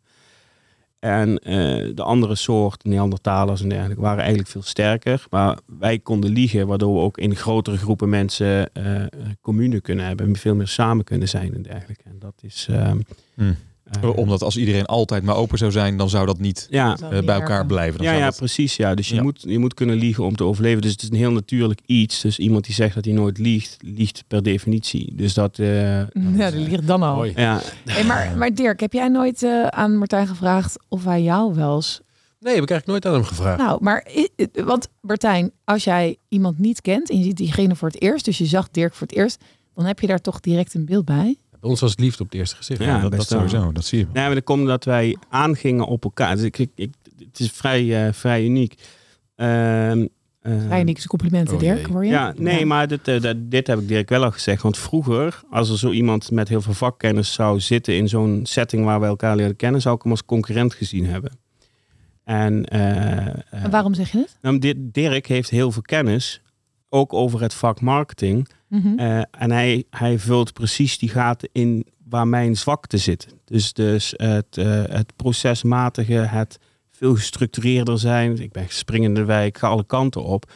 En 1.07 1.39
eh, 1.39 1.95
de 1.95 2.03
andere 2.03 2.35
soort, 2.35 2.85
Neandertalers 2.85 3.63
en 3.63 3.69
dergelijke, 3.69 4.03
waren 4.03 4.19
eigenlijk 4.19 4.49
veel 4.49 4.63
sterker. 4.63 5.25
Maar 5.31 5.59
wij 5.79 5.99
konden 5.99 6.31
liegen, 6.31 6.67
waardoor 6.67 6.95
we 6.95 7.01
ook 7.01 7.19
in 7.19 7.37
grotere 7.37 7.77
groepen 7.77 8.09
mensen 8.09 8.73
eh, 8.73 9.03
commune 9.41 9.81
kunnen 9.81 10.07
hebben. 10.07 10.27
En 10.27 10.37
veel 10.37 10.55
meer 10.55 10.69
samen 10.69 11.05
kunnen 11.05 11.29
zijn 11.29 11.55
en 11.55 11.63
dergelijke. 11.63 12.03
En 12.05 12.19
dat 12.19 12.35
is... 12.41 12.67
ehm, 12.71 12.99
Hmm. 13.35 13.57
Eh, 14.03 14.17
Omdat 14.17 14.43
als 14.43 14.57
iedereen 14.57 14.87
altijd 14.87 15.23
maar 15.23 15.37
open 15.37 15.59
zou 15.59 15.71
zijn, 15.71 15.97
dan 15.97 16.09
zou 16.09 16.27
dat 16.27 16.39
niet 16.39 16.67
ja, 16.71 16.97
eh, 17.03 17.09
bij 17.09 17.35
elkaar 17.35 17.67
blijven. 17.67 17.97
Dan 17.97 18.05
ja, 18.07 18.11
zou 18.13 18.23
ja, 18.23 18.29
dat- 18.31 18.39
precies. 18.39 18.77
Ja. 18.77 18.95
Dus 18.95 19.09
je, 19.09 19.15
Ja. 19.15 19.23
Moet, 19.23 19.43
je 19.47 19.59
moet 19.59 19.75
kunnen 19.75 19.97
liegen 19.97 20.25
om 20.25 20.37
te 20.37 20.45
overleven. 20.45 20.83
Dus 20.83 20.91
het 20.91 21.03
is 21.03 21.09
een 21.11 21.17
heel 21.17 21.33
natuurlijk 21.33 21.81
iets. 21.87 22.21
Dus 22.21 22.39
iemand 22.39 22.65
die 22.65 22.75
zegt 22.75 22.95
dat 22.95 23.05
hij 23.05 23.15
nooit 23.15 23.39
liegt, 23.39 23.77
liegt 23.81 24.25
per 24.29 24.43
definitie. 24.43 25.13
Dus 25.15 25.35
dat... 25.35 25.59
eh, 25.59 25.99
Ja, 26.37 26.51
die 26.51 26.69
ligt 26.69 26.87
dan 26.87 27.03
al. 27.03 27.25
Ja, 27.25 27.61
Hey, 27.85 28.05
maar, 28.05 28.37
maar 28.37 28.55
Dirk, 28.55 28.81
heb 28.81 28.93
jij 28.93 29.09
nooit 29.09 29.43
eh, 29.43 29.67
aan 29.67 29.97
Martijn 29.97 30.27
gevraagd 30.27 30.77
of 30.89 31.05
hij 31.05 31.23
jou 31.23 31.55
wel 31.55 31.75
eens... 31.75 32.01
Nee, 32.41 32.55
heb 32.55 32.63
ik 32.63 32.71
eigenlijk 32.71 32.87
nooit 33.05 33.15
aan 33.15 33.21
hem 33.21 33.31
gevraagd. 33.31 33.59
Nou, 33.59 33.83
maar... 33.83 34.07
Want 34.65 34.89
Martijn, 35.01 35.51
als 35.65 35.85
jij 35.85 36.17
iemand 36.29 36.59
niet 36.59 36.81
kent 36.81 37.11
en 37.11 37.19
je 37.19 37.25
ziet 37.25 37.37
diegene 37.37 37.77
voor 37.77 37.89
het 37.89 38.01
eerst... 38.03 38.25
dus 38.25 38.39
je 38.39 38.47
zag 38.47 38.69
Dirk 38.71 38.95
voor 38.95 39.07
het 39.07 39.17
eerst... 39.17 39.45
dan 39.75 39.85
heb 39.85 40.01
je 40.01 40.07
daar 40.07 40.21
toch 40.21 40.41
direct 40.41 40.75
een 40.75 40.85
beeld 40.85 41.05
bij. 41.05 41.37
Ons 41.67 41.81
was 41.81 41.91
het 41.91 42.01
liefde 42.01 42.23
op 42.23 42.31
het 42.31 42.39
eerste 42.39 42.57
gezicht. 42.57 42.81
Ja, 42.81 42.87
Ja, 42.87 43.01
dat, 43.01 43.11
dat 43.11 43.27
sowieso. 43.27 43.73
Dat 43.73 43.85
zie 43.85 43.99
je. 43.99 44.05
wel. 44.05 44.15
Nee, 44.15 44.25
maar 44.25 44.35
dat 44.35 44.45
komt 44.45 44.61
omdat 44.61 44.85
wij 44.85 45.17
aangingen 45.29 45.87
op 45.87 46.05
elkaar. 46.05 46.37
Dus 46.37 46.45
ik, 46.45 46.59
ik, 46.59 46.71
ik- 46.75 46.95
het 47.19 47.41
is 47.41 47.51
vrij, 47.51 48.07
eh, 48.07 48.13
vrij 48.13 48.45
uniek. 48.45 48.75
Ehm, 49.37 50.07
eh, 50.41 50.53
Vrij 50.67 50.81
unieke 50.81 51.07
complimenten, 51.07 51.55
oh 51.55 51.61
Dirk, 51.61 51.87
hoor 51.87 52.05
je? 52.05 52.11
Ja, 52.11 52.35
nee, 52.37 52.67
maar 52.67 52.89
dit, 52.89 53.09
eh, 53.09 53.21
dat- 53.21 53.37
dit 53.39 53.67
heb 53.67 53.79
ik 53.79 53.89
Dirk 53.89 54.09
wel 54.09 54.25
al 54.25 54.31
gezegd. 54.31 54.63
Want 54.63 54.79
vroeger, 54.79 55.41
als 55.51 55.71
er 55.71 55.79
zo 55.79 55.91
iemand 55.91 56.31
met 56.31 56.49
heel 56.49 56.61
veel 56.63 56.75
vakkennis 56.75 57.33
zou 57.33 57.61
zitten 57.61 57.95
in 57.97 58.09
zo'n 58.09 58.41
setting 58.43 58.85
waar 58.85 59.01
we 59.01 59.07
elkaar 59.07 59.37
leren 59.37 59.57
kennen, 59.57 59.81
zou 59.81 59.95
ik 59.97 60.03
hem 60.03 60.11
als 60.11 60.25
concurrent 60.25 60.75
gezien 60.75 61.07
hebben. 61.07 61.33
En, 62.25 62.65
En 62.65 63.71
waarom 63.71 63.95
zeg 63.95 64.13
je 64.13 64.19
het? 64.19 64.39
nou, 64.43 64.59
Di- 64.59 64.75
Dirk 64.79 65.27
heeft 65.27 65.51
heel 65.51 65.73
veel 65.73 65.83
kennis, 65.83 66.41
ook 66.89 67.13
over 67.13 67.41
het 67.41 67.55
vak 67.55 67.81
marketing. 67.81 68.49
Mhm. 68.69 68.99
Eh, 68.99 69.19
en 69.31 69.51
hij, 69.51 69.85
hij 69.91 70.19
vult 70.19 70.53
precies 70.53 70.99
die 70.99 71.09
gaten 71.09 71.49
in 71.53 71.87
waar 72.09 72.29
mijn 72.29 72.57
zwakte 72.57 72.97
zit. 72.99 73.27
Dus, 73.45 73.73
dus 73.73 74.15
het, 74.17 74.59
eh, 74.59 74.83
het 74.87 75.13
procesmatige, 75.17 76.13
het 76.15 76.59
veel 76.91 77.15
gestructureerder 77.15 77.99
zijn. 77.99 78.39
Ik 78.41 78.53
ben 78.53 78.67
springende 78.69 79.25
wijk, 79.25 79.59
ga 79.59 79.69
alle 79.69 79.85
kanten 79.87 80.25
op. 80.25 80.53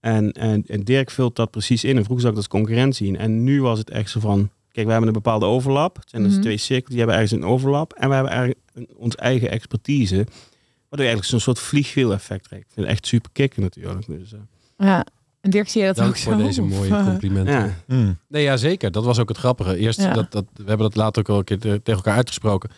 En, 0.00 0.32
en, 0.32 0.64
en 0.66 0.84
Dirk 0.84 1.10
vult 1.10 1.36
dat 1.36 1.50
precies 1.50 1.84
in. 1.84 1.96
En 1.96 2.04
vroeger 2.04 2.20
zag 2.20 2.30
ik 2.30 2.36
dat 2.36 2.50
als 2.50 2.60
concurrentie 2.60 3.06
in. 3.06 3.16
En 3.16 3.44
nu 3.44 3.62
was 3.62 3.78
het 3.78 3.90
echt 3.90 4.10
zo 4.10 4.20
van... 4.20 4.50
Kijk, 4.70 4.86
we 4.86 4.92
hebben 4.92 5.08
een 5.14 5.22
bepaalde 5.22 5.46
overlap. 5.46 5.96
Het 5.96 6.10
zijn 6.10 6.22
dus 6.22 6.32
Mhm. 6.32 6.40
twee 6.40 6.56
cirkels, 6.56 6.88
die 6.88 6.98
hebben 6.98 7.14
ergens 7.16 7.32
een 7.32 7.44
overlap. 7.48 7.92
En 7.92 8.08
we 8.08 8.14
hebben 8.14 8.32
eigenlijk 8.32 8.60
ons 8.96 9.14
eigen 9.16 9.50
expertise. 9.50 10.14
Waardoor 10.16 11.06
je 11.06 11.12
eigenlijk 11.12 11.24
zo'n 11.24 11.40
soort 11.40 11.58
vliegwiel-effect 11.58 12.46
krijgt. 12.46 12.64
Ik 12.66 12.72
vind 12.74 12.86
het 12.86 12.94
echt 12.96 13.06
super 13.06 13.30
kicken 13.32 13.62
natuurlijk. 13.62 14.06
Dus, 14.06 14.32
eh, 14.32 14.38
Ja. 14.78 15.06
En 15.40 15.50
Dirk, 15.50 15.68
zie 15.68 15.80
je 15.80 15.86
dat 15.86 15.96
Dank 15.96 16.08
ook 16.08 16.16
voor 16.16 16.32
zo? 16.32 16.38
deze 16.38 16.62
mooie 16.62 16.94
eh, 16.96 17.06
complimenten. 17.06 17.54
ja. 17.54 17.74
Hmm. 17.86 18.18
Nee, 18.28 18.42
ja, 18.42 18.56
zeker. 18.56 18.90
Dat 18.90 19.04
was 19.04 19.18
ook 19.18 19.28
het 19.28 19.38
grappige. 19.38 19.76
Eerst, 19.76 20.00
Ja. 20.02 20.12
dat, 20.12 20.32
dat, 20.32 20.44
we 20.54 20.62
hebben 20.64 20.86
dat 20.86 20.96
later 20.96 21.20
ook 21.22 21.28
al 21.28 21.38
een 21.38 21.44
keer 21.44 21.58
te- 21.58 21.68
tegen 21.82 21.92
elkaar 21.92 22.16
uitgesproken. 22.16 22.70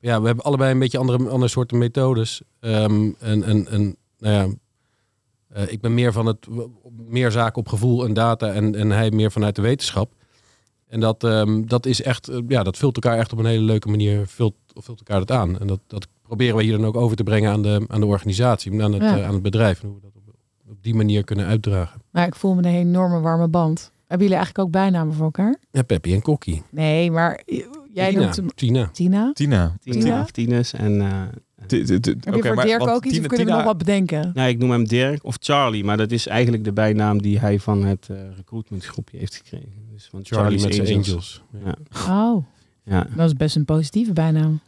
Ja, 0.00 0.20
we 0.20 0.26
hebben 0.26 0.44
allebei 0.44 0.72
een 0.72 0.78
beetje 0.78 0.98
andere, 0.98 1.28
andere 1.28 1.48
soorten 1.48 1.78
methodes. 1.78 2.42
Ehm, 2.60 3.10
en, 3.18 3.42
en, 3.42 3.66
en 3.68 3.96
nou 4.18 4.34
ja, 4.34 4.48
eh, 5.48 5.72
ik 5.72 5.80
ben 5.80 5.94
meer 5.94 6.12
van 6.12 6.26
het 6.26 6.46
meer 7.08 7.30
zaken 7.30 7.56
op 7.56 7.68
gevoel 7.68 8.04
en 8.04 8.12
data 8.14 8.52
en, 8.52 8.74
en 8.74 8.90
hij 8.90 9.10
meer 9.10 9.32
vanuit 9.32 9.56
de 9.56 9.62
wetenschap. 9.62 10.12
En 10.88 11.00
dat, 11.00 11.24
ehm, 11.24 11.62
dat 11.66 11.86
is 11.86 12.02
echt, 12.02 12.28
eh, 12.28 12.38
ja, 12.48 12.62
dat 12.62 12.76
vult 12.76 12.94
elkaar 12.94 13.18
echt 13.18 13.32
op 13.32 13.38
een 13.38 13.44
hele 13.46 13.64
leuke 13.64 13.88
manier, 13.88 14.26
vult, 14.26 14.54
vult 14.74 14.98
elkaar 14.98 15.18
dat 15.18 15.30
aan. 15.30 15.58
En 15.58 15.66
dat, 15.66 15.80
dat 15.86 16.06
proberen 16.22 16.56
we 16.56 16.62
hier 16.62 16.76
dan 16.76 16.86
ook 16.86 16.96
over 16.96 17.16
te 17.16 17.22
brengen 17.22 17.50
aan 17.52 17.62
de, 17.62 17.84
aan 17.88 18.00
de 18.00 18.06
organisatie, 18.06 18.82
aan 18.82 18.92
het, 18.92 19.02
Ja. 19.02 19.24
aan 19.24 19.32
het 19.34 19.42
bedrijf. 19.42 19.82
En 19.82 19.86
hoe 19.88 19.96
we 19.96 20.02
dat 20.02 20.12
op, 20.68 20.76
die 20.82 20.94
manier 20.94 21.24
kunnen 21.24 21.46
uitdragen. 21.46 22.00
Maar 22.10 22.26
ik 22.26 22.34
voel 22.34 22.54
me 22.54 22.60
een 22.62 22.74
enorme 22.74 23.20
warme 23.20 23.48
band. 23.48 23.90
Hebben 24.06 24.26
jullie 24.26 24.42
eigenlijk 24.42 24.58
ook 24.58 24.72
bijnamen 24.72 25.14
voor 25.14 25.24
elkaar? 25.24 25.56
Ja, 25.70 25.82
Peppy 25.82 26.12
en 26.12 26.22
Kokkie. 26.22 26.62
Nee, 26.70 27.10
maar 27.10 27.42
jij 27.92 28.08
Tina. 28.10 28.20
noemt 28.22 28.36
hem 28.36 28.54
Tina. 28.54 28.90
Tina. 28.92 29.30
Tina. 29.34 29.76
Tina? 29.80 30.20
Of 30.20 30.30
Tines. 30.30 30.72
En 30.72 31.00
eh, 31.00 31.22
t- 31.66 31.70
Heb 31.70 32.34
je 32.34 32.42
voor 32.42 32.54
maar- 32.54 32.64
Dirk 32.66 32.86
ook 32.86 33.04
iets 33.04 33.14
Tina- 33.14 33.22
of 33.22 33.28
kunnen 33.28 33.28
we 33.28 33.36
Tina- 33.36 33.56
nog 33.56 33.64
wat 33.64 33.78
bedenken? 33.78 34.30
Nou, 34.34 34.48
ik 34.48 34.58
noem 34.58 34.70
hem 34.70 34.84
Dirk 34.88 35.24
of 35.24 35.36
Charlie, 35.40 35.84
maar 35.84 35.96
dat 35.96 36.10
is 36.10 36.26
eigenlijk 36.26 36.64
de 36.64 36.72
bijnaam 36.72 37.22
die 37.22 37.38
hij 37.38 37.58
van 37.58 37.84
het 37.84 38.08
eh 38.10 38.16
recruitmentgroepje 38.36 39.18
heeft 39.18 39.34
gekregen. 39.36 39.86
Dus 39.92 40.08
van 40.10 40.20
Charlie 40.22 40.60
met 40.60 40.74
zijn 40.74 40.86
Angels. 40.88 41.08
angels. 41.08 41.42
Ja. 42.06 42.22
Oh, 42.32 42.44
ja. 42.84 43.06
dat 43.16 43.26
is 43.26 43.36
best 43.36 43.56
een 43.56 43.64
positieve 43.64 44.12
bijnaam. 44.12 44.60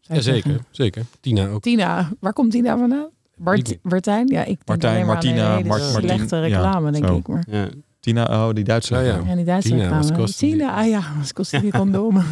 Ja, 0.00 0.20
zeker, 0.20 0.60
zeker. 0.70 1.04
Tina 1.20 1.48
ook. 1.48 1.62
Tina, 1.62 2.10
waar 2.20 2.32
komt 2.32 2.50
Tina 2.50 2.78
vandaan? 2.78 3.08
Bart. 3.42 3.76
Martijn? 3.82 4.26
Ja, 4.28 4.40
ik 4.40 4.46
denk 4.46 4.66
Martijn, 4.66 5.00
een 5.00 5.06
Martina, 5.06 5.54
hele 5.56 5.68
Mart- 5.68 5.92
Martien, 5.92 6.08
slechte 6.08 6.36
ja, 6.36 6.42
reclame, 6.42 6.90
denk 6.90 7.06
zo. 7.06 7.16
ik. 7.16 7.26
Maar. 7.28 7.44
Ja. 7.50 7.66
Tina, 8.00 8.24
oh, 8.46 8.54
die 8.54 8.64
Duitse. 8.64 8.94
Ja, 8.94 9.00
ja. 9.00 9.20
Ja, 9.26 9.34
die 9.34 9.44
Duitse 9.44 9.68
Tina, 9.68 9.82
reclame. 9.82 10.02
wat 10.08 10.12
kost 10.16 10.38
die? 10.38 10.50
Tina, 10.50 10.74
ah 10.80 10.88
ja, 10.88 11.00
wat 11.18 11.32
kost 11.32 11.60
die 11.60 11.70
condomen? 11.72 12.24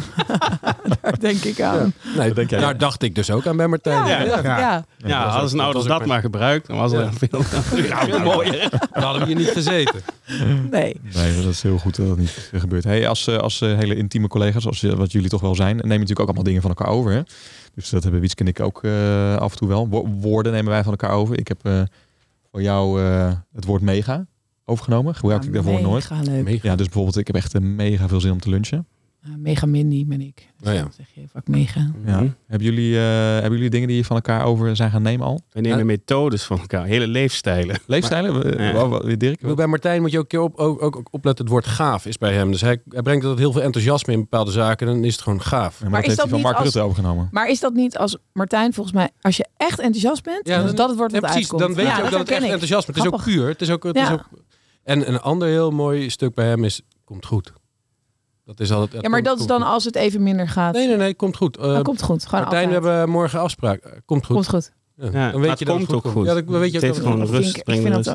Daar 1.01 1.19
denk 1.19 1.43
ik 1.43 1.61
aan. 1.61 1.93
Nee, 2.17 2.33
denk 2.33 2.49
jij. 2.49 2.59
daar 2.59 2.77
dacht 2.77 3.03
ik 3.03 3.15
dus 3.15 3.31
ook 3.31 3.47
aan 3.47 3.57
bij 3.57 3.67
Martijn. 3.67 4.05
Ja, 4.05 4.19
Ja, 4.23 4.85
ja, 4.97 5.39
dat 5.39 5.49
zijn 5.49 5.57
dat 5.57 5.59
ouders 5.59 5.85
dat 5.85 6.05
maar 6.05 6.21
gebruikt, 6.21 6.67
dan 6.67 6.77
was 6.77 6.91
Ja. 6.91 6.99
er 6.99 7.13
veel, 7.13 7.41
veel 7.43 8.19
mooier. 8.19 8.69
Dan 8.93 9.03
hadden 9.03 9.21
we 9.21 9.27
hier 9.27 9.35
niet 9.35 9.47
gezeten. 9.49 10.01
Nee. 10.71 10.99
Nee, 11.13 11.35
dat 11.35 11.45
is 11.51 11.61
heel 11.61 11.77
goed 11.77 11.95
dat 11.95 12.07
dat 12.07 12.17
niet 12.17 12.49
gebeurt. 12.53 12.83
Hey, 12.83 13.07
als, 13.07 13.27
eh, 13.27 13.37
als 13.37 13.61
eh, 13.61 13.77
hele 13.77 13.95
intieme 13.95 14.27
collega's, 14.27 14.65
als, 14.67 14.81
je- 14.81 14.95
wat 14.95 15.11
jullie 15.11 15.29
toch 15.29 15.41
wel 15.41 15.55
zijn, 15.55 15.75
nemen 15.75 15.89
natuurlijk 15.89 16.19
ook 16.19 16.25
allemaal 16.25 16.43
dingen 16.45 16.61
van 16.61 16.69
elkaar 16.69 16.87
over. 16.87 17.11
Hè? 17.11 17.21
Dus 17.75 17.89
dat 17.89 18.03
hebben 18.03 18.21
Wietske 18.21 18.41
en 18.43 18.47
ik 18.47 18.59
ook 18.59 18.83
eh, 18.83 19.35
af 19.35 19.51
en 19.51 19.57
toe 19.57 19.67
wel. 19.67 19.89
Wo- 19.89 20.07
woorden 20.07 20.51
nemen 20.51 20.71
wij 20.71 20.81
van 20.83 20.91
elkaar 20.91 21.11
over. 21.11 21.37
Ik 21.39 21.47
heb 21.47 21.65
eh, 21.65 21.81
voor 22.51 22.61
jou 22.61 23.01
eh, 23.03 23.31
het 23.53 23.65
woord 23.65 23.81
mega 23.81 24.25
overgenomen. 24.65 25.15
Gebruik 25.15 25.43
ik 25.43 25.53
daarvoor 25.53 25.81
nooit. 25.81 26.09
Mega 26.09 26.23
leuk. 26.31 26.43
Mega. 26.43 26.67
Ja, 26.69 26.75
dus 26.75 26.85
bijvoorbeeld, 26.85 27.17
ik 27.17 27.27
heb 27.27 27.35
echt 27.35 27.59
mega 27.59 28.07
veel 28.07 28.19
zin 28.21 28.31
om 28.31 28.39
te 28.39 28.49
lunchen. 28.49 28.87
Uh, 29.27 29.35
mega 29.37 29.65
Mindy 29.65 30.05
ben 30.05 30.21
ik. 30.21 30.35
Dus 30.35 30.45
Nou 30.61 30.75
ja. 30.75 30.81
dan 30.81 30.91
zeg 30.95 31.05
je 31.13 31.21
vaak 31.31 31.47
mega. 31.47 31.79
Ja. 32.05 32.15
Mhm. 32.21 32.27
Hebben, 32.47 32.67
jullie, 32.67 32.95
eh, 32.97 33.01
hebben 33.33 33.51
jullie 33.51 33.69
dingen 33.69 33.87
die 33.87 33.97
je 33.97 34.05
van 34.05 34.15
elkaar 34.15 34.45
over 34.45 34.75
zijn 34.75 34.91
gaan 34.91 35.01
nemen 35.01 35.25
al? 35.27 35.41
We 35.51 35.61
nemen 35.61 35.77
Ja. 35.77 35.83
methodes 35.85 36.43
van 36.43 36.59
elkaar, 36.59 36.85
hele 36.85 37.07
leefstijlen. 37.07 37.79
Leefstijlen? 37.87 38.61
Ja. 38.63 38.73
Wat- 38.73 38.89
wat- 38.89 39.19
Dirk? 39.19 39.55
Bij 39.55 39.67
Martijn 39.67 40.01
moet 40.01 40.11
je 40.11 40.17
ook, 40.17 40.23
een 40.23 40.29
keer 40.29 40.41
op, 40.41 40.55
ook, 40.57 40.81
ook, 40.81 40.95
ook 40.95 41.07
opletten. 41.11 41.43
Het 41.45 41.53
woord 41.53 41.65
gaaf 41.67 42.05
is 42.05 42.17
bij 42.17 42.33
hem. 42.33 42.51
Dus 42.51 42.61
hij, 42.61 42.81
hij 42.89 43.01
brengt 43.01 43.21
altijd 43.23 43.39
heel 43.41 43.51
veel 43.51 43.61
enthousiasme 43.61 44.13
in 44.13 44.19
bepaalde 44.19 44.51
zaken. 44.51 44.87
En 44.87 44.93
dan 44.93 45.03
is 45.03 45.13
het 45.13 45.21
gewoon 45.21 45.41
gaaf. 45.41 45.73
Ja, 45.79 45.81
maar, 45.81 45.91
Maar 45.91 46.01
dat 46.01 46.09
is 46.11 46.15
heeft 46.15 46.15
hij 46.15 46.15
dat 46.15 46.25
van 46.29 46.37
niet 46.37 46.43
Mark 46.45 46.55
als- 46.55 46.63
Rutte 46.65 46.79
overgenomen. 46.87 47.27
Maar 47.31 47.49
is 47.49 47.59
dat 47.59 47.73
niet 47.73 47.97
als 47.97 48.17
Martijn, 48.33 48.73
volgens 48.73 48.95
mij, 48.95 49.09
als 49.21 49.37
je 49.37 49.45
echt 49.57 49.79
enthousiast 49.79 50.23
bent, 50.23 50.47
Ja, 50.47 50.63
dan 50.63 50.75
dat 50.75 50.89
het 50.89 50.97
woord 50.97 51.11
wat 51.11 51.21
precies. 51.21 51.37
uitkomt. 51.37 51.61
Dan 51.61 51.73
weet 51.73 51.85
Ja, 51.85 51.97
je 51.97 52.03
ook 52.03 52.09
dat 52.09 52.19
het 52.19 52.29
echt 52.29 52.39
ik. 52.43 52.49
enthousiasme 52.49 52.93
is. 52.93 52.99
Het 53.03 53.05
is 53.13 53.19
ook 53.19 53.23
puur. 53.23 53.47
Het 53.47 53.61
is 53.61 53.69
ook, 53.69 53.83
het 53.83 53.95
is 53.95 54.09
ook... 54.11 54.29
En 54.83 55.07
een 55.09 55.19
ander 55.19 55.47
heel 55.47 55.71
mooi 55.71 56.09
stuk 56.09 56.33
bij 56.33 56.47
hem 56.47 56.63
is, 56.63 56.81
komt 57.05 57.25
goed. 57.25 57.53
Dat 58.45 58.59
is 58.59 58.71
altijd... 58.71 59.01
Ja, 59.03 59.09
maar 59.09 59.21
komt- 59.21 59.31
dat 59.31 59.39
is 59.39 59.45
dan 59.45 59.61
goed. 59.61 59.69
als 59.69 59.83
het 59.85 59.95
even 59.95 60.23
minder 60.23 60.47
gaat. 60.47 60.73
Nee, 60.73 60.87
nee, 60.87 60.97
nee, 60.97 61.13
komt 61.15 61.35
goed. 61.37 61.57
Eh, 61.57 61.63
Oh, 61.65 61.81
komt 61.81 62.01
goed. 62.01 62.25
Gewoon 62.25 62.41
Martijn, 62.41 62.67
we 62.67 62.73
hebben 62.73 63.09
morgen 63.09 63.39
afspraak. 63.39 63.79
Eh, 63.83 63.91
Komt 64.05 64.25
goed. 64.25 64.35
Komt 64.35 64.49
goed. 64.49 64.71
Ja, 64.95 65.05
Ja, 65.05 65.11
dan 65.11 65.21
maar 65.21 65.39
weet 65.39 65.49
het 65.49 65.59
je 65.59 65.65
dat 65.65 65.75
komt 65.75 65.93
ook 65.93 66.05
goed. 66.07 66.25
Ja, 66.25 66.33
dan 66.33 66.45
weet 66.59 66.71
je 66.71 66.77
Het 66.79 66.87
dat 66.87 66.97
gewoon 67.03 67.25
rust 67.25 67.57
ik 67.57 67.63
vind 67.65 67.87
dat 67.93 68.03
dus. 68.03 68.13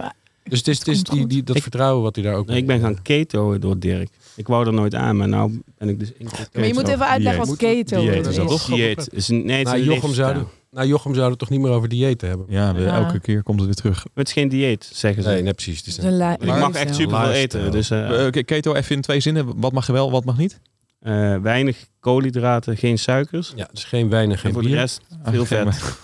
Dus 0.48 0.58
het 0.58 0.68
is, 0.68 0.78
het 0.78 0.88
is 0.88 1.02
die, 1.02 1.26
die, 1.26 1.42
dat 1.42 1.56
Ik- 1.56 1.62
vertrouwen 1.62 2.02
wat 2.02 2.14
hij 2.14 2.24
daar 2.24 2.34
ook 2.34 2.46
Nee, 2.46 2.56
ik 2.56 2.66
ben 2.66 2.80
gaan 2.80 3.02
keto 3.02 3.58
door 3.58 3.78
Dirk. 3.78 4.08
Ik 4.36 4.46
wou 4.46 4.66
er 4.66 4.72
nooit 4.72 4.94
aan, 4.94 5.16
maar 5.16 5.28
nou 5.28 5.60
ben 5.78 5.88
ik 5.88 5.98
dus... 5.98 6.12
Maar 6.52 6.66
je 6.66 6.74
moet 6.74 6.88
even 6.88 7.06
uitleggen 7.06 7.46
wat 7.46 7.56
keto 7.56 8.00
is. 8.00 8.26
is 8.26 8.36
dat 8.36 8.66
dieet. 8.66 8.74
Nee, 8.76 9.04
het 9.04 9.14
is 9.14 9.28
een 9.28 9.82
Jochem 9.82 10.02
leefstijl. 10.08 10.48
Nou, 10.76 10.88
Jochem 10.88 11.12
zouden 11.14 11.30
het 11.30 11.38
toch 11.38 11.50
niet 11.50 11.60
meer 11.60 11.70
over 11.70 11.88
diëten 11.88 12.28
hebben? 12.28 12.46
Ja, 12.48 12.74
we- 12.74 12.80
Ja. 12.80 13.04
elke 13.04 13.20
keer 13.20 13.42
komt 13.42 13.56
het 13.56 13.66
weer 13.66 13.74
terug. 13.74 14.04
Het 14.14 14.26
is 14.26 14.32
geen 14.32 14.48
dieet, 14.48 14.90
zeggen 14.92 15.22
ze. 15.22 15.28
Nee, 15.28 15.42
nee 15.42 15.52
precies. 15.54 15.78
Het 15.78 15.86
is 15.86 15.96
een 15.98 16.30
ik 16.40 16.44
mag 16.46 16.72
echt 16.74 16.94
superveel 16.94 17.26
Lifestyle. 17.28 17.62
eten. 17.62 17.70
Dus 17.70 17.90
eh, 17.90 18.20
Eh, 18.20 18.26
oké, 18.26 18.42
keto 18.42 18.74
even 18.74 18.96
in 18.96 19.02
twee 19.02 19.20
zinnen. 19.20 19.60
Wat 19.60 19.72
mag 19.72 19.86
je 19.86 19.92
wel, 19.92 20.10
wat 20.10 20.24
mag 20.24 20.36
niet? 20.36 20.60
eh, 21.00 21.36
weinig 21.36 21.86
koolhydraten, 22.00 22.76
geen 22.76 22.98
suikers. 22.98 23.52
ja, 23.56 23.68
dus 23.72 23.84
geen 23.84 24.08
wijn 24.10 24.24
en 24.24 24.30
En 24.32 24.38
geen 24.38 24.52
voor 24.52 24.62
de 24.62 24.68
rest 24.68 25.00
veel 25.24 25.40
Ah, 25.40 25.46
vet. 25.46 25.64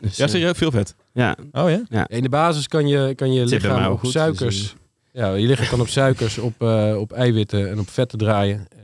Dus, 0.00 0.16
Ja, 0.16 0.24
eh, 0.24 0.30
serieus? 0.30 0.56
Veel 0.58 0.70
vet? 0.70 0.94
Ja, 1.12 1.36
Oh 1.52 1.70
ja? 1.88 2.08
In 2.08 2.22
de 2.22 2.28
basis 2.28 2.68
kan 2.68 2.86
je, 2.86 3.14
kan 3.14 3.32
je 3.32 3.40
Het 3.40 3.48
zit 3.48 3.60
bij 3.60 3.68
mij 3.70 3.78
lichaam 3.78 3.92
ook 3.92 3.98
op 3.98 4.04
goed, 4.04 4.12
suikers... 4.12 4.56
dus, 4.60 4.74
ja, 5.12 5.34
je 5.34 5.46
lichaam 5.46 5.66
kan 5.68 5.80
op 5.80 5.88
suikers, 5.88 6.38
op, 6.38 6.62
eh, 6.62 6.96
op 6.98 7.12
eiwitten 7.12 7.70
en 7.70 7.78
op 7.78 7.90
vetten 7.90 8.18
draaien. 8.18 8.56
En, 8.58 8.78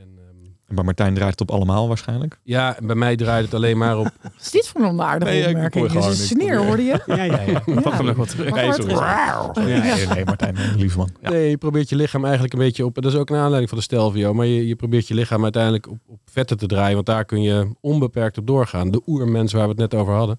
bij 0.73 0.83
Martijn 0.83 1.13
draait 1.13 1.31
het 1.31 1.41
op 1.41 1.51
allemaal 1.51 1.87
waarschijnlijk. 1.87 2.39
Ja, 2.43 2.77
bij 2.83 2.95
mij 2.95 3.15
draait 3.15 3.45
het 3.45 3.53
alleen 3.53 3.77
maar 3.77 3.97
op... 3.97 4.03
Wat 4.23 4.31
is 4.41 4.51
dit 4.51 4.67
voor 4.67 4.81
een 4.81 5.01
aardige 5.01 5.31
Nee, 5.31 5.47
opmerking? 5.47 5.91
Dit 5.91 6.03
is 6.05 6.27
sneer, 6.27 6.65
hoorde 6.65 6.83
je? 6.83 7.01
Ja, 7.05 7.23
ja, 7.23 7.41
ja. 7.41 7.59
Pak 7.81 7.93
hem 7.93 8.05
nog 8.05 8.15
wat 8.15 8.29
terug. 8.29 8.55
Ja, 8.55 9.51
nee, 9.53 10.07
nee, 10.07 10.25
Martijn, 10.25 10.55
lieve 10.77 10.97
man. 10.97 11.09
Ja. 11.21 11.29
Nee, 11.29 11.49
je 11.49 11.57
probeert 11.57 11.89
je 11.89 11.95
lichaam 11.95 12.23
eigenlijk 12.23 12.53
een 12.53 12.59
beetje 12.59 12.85
op... 12.85 12.95
Dat 12.95 13.05
is 13.13 13.15
ook 13.15 13.29
een 13.29 13.35
aanleiding 13.35 13.69
van 13.69 13.77
de 13.77 13.83
Stelvio. 13.83 14.33
Maar 14.33 14.45
je, 14.45 14.67
je 14.67 14.75
probeert 14.75 15.07
je 15.07 15.13
lichaam 15.13 15.43
uiteindelijk 15.43 15.89
op, 15.89 15.97
op 16.07 16.19
vetten 16.25 16.57
te 16.57 16.65
draaien. 16.65 16.93
Want 16.93 17.05
daar 17.05 17.25
kun 17.25 17.41
je 17.41 17.75
onbeperkt 17.81 18.37
op 18.37 18.47
doorgaan. 18.47 18.91
De 18.91 19.01
oermens 19.07 19.53
waar 19.53 19.63
we 19.63 19.69
het 19.69 19.77
net 19.77 19.93
over 19.93 20.13
hadden. 20.13 20.37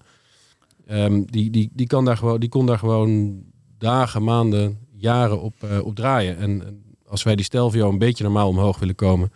ehm, 0.87 1.21
die, 1.25 1.49
die, 1.49 1.69
die, 1.73 1.87
kan 1.87 2.05
daar 2.05 2.17
gewoon, 2.17 2.39
die 2.39 2.49
kon 2.49 2.65
daar 2.65 2.77
gewoon 2.79 3.41
dagen, 3.77 4.23
maanden, 4.23 4.77
jaren 4.95 5.41
op, 5.41 5.53
eh, 5.59 5.85
op 5.85 5.95
draaien. 5.95 6.37
En, 6.37 6.65
en 6.65 6.83
als 7.07 7.23
wij 7.23 7.35
die 7.35 7.45
Stelvio 7.45 7.89
een 7.89 7.97
beetje 7.97 8.23
normaal 8.23 8.47
omhoog 8.47 8.79
willen 8.79 8.95
komen... 8.95 9.31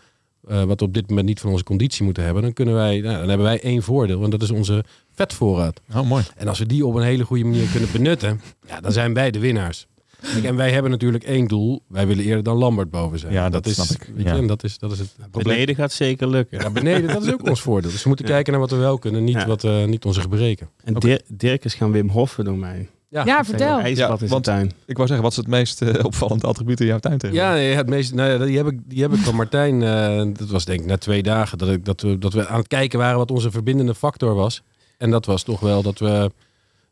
eh, 0.48 0.64
wat 0.64 0.80
we 0.80 0.86
op 0.86 0.94
dit 0.94 1.10
moment 1.10 1.28
niet 1.28 1.40
van 1.40 1.52
onze 1.52 1.64
conditie 1.64 2.04
moeten 2.04 2.24
hebben... 2.24 2.44
dan, 2.44 2.54
kunnen 2.54 2.74
wij, 2.76 3.00
nou, 3.00 3.18
dan 3.18 3.28
hebben 3.30 3.46
wij 3.48 3.62
één 3.62 3.84
voordeel. 3.84 4.20
Want 4.20 4.32
dat 4.32 4.42
is 4.42 4.52
onze 4.52 4.84
vetvoorraad. 5.14 5.82
Oh, 5.96 6.02
mooi. 6.08 6.24
En 6.36 6.48
als 6.48 6.60
we 6.60 6.66
die 6.66 6.86
op 6.86 6.96
een 6.96 7.04
hele 7.04 7.24
goede 7.26 7.44
manier 7.44 7.68
kunnen 7.72 7.92
benutten, 7.92 8.42
ja, 8.68 8.80
dan 8.82 8.92
zijn 8.92 9.14
wij 9.14 9.32
de 9.32 9.40
winnaars. 9.40 9.88
Kijk, 10.34 10.44
en 10.44 10.56
wij 10.56 10.72
hebben 10.72 10.92
natuurlijk 10.92 11.24
één 11.24 11.48
doel. 11.48 11.82
Wij 11.88 12.08
willen 12.08 12.24
eerder 12.26 12.44
dan 12.44 12.58
Lambert 12.58 12.90
boven 12.90 13.20
zijn. 13.20 13.34
Ja, 13.34 13.50
dat 13.50 13.66
is, 13.66 13.74
snap 13.74 13.88
ik. 13.90 14.08
weet 14.16 14.24
je, 14.26 14.30
Ja. 14.32 14.36
en 14.38 14.48
dat 14.48 14.64
is, 14.64 14.78
dat 14.78 14.92
is 14.92 15.00
het 15.00 15.16
probleem. 15.32 15.54
Beneden 15.54 15.76
gaat 15.76 15.92
zeker 15.92 16.28
lukken. 16.30 16.60
Ja, 16.62 16.70
beneden, 16.70 17.08
dat 17.14 17.24
is 17.26 17.34
ook 17.34 17.48
ons 17.50 17.62
voordeel. 17.62 17.92
Dus 17.92 18.02
we 18.04 18.08
moeten 18.08 18.26
Ja. 18.28 18.32
kijken 18.32 18.52
naar 18.52 18.62
wat 18.62 18.72
we 18.72 18.78
wel 18.78 18.98
kunnen, 18.98 19.24
niet, 19.24 19.36
Ja. 19.36 19.48
wat, 19.48 19.64
eh, 19.64 19.86
niet 19.86 20.06
onze 20.06 20.22
gebreken. 20.22 20.70
En 20.84 20.94
Dir- 20.94 21.22
Dirk 21.28 21.66
is 21.66 21.74
gaan 21.74 21.92
Wim 21.92 22.10
Hoffen 22.10 22.46
door 22.46 22.58
mij. 22.58 22.88
Ja, 23.10 23.44
vertel. 23.44 23.80
Ijsbad 23.80 24.12
in 24.12 24.18
zijn 24.18 24.30
want- 24.30 24.44
tuin. 24.44 24.72
Ik 24.86 24.96
wou 24.96 25.08
zeggen, 25.08 25.22
wat 25.26 25.32
is 25.32 25.38
het 25.38 25.48
meest 25.48 25.82
eh, 25.82 26.06
opvallende 26.06 26.48
attribuut 26.48 26.80
in 26.80 26.86
jouw 26.88 27.00
tuin 27.00 27.18
tegen? 27.18 27.36
Ja, 27.36 27.54
nee, 27.54 27.74
het 27.74 27.90
meest, 27.90 28.14
nou 28.14 28.30
ja, 28.32 28.46
die, 28.46 28.58
heb 28.58 28.68
ik, 28.68 28.80
die 28.86 29.02
heb 29.02 29.14
ik 29.14 29.20
van 29.20 29.36
Martijn. 29.36 29.84
eh, 29.84 30.22
dat 30.38 30.50
was 30.50 30.66
denk 30.66 30.80
ik 30.80 30.86
na 30.86 30.98
twee 30.98 31.24
dagen 31.24 31.58
dat, 31.58 31.70
ik, 31.70 31.86
dat, 31.86 32.02
we, 32.02 32.18
dat 32.18 32.34
we 32.34 32.48
aan 32.48 32.58
het 32.60 32.68
kijken 32.68 33.00
waren 33.00 33.18
wat 33.18 33.32
onze 33.32 33.52
verbindende 33.52 33.96
factor 33.96 34.34
was. 34.36 34.62
En 34.98 35.12
dat 35.12 35.26
was 35.26 35.44
toch 35.44 35.60
wel 35.60 35.82
dat 35.82 36.00
we 36.00 36.32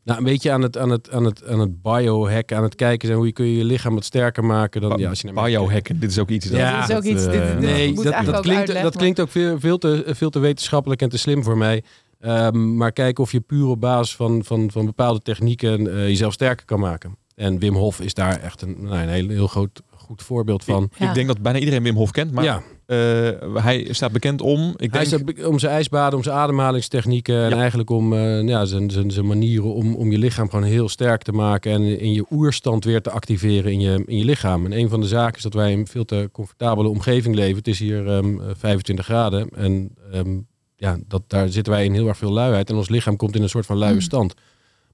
nou, 0.04 0.18
een 0.18 0.24
beetje 0.24 0.52
aan 0.52 0.62
het, 0.62 0.78
aan 0.78 0.90
het, 0.90 1.10
aan 1.10 1.24
het, 1.24 1.46
aan 1.48 1.60
het 1.60 1.82
biohacken, 1.82 2.56
aan 2.56 2.62
het 2.62 2.74
kijken 2.74 3.06
zijn 3.06 3.18
hoe 3.18 3.26
je 3.26 3.32
kun 3.32 3.46
je 3.46 3.56
je 3.56 3.64
lichaam 3.64 3.94
wat 3.94 4.04
sterker 4.04 4.44
maken. 4.44 4.80
Dan, 4.80 4.98
ja, 4.98 5.08
als 5.08 5.20
je. 5.20 5.32
Biohacken, 5.32 6.00
dit 6.00 6.10
is 6.10 6.18
ook 6.18 6.28
iets. 6.28 6.46
Ja, 6.48 6.80
dit 6.80 6.88
is 6.88 6.96
ook 6.96 7.02
dat, 7.02 7.12
iets. 7.12 7.26
eh, 7.26 7.32
dit, 7.32 7.58
Nee, 7.60 7.94
dat, 7.94 8.04
dat, 8.04 8.14
klinkt, 8.40 8.48
uitleggen, 8.48 8.82
dat 8.84 8.96
klinkt 8.96 9.20
ook 9.20 9.30
veel, 9.30 9.60
veel, 9.60 9.78
te, 9.78 10.04
veel 10.06 10.30
te 10.30 10.38
wetenschappelijk 10.38 11.02
en 11.02 11.08
te 11.08 11.18
slim 11.18 11.44
voor 11.44 11.56
mij. 11.56 11.82
Ehm, 12.20 12.76
maar 12.76 12.92
kijken 12.92 13.22
of 13.22 13.32
je 13.32 13.40
puur 13.40 13.66
op 13.66 13.80
basis 13.80 14.16
van, 14.16 14.44
van, 14.44 14.70
van 14.70 14.86
bepaalde 14.86 15.20
technieken 15.20 15.92
eh, 15.92 16.06
jezelf 16.06 16.32
sterker 16.32 16.66
kan 16.66 16.80
maken. 16.80 17.16
En 17.34 17.58
Wim 17.58 17.74
Hof 17.74 18.00
is 18.00 18.14
daar 18.14 18.40
echt 18.40 18.62
een, 18.62 18.76
nou, 18.80 18.96
een 18.96 19.08
heel, 19.08 19.28
heel 19.28 19.46
groot, 19.46 19.82
goed 19.90 20.22
voorbeeld 20.22 20.64
van. 20.64 20.90
Ja. 20.98 21.08
Ik 21.08 21.14
denk 21.14 21.26
dat 21.26 21.42
bijna 21.42 21.58
iedereen 21.58 21.82
Wim 21.82 21.96
Hof 21.96 22.10
kent, 22.10 22.32
maar 22.32 22.44
ja, 22.44 22.62
eh, 22.86 23.54
hij 23.54 23.86
staat 23.90 24.12
bekend 24.12 24.40
om. 24.40 24.68
Ik 24.76 24.92
hij 24.92 25.04
denk, 25.04 25.28
is 25.28 25.42
er 25.42 25.48
om 25.48 25.58
zijn 25.58 25.72
ijsbaden, 25.72 26.18
om 26.18 26.24
zijn 26.24 26.36
ademhalingstechnieken 26.36 27.44
en 27.44 27.52
eigenlijk 27.52 27.90
om 27.90 28.12
eh, 28.12 28.42
ja, 28.42 28.64
zijn, 28.64 28.90
zijn, 28.90 29.10
zijn 29.10 29.26
manieren 29.26 29.74
om, 29.74 29.94
om 29.94 30.10
je 30.10 30.18
lichaam 30.18 30.50
gewoon 30.50 30.64
heel 30.64 30.88
sterk 30.88 31.22
te 31.22 31.32
maken 31.32 31.72
en 31.72 32.00
in 32.00 32.12
je 32.12 32.24
oerstand 32.30 32.84
weer 32.84 33.02
te 33.02 33.10
activeren 33.10 33.72
in 33.72 33.80
je, 33.80 34.02
in 34.06 34.16
je 34.16 34.24
lichaam. 34.24 34.64
En 34.64 34.72
een 34.72 34.88
van 34.88 35.00
de 35.00 35.06
zaken 35.06 35.36
is 35.36 35.42
dat 35.42 35.54
wij 35.54 35.72
in 35.72 35.78
een 35.78 35.86
veel 35.86 36.04
te 36.04 36.28
comfortabele 36.32 36.88
omgeving 36.88 37.34
leven. 37.34 37.56
Het 37.56 37.68
is 37.68 37.78
hier 37.78 38.08
ehm, 38.08 38.40
eh, 38.40 38.46
25 38.56 39.04
graden 39.04 39.48
en 39.48 39.90
ehm, 40.12 40.38
ja, 40.76 40.98
dat, 41.06 41.22
daar 41.26 41.48
zitten 41.48 41.72
wij 41.72 41.84
in 41.84 41.92
heel 41.92 42.08
erg 42.08 42.16
veel 42.16 42.32
luiheid 42.32 42.70
en 42.70 42.76
ons 42.76 42.88
lichaam 42.88 43.16
komt 43.16 43.36
in 43.36 43.42
een 43.42 43.48
soort 43.48 43.66
van 43.66 43.76
luie 43.78 43.92
Mm. 43.94 44.00
stand. 44.00 44.34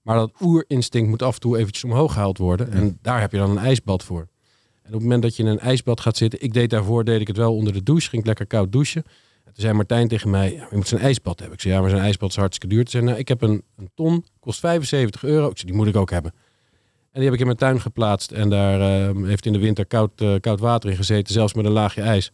Maar 0.03 0.17
dat 0.17 0.33
oerinstinct 0.41 1.09
moet 1.09 1.23
af 1.23 1.35
en 1.35 1.41
toe 1.41 1.59
eventjes 1.59 1.85
omhoog 1.85 2.13
gehaald 2.13 2.39
worden. 2.39 2.73
En 2.73 2.99
daar 3.03 3.21
heb 3.21 3.33
je 3.33 3.39
dan 3.39 3.51
een 3.51 3.59
ijsbad 3.59 4.03
voor. 4.05 4.21
En 4.83 4.89
op 4.89 4.93
het 4.93 5.03
moment 5.03 5.23
dat 5.23 5.37
je 5.37 5.43
in 5.43 5.49
een 5.49 5.59
ijsbad 5.59 6.01
gaat 6.01 6.17
zitten, 6.17 6.43
ik 6.43 6.53
deed 6.53 6.71
daarvoor 6.71 7.05
deed 7.05 7.21
ik 7.21 7.27
het 7.27 7.37
wel 7.37 7.55
onder 7.55 7.73
de 7.73 7.83
douche, 7.83 8.09
ging 8.09 8.23
ik 8.23 8.27
lekker 8.29 8.47
koud 8.47 8.73
douchen. 8.73 9.03
En 9.45 9.53
toen 9.53 9.63
zei 9.63 9.73
Martijn 9.73 10.09
tegen 10.09 10.31
mij, 10.31 10.53
ja, 10.53 10.67
je 10.71 10.77
moet 10.77 10.89
zo'n 10.89 10.99
ijsbad 10.99 11.39
hebben. 11.39 11.57
Ik 11.57 11.63
zei, 11.63 11.75
ja, 11.75 11.81
maar 11.81 11.91
zo'n 11.91 11.99
ijsbad 11.99 12.31
is 12.31 12.37
hartstikke 12.37 12.75
duur. 12.75 12.83
Toen 12.83 12.93
zei 12.93 13.05
nou, 13.05 13.19
ik 13.19 13.29
heb 13.29 13.43
een, 13.43 13.63
een 13.77 13.91
ton, 13.95 14.25
kost 14.41 14.61
75 14.61 15.25
euro. 15.25 15.49
Ik 15.49 15.59
zei, 15.59 15.67
die 15.71 15.77
moet 15.77 15.89
ik 15.89 15.97
ook 15.97 16.11
hebben. 16.11 16.33
En 17.13 17.21
die 17.21 17.25
heb 17.25 17.33
ik 17.33 17.41
in 17.41 17.47
mijn 17.47 17.59
tuin 17.59 17.81
geplaatst. 17.81 18.31
En 18.31 18.49
daar 18.51 18.81
eh, 19.09 19.25
heeft 19.25 19.47
in 19.47 19.53
de 19.53 19.59
winter 19.59 19.87
koud, 19.87 20.21
eh, 20.21 20.35
koud 20.41 20.61
water 20.61 20.91
in 20.91 20.97
gezeten, 20.97 21.33
zelfs 21.35 21.55
met 21.55 21.65
een 21.65 21.73
laagje 21.73 22.03
ijs. 22.03 22.33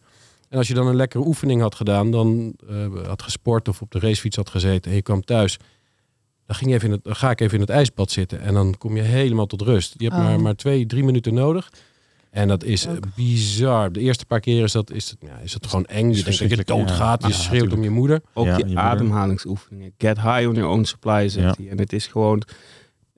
En 0.49 0.57
als 0.57 0.67
je 0.67 0.73
dan 0.73 0.87
een 0.87 0.95
lekkere 0.95 1.25
oefening 1.25 1.61
had 1.61 1.75
gedaan, 1.75 2.11
dan 2.11 2.53
eh, 2.69 3.05
had 3.07 3.21
gesport 3.21 3.67
of 3.67 3.81
op 3.81 3.91
de 3.91 3.99
racefiets 3.99 4.35
had 4.35 4.49
gezeten 4.49 4.89
en 4.91 4.95
je 4.97 5.03
kwam 5.03 5.21
thuis, 5.21 5.57
dan, 6.45 6.55
ging 6.55 6.69
je 6.69 6.75
even 6.75 6.87
in 6.87 6.93
het, 6.93 7.03
dan 7.03 7.15
ga 7.15 7.29
ik 7.29 7.39
even 7.41 7.53
in 7.55 7.61
het 7.61 7.69
ijsbad 7.69 8.11
zitten 8.11 8.41
en 8.41 8.53
dan 8.53 8.75
kom 8.77 8.95
je 8.95 9.01
helemaal 9.01 9.45
tot 9.45 9.61
rust. 9.61 9.93
Je 9.97 10.03
hebt 10.03 10.17
Oh. 10.17 10.23
maar, 10.23 10.39
maar 10.39 10.55
twee, 10.55 10.85
drie 10.85 11.03
minuten 11.03 11.33
nodig. 11.33 11.71
En 12.31 12.47
dat 12.47 12.63
is 12.63 12.87
Ook. 12.87 13.15
bizar. 13.15 13.91
De 13.91 13.99
eerste 13.99 14.25
paar 14.25 14.39
keer 14.39 14.63
is 14.63 14.71
dat, 14.71 14.91
is 14.91 15.09
het, 15.09 15.17
ja, 15.21 15.37
is 15.43 15.53
het 15.53 15.67
gewoon 15.67 15.85
eng. 15.85 16.09
Je 16.13 16.23
denkt 16.23 16.39
dat 16.39 16.49
je 16.49 16.63
doodgaat. 16.63 17.21
ja. 17.21 17.27
Je 17.27 17.33
Ja, 17.33 17.39
schreeuwt 17.39 17.73
om 17.73 17.83
je 17.83 17.89
moeder. 17.89 18.21
Ook 18.33 18.45
Ja, 18.45 18.55
die 18.57 18.67
je 18.67 18.77
ademhalingsoefeningen. 18.77 19.93
Get 19.97 20.21
high 20.21 20.47
on 20.47 20.53
your 20.55 20.65
own 20.67 20.83
supply, 20.83 21.29
zegt 21.29 21.57
Ja. 21.57 21.63
hij. 21.63 21.71
En 21.71 21.77
het 21.79 21.93
is 21.93 22.07
gewoon... 22.07 22.41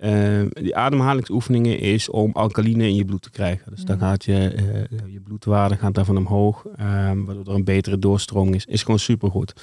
eh, 0.01 0.41
die 0.63 0.75
ademhalingsoefeningen 0.75 1.79
is 1.79 2.09
om 2.09 2.31
alkaline 2.33 2.83
in 2.87 2.95
je 2.95 3.05
bloed 3.05 3.21
te 3.21 3.29
krijgen. 3.31 3.71
Dus 3.71 3.83
dan 3.85 3.95
Mhm. 3.97 4.05
gaat 4.05 4.25
je, 4.25 4.33
eh, 4.33 5.13
je 5.13 5.19
bloedwaarde 5.19 5.75
gaat 5.77 5.93
daarvan 5.95 6.17
omhoog. 6.17 6.65
ehm, 6.75 7.23
waardoor 7.23 7.45
er 7.45 7.53
een 7.53 7.63
betere 7.63 7.99
doorstroming 7.99 8.55
is. 8.55 8.65
Is 8.65 8.83
gewoon 8.83 8.99
supergoed. 8.99 9.53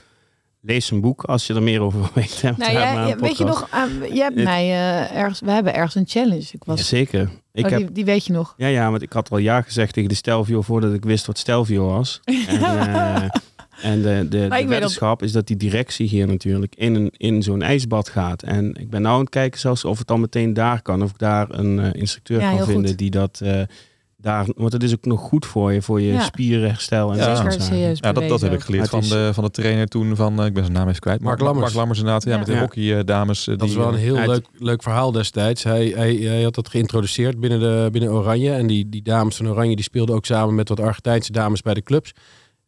Lees 0.61 0.91
een 0.91 1.01
boek 1.01 1.23
als 1.25 1.47
je 1.47 1.55
er 1.55 1.63
meer 1.63 1.81
over 1.81 1.99
wil 2.03 2.11
weten. 2.15 2.55
Nou, 2.59 2.73
ja, 2.73 3.07
ja, 3.07 3.17
weet 3.17 3.39
je 3.39 3.45
nog, 3.45 3.67
ah, 3.71 3.91
jij 4.13 4.25
hebt 4.25 4.43
mij 4.43 4.63
eh, 4.65 5.17
ergens, 5.17 5.41
we 5.41 5.51
hebben 5.51 5.75
ergens 5.75 5.95
een 5.95 6.07
challenge. 6.07 6.47
Ik 6.53 6.65
was, 6.65 6.89
Zeker. 6.89 7.29
Ik 7.53 7.65
oh, 7.65 7.71
heb, 7.71 7.79
die, 7.81 7.93
die 7.93 8.05
weet 8.05 8.25
je 8.27 8.33
nog. 8.33 8.55
ja, 8.57 8.67
ja, 8.67 8.91
want 8.91 9.03
ik 9.03 9.13
had 9.13 9.31
al 9.31 9.39
ja 9.39 9.63
gezegd 9.63 9.93
tegen 9.95 10.09
de 10.09 10.15
Stelvio 10.15 10.63
voordat 10.63 10.95
ik 10.95 11.05
wist 11.05 11.27
wat 11.27 11.39
Stelvio 11.39 11.87
was. 11.87 12.21
En, 12.25 13.31
en 13.83 14.03
de, 14.03 14.09
de, 14.19 14.29
de 14.29 14.39
weet 14.49 14.51
dat- 14.61 14.69
wetenschap 14.69 15.23
is 15.23 15.33
dat 15.33 15.47
die 15.47 15.57
directie 15.57 16.09
hier 16.09 16.27
natuurlijk 16.27 16.75
in, 16.77 16.95
een, 16.95 17.11
in 17.17 17.43
zo'n 17.43 17.63
ijsbad 17.63 18.09
gaat. 18.09 18.43
En 18.43 18.75
ik 18.75 18.91
ben 18.91 19.03
nou 19.03 19.15
aan 19.15 19.21
het 19.21 19.29
kijken 19.31 19.61
zelfs 19.61 19.85
of 19.85 19.99
het 19.99 20.07
dan 20.07 20.21
meteen 20.21 20.53
daar 20.53 20.83
kan. 20.83 21.03
Of 21.03 21.11
ik 21.11 21.19
daar 21.19 21.47
een 21.51 21.79
eh, 21.79 22.01
instructeur 22.01 22.41
Ja, 22.41 22.57
kan 22.57 22.67
vinden 22.67 22.89
goed. 22.89 22.99
die 22.99 23.11
dat 23.11 23.41
eh, 23.43 23.61
daar... 24.17 24.47
Want 24.57 24.73
het 24.73 24.83
is 24.83 24.93
ook 24.93 25.05
nog 25.05 25.21
goed 25.21 25.47
voor 25.47 25.73
je, 25.73 25.83
voor 25.83 26.01
je 26.01 26.13
Ja. 26.13 26.21
spierenherstel. 26.21 27.11
En 27.11 27.17
Ja. 27.17 27.25
ja, 27.95 28.13
dat, 28.13 28.29
dat 28.29 28.41
heb 28.41 28.53
ik 28.53 28.61
geleerd 28.61 28.89
van 28.89 28.99
is- 29.01 29.09
de, 29.09 29.31
van 29.33 29.45
de 29.45 29.51
trainer 29.51 29.87
toen 29.87 30.17
van, 30.17 30.41
eh, 30.41 30.47
ik 30.47 30.53
ben 30.55 30.63
zijn 30.65 30.77
naam 30.77 30.89
even 30.89 31.01
kwijt. 31.01 31.21
Mark 31.21 31.41
Lammers. 31.41 31.61
Mark 31.65 31.75
Lammers 31.77 31.99
inderdaad, 31.99 32.25
ja, 32.25 32.31
Ja. 32.31 32.37
met 32.37 32.47
de 32.47 32.53
Ja. 32.53 32.61
hockeydames. 32.61 33.47
eh, 33.47 33.57
Dat 33.59 33.67
is 33.69 33.73
die, 33.75 33.83
wel 33.83 33.93
een 33.93 33.99
heel 33.99 34.17
uit- 34.17 34.29
leuk, 34.29 34.47
leuk 34.59 34.83
verhaal 34.83 35.13
destijds. 35.13 35.63
Hij, 35.63 35.93
hij, 35.97 36.15
hij 36.15 36.43
had 36.43 36.55
dat 36.55 36.69
geïntroduceerd 36.69 37.41
binnen, 37.41 37.61
de, 37.61 37.89
binnen 37.93 38.11
Oranje. 38.13 38.53
En 38.53 38.67
die, 38.67 38.89
die 38.89 39.03
dames 39.03 39.37
van 39.37 39.49
Oranje 39.49 39.75
die 39.75 39.85
speelden 39.85 40.15
ook 40.15 40.27
samen 40.27 40.55
met 40.55 40.69
wat 40.69 40.81
Argentijnse 40.81 41.33
dames 41.33 41.63
bij 41.63 41.75
de 41.75 41.83
clubs. 41.83 42.13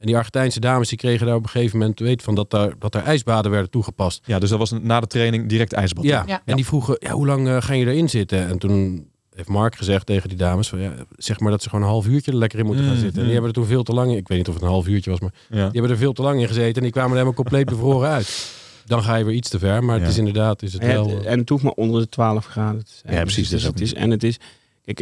En 0.00 0.06
die 0.06 0.16
Argentijnse 0.16 0.60
dames 0.60 0.88
die 0.88 0.98
kregen 0.98 1.26
daar 1.26 1.34
op 1.36 1.42
een 1.42 1.48
gegeven 1.48 1.78
moment 1.78 1.98
weten 2.00 2.24
van 2.24 2.34
dat 2.34 2.50
daar, 2.50 2.72
dat 2.78 2.94
er 2.94 3.02
ijsbaden 3.02 3.50
werden 3.50 3.70
toegepast. 3.70 4.20
Ja, 4.26 4.38
dus 4.38 4.50
dat 4.50 4.58
was 4.58 4.72
na 4.82 5.00
de 5.00 5.06
training 5.06 5.48
direct 5.48 5.72
ijsbad. 5.72 6.04
Ja, 6.04 6.24
Ja. 6.26 6.42
en 6.44 6.56
die 6.56 6.66
vroegen, 6.66 6.96
ja, 6.98 7.10
hoe 7.12 7.26
lang 7.26 7.48
eh, 7.48 7.56
gaan 7.60 7.78
je 7.78 7.86
erin 7.86 8.08
zitten? 8.08 8.46
En 8.48 8.58
toen 8.58 9.08
heeft 9.34 9.48
Mark 9.48 9.76
gezegd 9.76 10.06
tegen 10.06 10.28
die 10.28 10.38
dames, 10.38 10.68
van, 10.68 10.80
ja, 10.80 10.92
zeg 11.16 11.40
maar 11.40 11.50
dat 11.50 11.62
ze 11.62 11.68
gewoon 11.68 11.84
een 11.84 11.90
half 11.90 12.06
uurtje 12.06 12.30
er 12.32 12.36
lekker 12.38 12.58
in 12.58 12.66
moeten 12.66 12.84
gaan 12.84 12.94
Mm, 12.94 13.00
zitten. 13.00 13.16
En 13.18 13.24
die 13.24 13.32
hebben 13.32 13.50
er 13.50 13.56
toen 13.56 13.66
veel 13.66 13.82
te 13.82 13.92
lang 13.92 14.10
in, 14.10 14.16
ik 14.16 14.28
weet 14.28 14.38
niet 14.38 14.48
of 14.48 14.54
het 14.54 14.62
een 14.62 14.68
half 14.68 14.86
uurtje 14.88 15.10
was, 15.10 15.20
maar 15.20 15.32
Ja. 15.48 15.56
die 15.56 15.62
hebben 15.72 15.90
er 15.90 15.96
veel 15.96 16.12
te 16.12 16.22
lang 16.22 16.40
in 16.40 16.46
gezeten. 16.48 16.74
En 16.74 16.82
die 16.82 16.90
kwamen 16.90 17.10
er 17.10 17.16
helemaal 17.16 17.34
compleet 17.44 17.66
bevroren 17.76 18.08
uit. 18.10 18.52
Dan 18.86 19.02
ga 19.02 19.16
je 19.16 19.24
weer 19.24 19.34
iets 19.34 19.48
te 19.48 19.58
ver, 19.58 19.84
maar 19.84 19.94
het 19.94 20.04
Ja. 20.04 20.10
is 20.10 20.18
inderdaad, 20.18 20.62
is 20.62 20.72
het 20.72 20.82
En 20.82 20.88
wel... 20.88 21.24
en 21.24 21.38
het 21.38 21.48
hoeft 21.48 21.62
maar 21.62 21.72
onder 21.72 22.00
de 22.00 22.08
12 22.08 22.46
graden 22.46 22.84
te 22.84 22.92
zijn. 23.02 23.14
Ja, 23.16 23.22
precies, 23.22 23.48
Dus 23.48 23.62
dat 23.62 23.72
het 23.72 23.80
is 23.80 23.92
is, 23.92 23.98
en 23.98 24.10
het 24.10 24.22
is, 24.22 24.36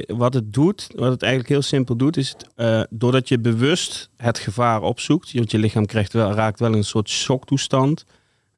wat 0.07 0.35
het 0.35 0.53
doet, 0.53 0.89
wat 0.95 1.11
het 1.11 1.23
eigenlijk 1.23 1.53
heel 1.53 1.63
simpel 1.63 1.97
doet, 1.97 2.17
is 2.17 2.29
het, 2.29 2.49
eh, 2.55 2.83
doordat 2.91 3.29
je 3.29 3.39
bewust 3.39 4.11
het 4.17 4.39
gevaar 4.39 4.83
opzoekt, 4.83 5.33
want 5.33 5.51
je 5.51 5.59
lichaam 5.59 5.87
krijgt 5.87 6.13
wel, 6.13 6.33
raakt 6.33 6.61
wel 6.61 6.71
in 6.71 6.77
een 6.77 6.85
soort 6.85 7.09
shocktoestand, 7.09 8.05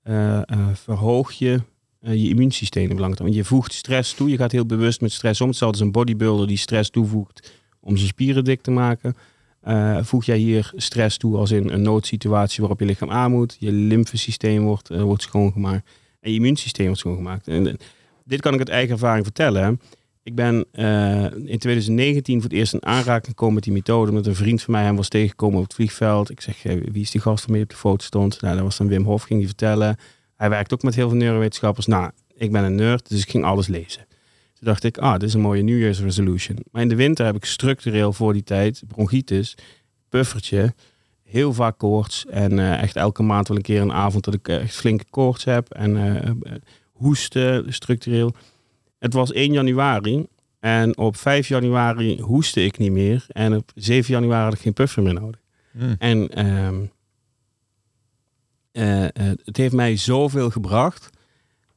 eh, 0.02 0.40
verhoog 0.72 1.32
je 1.32 1.62
je 2.00 2.28
immuunsysteem 2.28 2.88
belangrijk. 2.88 3.22
Want 3.22 3.34
je 3.34 3.44
voegt 3.44 3.72
stress 3.72 4.14
toe, 4.14 4.28
je 4.28 4.36
gaat 4.36 4.52
heel 4.52 4.66
bewust 4.66 5.00
met 5.00 5.12
stress 5.12 5.40
om. 5.40 5.48
Hetzelfde 5.48 5.78
als 5.78 5.86
een 5.86 5.92
bodybuilder 5.92 6.46
die 6.46 6.56
stress 6.56 6.90
toevoegt 6.90 7.52
om 7.80 7.96
zijn 7.96 8.08
spieren 8.08 8.44
dik 8.44 8.62
te 8.62 8.70
maken. 8.70 9.16
Voeg 10.04 10.24
jij 10.24 10.36
hier 10.36 10.72
stress 10.76 11.16
toe 11.16 11.36
als 11.36 11.50
in 11.50 11.68
een 11.68 11.82
noodsituatie 11.82 12.60
waarop 12.60 12.80
je 12.80 12.86
lichaam 12.86 13.10
aan 13.10 13.30
moet. 13.30 13.56
Je 13.58 13.72
lymfesysteem 13.72 14.64
wordt, 14.64 14.88
wordt 14.88 15.22
schoongemaakt. 15.22 15.88
En 16.20 16.30
je 16.30 16.36
immuunsysteem 16.36 16.86
wordt 16.86 17.00
schoongemaakt. 17.00 17.46
Dit 18.24 18.40
kan 18.40 18.52
ik 18.52 18.58
uit 18.58 18.68
eigen 18.68 18.92
ervaring 18.92 19.24
vertellen. 19.24 19.80
Ik 20.30 20.36
ben 20.36 20.66
eh, 20.72 21.22
in 21.24 21.58
2019 21.58 22.34
voor 22.34 22.50
het 22.50 22.58
eerst 22.58 22.72
in 22.72 22.86
aanraking 22.86 23.26
gekomen 23.26 23.54
met 23.54 23.64
die 23.64 23.72
methode. 23.72 24.12
Met 24.12 24.26
een 24.26 24.34
vriend 24.34 24.62
van 24.62 24.72
mij 24.72 24.82
hem 24.82 24.96
was 24.96 25.08
tegengekomen 25.08 25.58
op 25.58 25.64
het 25.64 25.74
vliegveld. 25.74 26.30
Ik 26.30 26.40
zeg, 26.40 26.62
wie 26.62 27.02
is 27.02 27.10
die 27.10 27.20
gast 27.20 27.44
waarmee 27.44 27.62
op 27.62 27.70
de 27.70 27.76
foto 27.76 28.04
stond? 28.04 28.40
Nou, 28.40 28.54
dat 28.54 28.64
was 28.64 28.76
dan 28.76 28.88
Wim 28.88 29.04
Hof, 29.04 29.22
ging 29.22 29.38
die 29.38 29.48
vertellen. 29.48 29.96
Hij 30.36 30.50
werkt 30.50 30.72
ook 30.72 30.82
met 30.82 30.94
heel 30.94 31.08
veel 31.08 31.18
neurowetenschappers. 31.18 31.86
Nou, 31.86 32.10
ik 32.34 32.52
ben 32.52 32.64
een 32.64 32.74
nerd, 32.74 33.08
dus 33.08 33.22
ik 33.22 33.30
ging 33.30 33.44
alles 33.44 33.66
lezen. 33.66 34.06
Toen 34.54 34.68
dacht 34.68 34.84
ik, 34.84 34.98
ah, 34.98 35.12
dit 35.12 35.22
is 35.22 35.34
een 35.34 35.40
mooie 35.40 35.62
New 35.62 35.78
Year's 35.78 36.00
resolution. 36.00 36.58
Maar 36.70 36.82
in 36.82 36.88
de 36.88 36.96
winter 36.96 37.24
heb 37.26 37.36
ik 37.36 37.44
structureel 37.44 38.12
voor 38.12 38.32
die 38.32 38.44
tijd 38.44 38.82
bronchitis, 38.86 39.54
puffertje, 40.08 40.74
heel 41.22 41.52
vaak 41.52 41.78
koorts. 41.78 42.26
En 42.26 42.58
eh, 42.58 42.82
echt 42.82 42.96
elke 42.96 43.22
maand 43.22 43.48
wel 43.48 43.56
een 43.56 43.62
keer 43.62 43.80
een 43.80 43.92
avond 43.92 44.24
dat 44.24 44.34
ik 44.34 44.48
echt 44.48 44.74
flinke 44.74 45.04
koorts 45.10 45.44
heb. 45.44 45.70
En 45.70 46.22
eh, 46.22 46.30
hoesten 46.92 47.72
structureel. 47.72 48.34
Het 49.00 49.12
was 49.12 49.32
1 49.32 49.52
januari. 49.52 50.26
En 50.60 50.98
op 50.98 51.16
5 51.16 51.48
januari 51.48 52.20
hoestte 52.20 52.64
ik 52.64 52.78
niet 52.78 52.92
meer. 52.92 53.24
En 53.28 53.56
op 53.56 53.70
7 53.74 54.14
januari 54.14 54.44
had 54.44 54.52
ik 54.52 54.60
geen 54.60 54.72
puffer 54.72 55.02
meer 55.02 55.14
nodig. 55.14 55.40
Mm. 55.72 55.94
En 55.98 56.28
eh, 58.72 59.04
eh, 59.04 59.36
het 59.44 59.56
heeft 59.56 59.74
mij 59.74 59.96
zoveel 59.96 60.50
gebracht. 60.50 61.10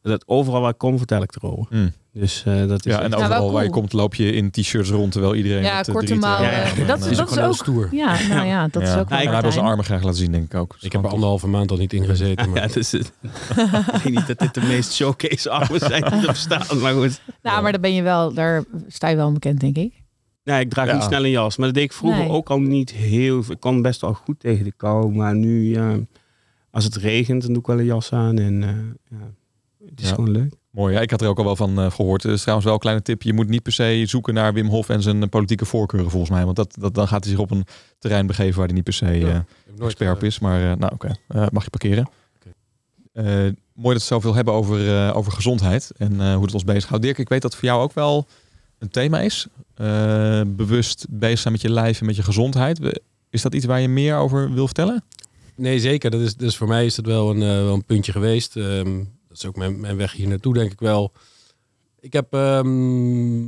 Dat 0.02 0.28
overal 0.28 0.62
waar 0.62 0.72
ik 0.72 0.78
kom, 0.78 0.98
vertel 0.98 1.22
ik 1.22 1.36
erover. 1.36 1.66
Mm. 1.70 1.94
Dus 2.14 2.44
eh, 2.46 2.68
dat 2.68 2.86
is 2.86 2.92
Ja, 2.94 3.02
en 3.02 3.10
wel 3.10 3.20
overal 3.20 3.52
waar 3.52 3.64
je 3.64 3.70
cool. 3.70 3.80
komt 3.82 3.94
loop 3.94 4.16
je 4.16 4.32
in 4.32 4.52
t-shirts 4.52 4.90
rond 4.90 5.12
terwijl 5.12 5.36
iedereen 5.36 5.64
Ja, 5.64 5.82
korte 5.82 6.16
mouwen. 6.16 6.52
Ja, 6.52 6.64
dat, 6.86 7.06
is- 7.06 7.18
dat 7.18 7.32
is 7.32 7.38
ook... 7.40 7.54
stoer. 7.56 7.88
Ja, 7.92 8.18
nou 8.30 8.48
ja, 8.48 8.68
dat 8.68 8.82
is 8.82 8.90
ja. 8.94 9.00
ook 9.00 9.10
hij 9.10 9.42
wil 9.42 9.52
zijn 9.52 9.66
armen 9.66 9.86
graag 9.86 10.04
laten 10.04 10.18
zien, 10.20 10.32
denk 10.32 10.44
ik 10.46 10.54
ook. 10.60 10.76
Ik 10.80 10.92
heb 10.92 11.04
er 11.04 11.10
anderhalve 11.10 11.48
maand 11.48 11.72
al 11.72 11.78
niet 11.78 11.94
ingezeten. 11.94 12.50
Maar 12.50 12.62
Ja, 12.68 12.74
dus, 12.74 12.92
het- 12.92 13.12
ik 13.94 14.04
denk 14.04 14.16
niet 14.16 14.28
dat 14.28 14.40
dit 14.40 14.54
de 14.54 14.62
meest 14.62 14.94
showcase 14.94 15.50
armen 15.50 15.80
zijn 15.80 16.04
die 16.04 16.12
er 16.22 16.28
bestaan. 16.28 16.80
Maar 16.80 16.94
goed. 16.94 17.22
Nou, 17.42 17.62
maar 17.62 17.72
daar 17.72 17.82
ben 17.82 17.94
je 17.94 18.02
wel, 18.02 18.34
daar 18.34 18.64
sta 18.88 19.08
je 19.08 19.16
wel 19.16 19.32
bekend, 19.32 19.60
denk 19.60 19.78
ik. 19.78 19.94
Nee, 20.44 20.60
ik 20.62 20.70
draag 20.70 20.88
Ja. 20.88 20.94
niet 20.94 21.04
snel 21.04 21.24
een 21.24 21.30
jas. 21.32 21.58
Maar 21.58 21.66
dat 21.66 21.76
deed 21.76 21.84
ik 21.84 21.94
vroeger 21.94 22.20
Nee. 22.20 22.30
ook 22.30 22.50
al 22.50 22.60
niet 22.60 22.92
heel 22.92 23.44
veel. 23.44 23.54
Ik 23.54 23.60
kon 23.60 23.82
best 23.82 24.02
wel 24.02 24.14
goed 24.14 24.40
tegen 24.40 24.64
de 24.64 24.72
kou. 24.78 25.12
Maar 25.16 25.36
nu, 25.36 25.78
als 26.72 26.84
het 26.84 26.96
regent, 26.96 27.42
dan 27.42 27.52
doe 27.52 27.62
ik 27.62 27.68
wel 27.68 27.80
een 27.80 27.86
jas 27.86 28.14
aan. 28.14 28.38
En 28.38 28.64
eh, 28.64 28.70
ja, 29.20 29.32
het 29.90 30.02
is 30.02 30.08
Ja. 30.10 30.14
gewoon 30.16 30.32
leuk. 30.32 30.54
Mooi, 30.74 30.94
ja, 30.94 31.00
ik 31.00 31.12
had 31.12 31.22
er 31.22 31.28
ook 31.28 31.38
al 31.38 31.44
wel 31.44 31.56
van 31.56 31.80
eh, 31.80 31.92
gehoord. 31.92 32.26
Is 32.26 32.40
trouwens 32.42 32.66
wel 32.66 32.74
een 32.76 32.82
kleine 32.82 33.02
tip. 33.02 33.22
Je 33.22 33.34
moet 33.34 33.48
niet 33.48 33.64
per 33.64 33.72
se 33.72 34.04
zoeken 34.08 34.34
naar 34.34 34.54
Wim 34.54 34.68
Hof 34.68 34.90
en 34.90 35.02
zijn 35.02 35.22
eh, 35.22 35.30
politieke 35.30 35.66
voorkeuren 35.66 36.10
volgens 36.10 36.32
mij. 36.32 36.46
Want 36.46 36.56
dat, 36.56 36.76
dat, 36.80 36.94
dan 36.94 37.08
gaat 37.08 37.24
hij 37.24 37.34
zich 37.34 37.42
op 37.42 37.52
een 37.52 37.66
terrein 38.00 38.28
begeven 38.28 38.58
waar 38.58 38.66
hij 38.66 38.76
niet 38.76 38.84
per 38.84 38.94
se 38.94 39.06
nooit, 39.06 39.82
expert 39.82 40.16
op 40.16 40.24
is. 40.24 40.40
Maar 40.40 40.78
nou 40.78 40.94
oké, 40.94 41.16
mag 41.52 41.64
je 41.64 41.70
parkeren. 41.70 42.10
Mooi 43.74 43.94
dat 43.94 44.02
we 44.02 44.14
zoveel 44.14 44.34
hebben 44.34 44.54
over, 44.54 45.14
over 45.14 45.32
gezondheid 45.32 45.92
en 45.98 46.34
hoe 46.34 46.44
het 46.44 46.54
ons 46.54 46.64
bezighoudt. 46.64 47.04
Dirk, 47.04 47.18
ik 47.18 47.30
weet 47.30 47.42
dat 47.42 47.56
voor 47.56 47.66
jou 47.66 47.82
ook 47.82 47.94
wel 47.94 48.28
een 48.80 48.90
thema 48.90 49.20
is. 49.20 49.48
Bewust 50.48 51.06
bezig 51.10 51.40
zijn 51.40 51.54
met 51.54 51.62
je 51.62 51.70
lijf 51.70 52.00
en 52.00 52.06
met 52.06 52.16
je 52.16 52.24
gezondheid. 52.24 53.00
Is 53.30 53.42
dat 53.42 53.54
iets 53.54 53.66
waar 53.66 53.82
je 53.82 53.88
meer 53.88 54.16
over 54.16 54.54
wil 54.54 54.66
vertellen? 54.66 55.04
Nee, 55.56 55.80
zeker. 55.80 56.12
Dat 56.12 56.22
is, 56.22 56.36
dus 56.36 56.58
voor 56.58 56.68
mij 56.68 56.86
is 56.86 56.96
dat 56.96 57.06
wel 57.06 57.30
een, 57.30 57.40
wel 57.40 57.74
een 57.74 57.86
puntje 57.86 58.12
geweest. 58.12 58.56
Ehm, 58.56 59.04
dat 59.34 59.44
is 59.44 59.50
ook 59.50 59.78
mijn, 59.80 59.98
weg 59.98 60.12
hier 60.12 60.28
naartoe, 60.28 60.54
denk 60.54 60.72
ik 60.72 60.80
wel. 60.80 61.12
Ik 62.00 62.14
heb 62.14 62.34
ehm, 62.34 63.44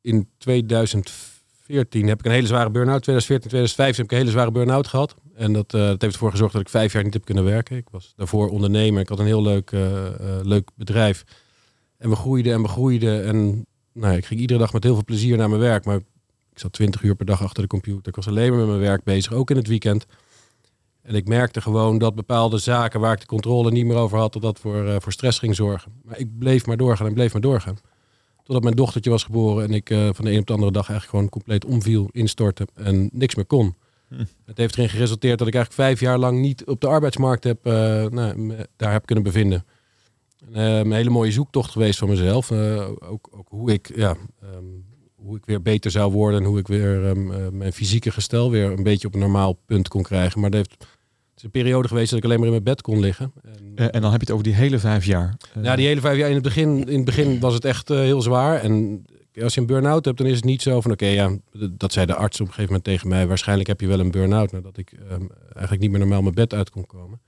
in 0.00 0.28
2014 0.38 2.08
heb 2.08 2.18
ik 2.18 2.24
een 2.24 2.30
hele 2.30 2.46
zware 2.46 2.70
burn-out. 2.70 3.02
2014, 3.02 3.48
2015 3.48 4.02
heb 4.02 4.04
ik 4.04 4.10
een 4.10 4.24
hele 4.24 4.30
zware 4.30 4.50
burn-out 4.50 4.86
gehad. 4.86 5.14
En 5.34 5.52
dat, 5.52 5.74
eh, 5.74 5.80
dat 5.80 6.00
heeft 6.02 6.14
ervoor 6.14 6.30
gezorgd 6.30 6.52
dat 6.52 6.62
ik 6.62 6.68
vijf 6.68 6.92
jaar 6.92 7.04
niet 7.04 7.12
heb 7.12 7.24
kunnen 7.24 7.44
werken. 7.44 7.76
Ik 7.76 7.88
was 7.90 8.12
daarvoor 8.16 8.48
ondernemer. 8.48 9.00
Ik 9.00 9.08
had 9.08 9.18
een 9.18 9.26
heel 9.26 9.42
leuk, 9.42 9.72
eh, 9.72 10.06
eh, 10.06 10.44
leuk 10.44 10.70
bedrijf. 10.74 11.24
En 11.98 12.08
we 12.08 12.16
groeiden 12.16 12.52
en 12.52 12.62
we 12.62 12.68
groeiden. 12.68 13.24
En 13.24 13.66
nou, 13.92 14.16
ik 14.16 14.24
ging 14.24 14.40
iedere 14.40 14.58
dag 14.58 14.72
met 14.72 14.84
heel 14.84 14.94
veel 14.94 15.04
plezier 15.04 15.36
naar 15.36 15.48
mijn 15.48 15.60
werk. 15.60 15.84
Maar 15.84 15.96
ik 16.52 16.58
zat 16.58 16.72
20 16.72 17.02
uur 17.02 17.14
per 17.14 17.26
dag 17.26 17.42
achter 17.42 17.62
de 17.62 17.68
computer. 17.68 18.08
Ik 18.08 18.16
was 18.16 18.28
alleen 18.28 18.50
maar 18.50 18.58
met 18.58 18.68
mijn 18.68 18.80
werk 18.80 19.04
bezig, 19.04 19.32
ook 19.32 19.50
in 19.50 19.56
het 19.56 19.66
weekend. 19.66 20.06
En 21.06 21.14
ik 21.14 21.28
merkte 21.28 21.60
gewoon 21.60 21.98
dat 21.98 22.14
bepaalde 22.14 22.58
zaken 22.58 23.00
waar 23.00 23.12
ik 23.12 23.20
de 23.20 23.26
controle 23.26 23.70
niet 23.70 23.86
meer 23.86 23.96
over 23.96 24.18
had, 24.18 24.32
dat 24.32 24.42
dat 24.42 24.58
voor, 24.58 24.86
eh, 24.86 24.96
voor 24.98 25.12
stress 25.12 25.38
ging 25.38 25.54
zorgen. 25.54 25.92
Maar 26.04 26.18
ik 26.18 26.38
bleef 26.38 26.66
maar 26.66 26.76
doorgaan 26.76 27.06
en 27.06 27.14
bleef 27.14 27.32
maar 27.32 27.42
doorgaan. 27.42 27.78
Totdat 28.42 28.62
mijn 28.62 28.76
dochtertje 28.76 29.10
was 29.10 29.24
geboren 29.24 29.64
en 29.64 29.74
ik 29.74 29.90
eh, 29.90 30.08
van 30.12 30.24
de 30.24 30.32
een 30.32 30.38
op 30.38 30.46
de 30.46 30.52
andere 30.52 30.72
dag 30.72 30.88
eigenlijk 30.88 31.10
gewoon 31.10 31.28
compleet 31.28 31.64
omviel, 31.64 32.08
instortte 32.12 32.66
en 32.74 33.08
niks 33.12 33.34
meer 33.34 33.44
kon. 33.44 33.74
Hm. 34.08 34.24
Het 34.44 34.56
heeft 34.56 34.76
erin 34.76 34.88
geresulteerd 34.88 35.38
dat 35.38 35.48
ik 35.48 35.54
eigenlijk 35.54 35.88
vijf 35.88 36.00
jaar 36.00 36.18
lang 36.18 36.40
niet 36.40 36.64
op 36.64 36.80
de 36.80 36.86
arbeidsmarkt 36.86 37.44
heb, 37.44 37.66
eh, 37.66 37.72
nou, 38.06 38.56
daar 38.76 38.92
heb 38.92 39.06
kunnen 39.06 39.24
bevinden. 39.24 39.64
Een 40.52 40.92
hele 40.92 41.10
mooie 41.10 41.32
zoektocht 41.32 41.70
geweest 41.70 41.98
van 41.98 42.08
mezelf. 42.08 42.52
Ook, 42.52 43.28
ook 43.30 43.48
hoe 43.48 43.72
ik 43.72 43.96
ja, 43.96 44.16
ehm, 44.42 44.64
hoe 45.26 45.36
ik 45.36 45.46
weer 45.46 45.62
beter 45.62 45.90
zou 45.90 46.12
worden 46.12 46.40
en 46.40 46.46
hoe 46.46 46.58
ik 46.58 46.68
weer 46.68 47.06
ehm, 47.06 47.30
eh, 47.32 47.48
mijn 47.52 47.72
fysieke 47.72 48.10
gestel 48.10 48.50
weer 48.50 48.70
een 48.70 48.82
beetje 48.82 49.06
op 49.06 49.14
een 49.14 49.20
normaal 49.20 49.58
punt 49.66 49.88
kon 49.88 50.02
krijgen. 50.02 50.40
Maar 50.40 50.50
dat 50.50 50.66
heeft, 50.66 50.86
is 51.36 51.42
een 51.42 51.50
periode 51.50 51.88
geweest 51.88 52.10
dat 52.10 52.18
ik 52.18 52.24
alleen 52.24 52.36
maar 52.36 52.46
in 52.46 52.52
mijn 52.52 52.64
bed 52.64 52.82
kon 52.82 53.00
liggen. 53.00 53.32
En, 53.42 53.72
Eh, 53.74 53.84
en 53.90 54.00
dan 54.00 54.10
heb 54.10 54.20
je 54.20 54.26
het 54.26 54.30
over 54.30 54.44
die 54.44 54.54
hele 54.54 54.78
vijf 54.78 55.04
jaar. 55.04 55.36
Eh, 55.54 55.64
ja, 55.64 55.76
die 55.76 55.86
hele 55.86 56.00
vijf 56.00 56.16
jaar 56.16 56.28
in 56.28 56.34
het 56.34 56.42
begin, 56.42 56.88
in 56.88 56.96
het 56.96 57.04
begin 57.04 57.40
was 57.40 57.54
het 57.54 57.64
echt 57.64 57.90
eh, 57.90 57.98
heel 57.98 58.22
zwaar. 58.22 58.60
En 58.60 59.04
als 59.42 59.54
je 59.54 59.60
een 59.60 59.66
burn-out 59.66 60.04
hebt, 60.04 60.18
dan 60.18 60.26
is 60.26 60.36
het 60.36 60.44
niet 60.44 60.62
zo 60.62 60.80
van 60.80 60.90
oké, 60.90 61.06
ja, 61.06 61.36
dat 61.70 61.92
zei 61.92 62.06
de 62.06 62.14
arts 62.14 62.40
op 62.40 62.46
een 62.46 62.52
gegeven 62.52 62.72
moment 62.72 62.84
tegen 62.84 63.08
mij. 63.08 63.26
Waarschijnlijk 63.26 63.68
heb 63.68 63.80
je 63.80 63.86
wel 63.86 64.00
een 64.00 64.10
burn-out, 64.10 64.52
nadat 64.52 64.76
ik 64.76 64.92
ehm, 64.92 65.26
eigenlijk 65.52 65.80
niet 65.80 65.90
meer 65.90 65.98
normaal 65.98 66.22
mijn 66.22 66.34
bed 66.34 66.54
uit 66.54 66.70
kon 66.70 66.86
komen. 66.86 67.20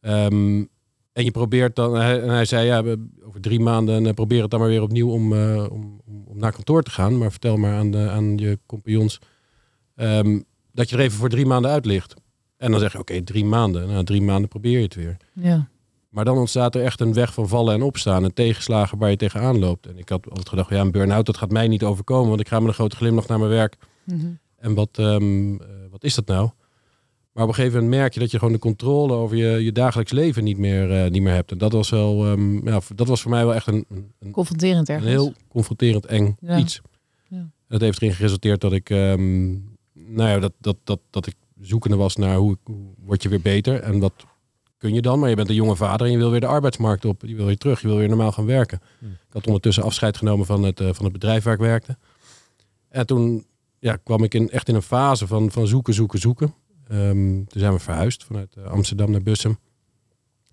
Ehm, 0.00 0.64
en 1.12 1.24
je 1.24 1.30
probeert 1.30 1.76
dan, 1.76 1.94
hij, 1.94 2.20
en 2.22 2.28
hij 2.28 2.44
zei 2.44 2.66
ja, 2.66 2.78
over 3.24 3.40
drie 3.40 3.60
maanden 3.60 4.14
probeer 4.14 4.42
het 4.42 4.50
dan 4.50 4.60
maar 4.60 4.68
weer 4.68 4.82
opnieuw 4.82 5.10
om, 5.10 5.32
om, 5.32 6.00
om, 6.06 6.24
om 6.26 6.38
naar 6.38 6.52
kantoor 6.52 6.82
te 6.82 6.90
gaan. 6.90 7.18
Maar 7.18 7.30
vertel 7.30 7.56
maar 7.56 7.74
aan, 7.74 7.90
de, 7.90 8.08
aan 8.08 8.38
je 8.38 8.58
compagnons 8.66 9.18
ehm, 9.94 10.40
dat 10.72 10.90
je 10.90 10.96
er 10.96 11.02
even 11.02 11.18
voor 11.18 11.28
drie 11.28 11.46
maanden 11.46 11.70
uit 11.70 11.86
ligt. 11.86 12.14
En 12.60 12.70
dan 12.70 12.80
zeg 12.80 12.92
je 12.92 12.98
oké, 12.98 13.22
drie 13.22 13.44
maanden. 13.44 13.88
Nou, 13.88 14.04
drie 14.04 14.22
maanden 14.22 14.48
probeer 14.48 14.76
je 14.78 14.84
het 14.84 14.94
weer. 14.94 15.16
Ja. 15.32 15.68
Maar 16.08 16.24
dan 16.24 16.36
ontstaat 16.38 16.74
er 16.74 16.82
echt 16.82 17.00
een 17.00 17.12
weg 17.12 17.34
van 17.34 17.48
vallen 17.48 17.74
en 17.74 17.82
opstaan. 17.82 18.24
En 18.24 18.34
tegenslagen 18.34 18.98
waar 18.98 19.10
je 19.10 19.16
tegenaan 19.16 19.58
loopt. 19.58 19.86
En 19.86 19.98
ik 19.98 20.08
had 20.08 20.28
altijd 20.28 20.48
gedacht, 20.48 20.70
ja, 20.70 20.80
een 20.80 20.90
burn-out, 20.90 21.26
dat 21.26 21.36
gaat 21.36 21.50
mij 21.50 21.68
niet 21.68 21.82
overkomen. 21.84 22.28
Want 22.28 22.40
ik 22.40 22.48
ga 22.48 22.58
met 22.58 22.68
een 22.68 22.74
grote 22.74 22.96
glimlach 22.96 23.26
naar 23.28 23.38
mijn 23.38 23.50
werk. 23.50 23.76
Mhm. 24.04 24.26
En 24.56 24.74
wat, 24.74 24.88
ehm, 24.92 25.54
eh, 25.54 25.66
wat 25.90 26.04
is 26.04 26.14
dat 26.14 26.26
nou? 26.26 26.50
Maar 27.32 27.42
op 27.42 27.48
een 27.48 27.54
gegeven 27.54 27.80
moment 27.82 28.00
merk 28.00 28.14
je 28.14 28.20
dat 28.20 28.30
je 28.30 28.38
gewoon 28.38 28.52
de 28.52 28.58
controle 28.60 29.12
over 29.12 29.36
je, 29.36 29.64
je 29.64 29.72
dagelijks 29.72 30.12
leven 30.12 30.44
niet 30.44 30.58
meer, 30.58 31.04
eh, 31.04 31.10
niet 31.10 31.22
meer 31.22 31.34
hebt. 31.34 31.50
En 31.52 31.58
dat 31.58 31.72
was, 31.72 31.90
wel, 31.90 32.26
ehm, 32.26 32.68
ja, 32.68 32.80
dat 32.94 33.08
was 33.08 33.22
voor 33.22 33.30
mij 33.30 33.44
wel 33.44 33.54
echt 33.54 33.66
een, 33.66 33.84
een, 33.90 34.12
een 34.18 34.30
Confronterend 34.30 34.88
een 34.88 34.94
ergens. 34.94 35.12
heel 35.12 35.32
confronterend 35.48 36.06
eng 36.06 36.36
Ja. 36.40 36.58
iets. 36.58 36.80
Ja. 37.28 37.50
Dat 37.68 37.80
heeft 37.80 38.02
erin 38.02 38.14
geresulteerd 38.14 38.60
dat 38.60 38.72
ik, 38.72 38.90
ehm, 38.90 39.50
nou 39.92 40.28
ja, 40.28 40.38
dat, 40.38 40.52
dat, 40.58 40.76
dat, 40.84 41.00
dat 41.10 41.26
ik 41.26 41.34
zoekende 41.60 41.96
was 41.96 42.16
naar 42.16 42.36
hoe, 42.36 42.56
hoe 42.64 42.94
word 43.04 43.22
je 43.22 43.28
weer 43.28 43.40
beter 43.40 43.80
en 43.80 43.98
wat 43.98 44.12
kun 44.78 44.94
je 44.94 45.02
dan. 45.02 45.18
Maar 45.18 45.28
je 45.28 45.36
bent 45.36 45.48
een 45.48 45.54
jonge 45.54 45.76
vader 45.76 46.06
en 46.06 46.12
je 46.12 46.18
wil 46.18 46.30
weer 46.30 46.40
de 46.40 46.46
arbeidsmarkt 46.46 47.04
op. 47.04 47.22
Je 47.26 47.34
wil 47.34 47.46
weer 47.46 47.58
terug, 47.58 47.80
je 47.80 47.86
wil 47.86 47.96
weer 47.96 48.08
normaal 48.08 48.32
gaan 48.32 48.46
werken. 48.46 48.80
Hmm. 48.98 49.10
Ik 49.10 49.32
had 49.32 49.46
ondertussen 49.46 49.82
afscheid 49.82 50.16
genomen 50.16 50.46
van 50.46 50.62
het, 50.62 50.80
eh, 50.80 50.88
van 50.92 51.04
het 51.04 51.12
bedrijf 51.12 51.44
waar 51.44 51.54
ik 51.54 51.60
werkte. 51.60 51.96
En 52.88 53.06
toen 53.06 53.46
ja, 53.78 53.96
kwam 53.96 54.22
ik 54.22 54.34
in, 54.34 54.50
echt 54.50 54.68
in 54.68 54.74
een 54.74 54.82
fase 54.82 55.26
van, 55.26 55.50
van 55.50 55.66
zoeken, 55.66 55.94
zoeken, 55.94 56.18
zoeken. 56.18 56.54
Ehm, 56.88 57.44
toen 57.44 57.60
zijn 57.60 57.72
we 57.72 57.78
verhuisd 57.78 58.24
vanuit 58.24 58.56
eh, 58.56 58.64
Amsterdam 58.64 59.10
naar 59.10 59.22
Bussum. 59.22 59.58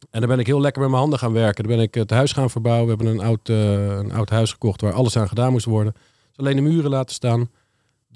En 0.09 0.19
daar 0.19 0.29
ben 0.29 0.39
ik 0.39 0.47
heel 0.47 0.61
lekker 0.61 0.81
met 0.81 0.89
mijn 0.89 1.01
handen 1.01 1.19
gaan 1.19 1.33
werken. 1.33 1.63
Daar 1.63 1.75
ben 1.75 1.85
ik 1.85 1.93
het 1.93 2.09
huis 2.09 2.31
gaan 2.31 2.49
verbouwen. 2.49 2.83
We 2.83 2.95
hebben 2.95 3.07
een 3.13 3.25
oud, 3.25 3.49
eh, 3.49 3.97
een 3.97 4.11
oud 4.11 4.29
huis 4.29 4.51
gekocht 4.51 4.81
waar 4.81 4.93
alles 4.93 5.17
aan 5.17 5.27
gedaan 5.27 5.51
moest 5.51 5.65
worden. 5.65 5.93
Dus 6.27 6.37
alleen 6.37 6.55
de 6.55 6.61
muren 6.61 6.89
laten 6.89 7.15
staan. 7.15 7.49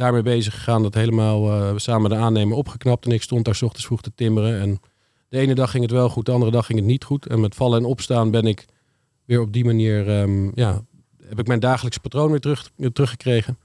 Daarmee 0.01 0.21
bezig 0.21 0.53
gegaan. 0.53 0.83
Dat 0.83 0.93
helemaal 0.93 1.51
eh, 1.51 1.71
samen 1.75 2.09
de 2.09 2.15
aannemer 2.15 2.57
opgeknapt. 2.57 3.05
En 3.05 3.11
ik 3.11 3.21
stond 3.21 3.45
daar 3.45 3.55
's 3.55 3.61
ochtends 3.61 3.85
vroeg 3.85 4.01
te 4.01 4.11
timmeren. 4.15 4.59
En 4.59 4.79
de 5.29 5.37
ene 5.37 5.55
dag 5.55 5.71
ging 5.71 5.83
het 5.83 5.91
wel 5.91 6.09
goed, 6.09 6.25
de 6.25 6.31
andere 6.31 6.51
dag 6.51 6.65
ging 6.65 6.79
het 6.79 6.87
niet 6.87 7.03
goed. 7.03 7.25
En 7.25 7.39
met 7.39 7.55
vallen 7.55 7.79
en 7.79 7.85
opstaan 7.85 8.31
ben 8.31 8.43
ik 8.43 8.65
weer 9.25 9.41
op 9.41 9.53
die 9.53 9.65
manier... 9.65 10.09
ehm, 10.09 10.59
ja, 10.59 10.81
heb 11.25 11.39
ik 11.39 11.47
mijn 11.47 11.59
dagelijkse 11.59 11.99
patroon 11.99 12.29
weer, 12.29 12.39
terug, 12.39 12.71
weer 12.75 12.91
teruggekregen. 12.91 13.57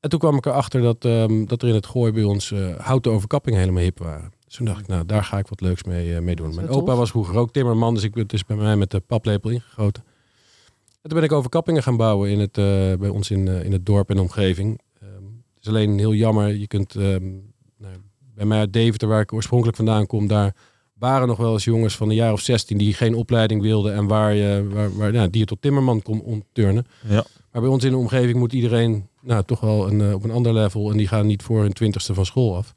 En 0.00 0.10
toen 0.10 0.18
kwam 0.18 0.36
ik 0.36 0.46
erachter 0.46 0.82
dat, 0.82 1.04
ehm, 1.04 1.44
dat 1.44 1.62
er 1.62 1.68
in 1.68 1.74
het 1.74 1.86
gooi 1.86 2.12
bij 2.12 2.24
ons 2.24 2.52
eh, 2.52 2.78
houten 2.78 3.12
overkappingen 3.12 3.58
helemaal 3.58 3.82
hip 3.82 3.98
waren. 3.98 4.32
Dus 4.44 4.54
toen 4.54 4.66
dacht 4.66 4.80
ik, 4.80 4.86
nou, 4.86 5.06
daar 5.06 5.24
ga 5.24 5.38
ik 5.38 5.48
wat 5.48 5.60
leuks 5.60 5.84
mee, 5.84 6.14
eh, 6.14 6.20
mee 6.20 6.36
doen. 6.36 6.54
Mijn 6.54 6.68
opa 6.68 6.86
tof. 6.86 6.98
was 6.98 7.10
vroeger 7.10 7.36
ook 7.36 7.52
timmerman, 7.52 7.94
dus 7.94 8.02
ik, 8.02 8.14
het 8.14 8.32
is 8.32 8.44
bij 8.44 8.56
mij 8.56 8.76
met 8.76 8.90
de 8.90 9.00
paplepel 9.00 9.50
ingegoten. 9.50 10.02
En 11.02 11.08
toen 11.08 11.18
ben 11.20 11.28
ik 11.28 11.32
overkappingen 11.32 11.82
gaan 11.82 11.96
bouwen 11.96 12.30
in 12.30 12.40
het, 12.40 12.52
bij 12.98 13.08
ons 13.08 13.30
in, 13.30 13.48
in 13.48 13.72
het 13.72 13.86
dorp 13.86 14.10
en 14.10 14.18
omgeving. 14.18 14.80
Is 15.68 15.74
alleen 15.74 15.98
heel 15.98 16.14
jammer, 16.14 16.54
je 16.54 16.66
kunt 16.66 16.94
ehm, 16.94 17.24
nou, 17.76 17.94
bij 18.34 18.44
mij 18.44 18.58
uit 18.58 18.72
Deventer, 18.72 19.08
waar 19.08 19.20
ik 19.20 19.32
oorspronkelijk 19.32 19.76
vandaan 19.76 20.06
kom, 20.06 20.26
daar 20.26 20.54
waren 20.94 21.28
nog 21.28 21.36
wel 21.36 21.52
eens 21.52 21.64
jongens 21.64 21.96
van 21.96 22.08
een 22.08 22.14
jaar 22.14 22.32
of 22.32 22.40
16 22.40 22.78
die 22.78 22.94
geen 22.94 23.14
opleiding 23.14 23.62
wilden 23.62 23.94
en 23.94 24.06
waar 24.06 24.34
je, 24.34 24.68
waar, 24.72 24.96
waar, 24.96 25.12
nou, 25.12 25.30
die 25.30 25.40
je 25.40 25.46
tot 25.46 25.62
timmerman 25.62 26.02
kon 26.02 26.20
omturnen. 26.20 26.86
Ja. 27.08 27.24
Maar 27.52 27.62
bij 27.62 27.70
ons 27.70 27.84
in 27.84 27.90
de 27.90 27.96
omgeving 27.96 28.38
moet 28.38 28.52
iedereen 28.52 29.08
nou, 29.22 29.44
toch 29.44 29.60
wel 29.60 29.88
een, 29.88 30.00
eh, 30.00 30.14
op 30.14 30.24
een 30.24 30.30
ander 30.30 30.52
level 30.52 30.90
en 30.90 30.96
die 30.96 31.08
gaan 31.08 31.26
niet 31.26 31.42
voor 31.42 31.60
hun 31.60 31.72
twintigste 31.72 32.14
van 32.14 32.26
school 32.26 32.56
af. 32.56 32.74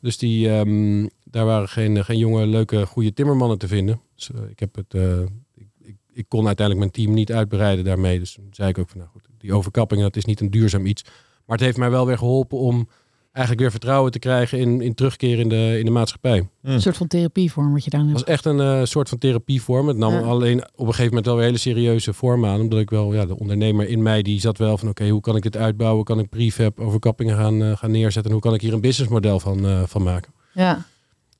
Dus 0.00 0.18
die, 0.18 0.50
ehm, 0.50 1.06
daar 1.24 1.44
waren 1.44 1.68
geen, 1.68 2.04
geen 2.04 2.18
jonge, 2.18 2.46
leuke, 2.46 2.86
goede 2.86 3.12
timmermannen 3.12 3.58
te 3.58 3.68
vinden. 3.68 4.00
Dus, 4.14 4.30
eh, 4.30 4.40
ik, 4.50 4.58
heb 4.58 4.74
het, 4.74 4.94
eh, 4.94 5.20
ik, 5.54 5.68
ik, 5.78 5.96
ik 6.12 6.24
kon 6.28 6.46
uiteindelijk 6.46 6.78
mijn 6.78 7.06
team 7.06 7.16
niet 7.16 7.32
uitbreiden 7.32 7.84
daarmee. 7.84 8.18
Dus 8.18 8.32
toen 8.32 8.48
zei 8.50 8.68
ik 8.68 8.78
ook 8.78 8.88
van, 8.88 8.98
nou 8.98 9.10
goed, 9.10 9.26
die 9.38 9.54
overkappingen, 9.54 10.04
dat 10.04 10.16
is 10.16 10.24
niet 10.24 10.40
een 10.40 10.50
duurzaam 10.50 10.86
iets. 10.86 11.04
Maar 11.46 11.56
het 11.56 11.66
heeft 11.66 11.76
mij 11.78 11.90
wel 11.90 12.06
weer 12.06 12.18
geholpen 12.18 12.58
om 12.58 12.88
eigenlijk 13.32 13.60
weer 13.60 13.70
vertrouwen 13.70 14.12
te 14.12 14.18
krijgen 14.18 14.58
in, 14.58 14.80
in 14.80 14.94
terugkeer 14.94 15.38
in 15.38 15.48
de, 15.48 15.76
in 15.78 15.84
de 15.84 15.90
maatschappij. 15.90 16.48
Een 16.62 16.80
soort 16.80 16.96
van 16.96 17.06
therapievorm 17.06 17.72
wat 17.72 17.84
je 17.84 17.90
Het 17.90 18.00
hebt. 18.00 18.12
was 18.12 18.24
echt 18.24 18.44
een 18.44 18.60
eh, 18.60 18.80
soort 18.84 19.08
van 19.08 19.18
therapievorm. 19.18 19.88
Het 19.88 19.96
nam 19.96 20.12
Ja. 20.12 20.20
alleen 20.20 20.58
op 20.62 20.78
een 20.78 20.86
gegeven 20.86 21.06
moment 21.06 21.26
wel 21.26 21.34
weer 21.36 21.44
hele 21.44 21.58
serieuze 21.58 22.12
vorm 22.12 22.46
aan. 22.46 22.60
Omdat 22.60 22.78
ik 22.78 22.90
wel, 22.90 23.14
ja, 23.14 23.26
de 23.26 23.38
ondernemer 23.38 23.88
in 23.88 24.02
mij, 24.02 24.22
die 24.22 24.40
zat 24.40 24.58
wel 24.58 24.78
van... 24.78 24.88
oké, 24.88 25.08
hoe 25.08 25.20
kan 25.20 25.36
ik 25.36 25.42
dit 25.42 25.56
uitbouwen? 25.56 26.04
Kan 26.04 26.18
ik 26.18 26.28
prefab 26.28 26.80
overkappingen 26.80 27.36
gaan, 27.36 27.62
eh, 27.62 27.76
gaan 27.76 27.90
neerzetten? 27.90 28.24
En 28.24 28.32
hoe 28.32 28.40
kan 28.40 28.54
ik 28.54 28.60
hier 28.60 28.72
een 28.72 28.80
businessmodel 28.80 29.40
van, 29.40 29.66
eh, 29.66 29.82
van 29.86 30.02
maken? 30.02 30.32
Ja. 30.54 30.84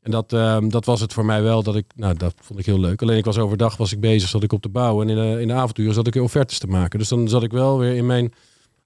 En 0.03 0.11
dat, 0.11 0.33
ehm, 0.33 0.69
dat 0.69 0.85
was 0.85 1.01
het 1.01 1.13
voor 1.13 1.25
mij 1.25 1.43
wel. 1.43 1.63
Dat 1.63 1.77
ik, 1.77 1.87
nou, 1.97 2.15
dat 2.17 2.35
vond 2.41 2.59
ik 2.59 2.67
heel 2.67 2.81
leuk. 2.81 3.03
Alleen 3.03 3.17
ik 3.19 3.25
was 3.25 3.39
overdag 3.39 3.77
was 3.77 3.93
ik 3.93 4.01
bezig, 4.01 4.29
zat 4.29 4.43
ik 4.43 4.53
op 4.53 4.63
de 4.63 4.69
bouw. 4.69 5.03
En 5.03 5.09
in 5.09 5.17
de, 5.17 5.41
in 5.41 5.49
de 5.49 5.55
avonturen 5.55 5.95
zat 5.95 6.07
ik 6.07 6.17
offertes 6.17 6.59
te 6.59 6.67
maken. 6.67 6.99
Dus 6.99 7.09
dan 7.09 7.29
zat 7.29 7.43
ik 7.43 7.53
wel 7.53 7.79
weer 7.79 7.95
in 7.95 8.07
mijn 8.07 8.33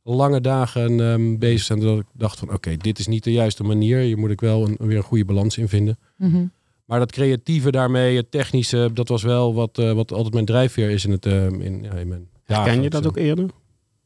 lange 0.03 0.41
dagen 0.41 1.01
ehm, 1.01 1.39
bezig 1.39 1.63
zijn. 1.63 1.81
Dat 1.81 1.99
ik 1.99 2.07
dacht 2.13 2.39
van, 2.39 2.53
oké, 2.53 2.77
dit 2.77 2.99
is 2.99 3.07
niet 3.07 3.25
de 3.25 3.33
juiste 3.33 3.63
manier. 3.63 3.99
Hier 3.99 4.19
moet 4.19 4.31
ik 4.31 4.41
wel 4.41 4.67
een, 4.67 4.77
weer 4.79 4.97
een 4.97 5.03
goede 5.03 5.25
balans 5.25 5.59
in 5.59 5.69
vinden. 5.69 5.99
Mhm. 6.17 6.45
Maar 6.85 6.99
dat 6.99 7.13
creatieve 7.13 7.71
daarmee, 7.71 8.17
het 8.17 8.31
technische, 8.31 8.91
dat 8.93 9.09
was 9.09 9.23
wel 9.23 9.55
wat, 9.55 9.79
eh, 9.79 9.93
wat 9.93 10.13
altijd 10.13 10.35
mijn 10.35 10.45
drijfveer 10.45 10.91
is 10.91 11.05
in, 11.05 11.11
het, 11.11 11.27
eh, 11.27 11.45
in, 11.45 11.83
ja, 11.83 11.93
in 11.93 12.09
mijn 12.09 12.29
Herken 12.45 12.83
je 12.83 12.91
dat 12.91 13.07
ook 13.07 13.17
eerder? 13.17 13.47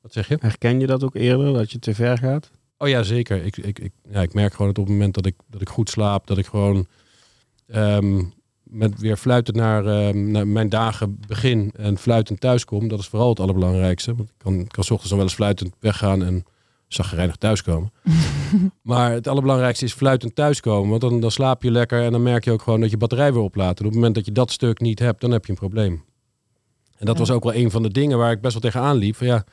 Wat 0.01 0.13
zeg 0.13 0.29
je? 0.29 0.37
Herken 0.41 0.81
je 0.81 0.87
dat 0.87 1.05
ook 1.05 1.15
eerder, 1.15 1.53
dat 1.53 1.73
je 1.73 1.79
te 1.79 1.95
ver 1.95 2.19
gaat? 2.19 2.51
Oh 2.79 2.89
ja, 2.89 3.03
zeker. 3.03 3.45
Ik, 3.45 3.57
ik, 3.57 3.79
ik, 3.79 3.93
ja, 4.11 4.23
ik 4.23 4.35
merk 4.35 4.53
gewoon 4.53 4.67
dat 4.67 4.79
op 4.79 4.85
het 4.85 4.93
moment 4.93 5.15
dat 5.15 5.27
ik, 5.27 5.35
dat 5.49 5.61
ik 5.61 5.69
goed 5.69 5.91
slaap, 5.91 6.27
dat 6.27 6.39
ik 6.39 6.47
gewoon 6.47 6.87
ehm, 7.67 8.23
met 8.75 9.01
weer 9.01 9.17
fluitend 9.17 9.57
naar, 9.57 9.87
ehm, 9.87 10.31
naar 10.31 10.47
mijn 10.47 10.69
dagen 10.69 11.19
begin 11.27 11.71
en 11.77 11.99
fluitend 11.99 12.41
thuiskom. 12.41 12.89
Dat 12.89 12.99
is 12.99 13.07
vooral 13.07 13.29
het 13.29 13.41
allerbelangrijkste. 13.41 14.15
Want 14.15 14.29
ik 14.29 14.35
kan, 14.39 14.67
kan 14.67 14.85
's 14.85 14.91
ochtends 14.91 15.09
dan 15.09 15.19
wel 15.19 15.27
eens 15.27 15.37
fluitend 15.37 15.75
weggaan 15.81 16.25
en 16.25 16.45
zaggerijnig 16.89 17.37
thuiskomen. 17.37 17.93
maar 18.83 19.13
het 19.13 19.29
allerbelangrijkste 19.29 19.85
is 19.85 19.93
fluitend 19.93 20.35
thuiskomen. 20.35 20.89
Want 20.91 21.01
dan, 21.01 21.21
dan 21.21 21.31
slaap 21.31 21.63
je 21.63 21.71
lekker 21.71 22.03
en 22.03 22.13
dan 22.13 22.23
merk 22.23 22.45
je 22.45 22.53
ook 22.53 22.63
gewoon 22.63 22.81
dat 22.81 22.91
je 22.91 22.97
batterij 22.97 23.33
weer 23.33 23.43
oplaadt. 23.43 23.79
En 23.79 23.85
op 23.85 23.91
het 23.91 24.01
moment 24.01 24.15
dat 24.15 24.25
je 24.27 24.33
dat 24.33 24.51
stuk 24.51 24.81
niet 24.81 24.99
hebt, 24.99 25.21
dan 25.21 25.31
heb 25.31 25.45
je 25.45 25.51
een 25.51 25.59
probleem. 25.59 26.05
En 26.97 27.07
dat 27.07 27.15
Ja. 27.15 27.21
was 27.21 27.31
ook 27.31 27.45
wel 27.45 27.55
een 27.55 27.71
van 27.71 27.83
de 27.83 27.91
dingen 27.91 28.19
waar 28.19 28.33
ik 28.33 28.41
best 28.41 28.53
wel 28.53 28.63
tegenaan 28.71 28.97
liep. 28.97 29.17
Van 29.17 29.27
ja, 29.27 29.45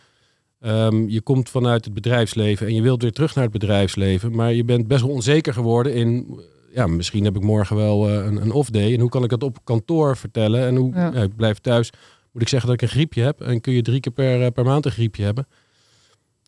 Ehm, 0.62 1.08
je 1.08 1.22
komt 1.22 1.50
vanuit 1.50 1.86
het 1.86 1.94
bedrijfsleven 1.94 2.68
en 2.68 2.74
je 2.74 2.82
wilt 2.82 3.02
weer 3.02 3.12
terug 3.12 3.36
naar 3.36 3.44
het 3.44 3.54
bedrijfsleven, 3.54 4.36
maar 4.36 4.54
je 4.54 4.64
bent 4.64 4.88
best 4.88 5.02
wel 5.02 5.12
onzeker 5.12 5.54
geworden 5.54 5.94
in, 5.94 6.40
ja, 6.74 6.88
misschien 6.88 7.24
heb 7.24 7.36
ik 7.36 7.44
morgen 7.44 7.76
wel 7.76 8.08
eh, 8.10 8.26
een, 8.26 8.42
een 8.42 8.52
off-day 8.52 8.94
en 8.94 9.00
hoe 9.00 9.10
kan 9.10 9.24
ik 9.24 9.30
dat 9.30 9.44
op 9.44 9.58
kantoor 9.64 10.18
vertellen 10.18 10.66
en 10.68 10.76
hoe, 10.76 10.94
Ja. 10.94 11.12
ja. 11.14 11.22
ik 11.22 11.36
blijf 11.36 11.60
thuis, 11.60 11.90
moet 12.32 12.42
ik 12.42 12.48
zeggen 12.48 12.70
dat 12.70 12.82
ik 12.82 12.88
een 12.88 12.94
griepje 12.96 13.24
heb 13.24 13.42
en 13.42 13.62
kun 13.62 13.74
je 13.74 13.82
drie 13.82 14.00
keer 14.00 14.12
per, 14.12 14.42
eh, 14.46 14.52
per 14.52 14.64
maand 14.66 14.86
een 14.86 14.92
griepje 14.92 15.24
hebben. 15.24 15.48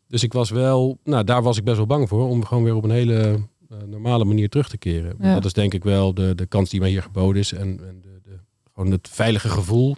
Dus 0.07 0.23
ik 0.23 0.33
was 0.33 0.49
wel, 0.49 0.97
nou 1.03 1.23
daar 1.23 1.41
was 1.43 1.57
ik 1.57 1.63
best 1.63 1.77
wel 1.77 1.85
bang 1.85 2.09
voor, 2.09 2.27
om 2.29 2.45
gewoon 2.45 2.63
weer 2.63 2.75
op 2.75 2.83
een 2.83 2.89
hele 2.91 3.43
eh, 3.69 3.77
normale 3.85 4.25
manier 4.25 4.49
terug 4.49 4.69
te 4.69 4.77
keren. 4.77 5.15
Ja. 5.19 5.33
Dat 5.33 5.45
is 5.45 5.53
denk 5.53 5.73
ik 5.73 5.83
wel 5.83 6.13
de, 6.13 6.35
de 6.35 6.45
kans 6.45 6.69
die 6.69 6.79
mij 6.79 6.89
hier 6.89 7.01
geboden 7.01 7.41
is 7.41 7.51
en, 7.53 7.59
en 7.87 8.01
de, 8.01 8.19
de, 8.23 8.37
gewoon 8.73 8.91
het 8.91 9.09
veilige 9.11 9.49
gevoel 9.49 9.95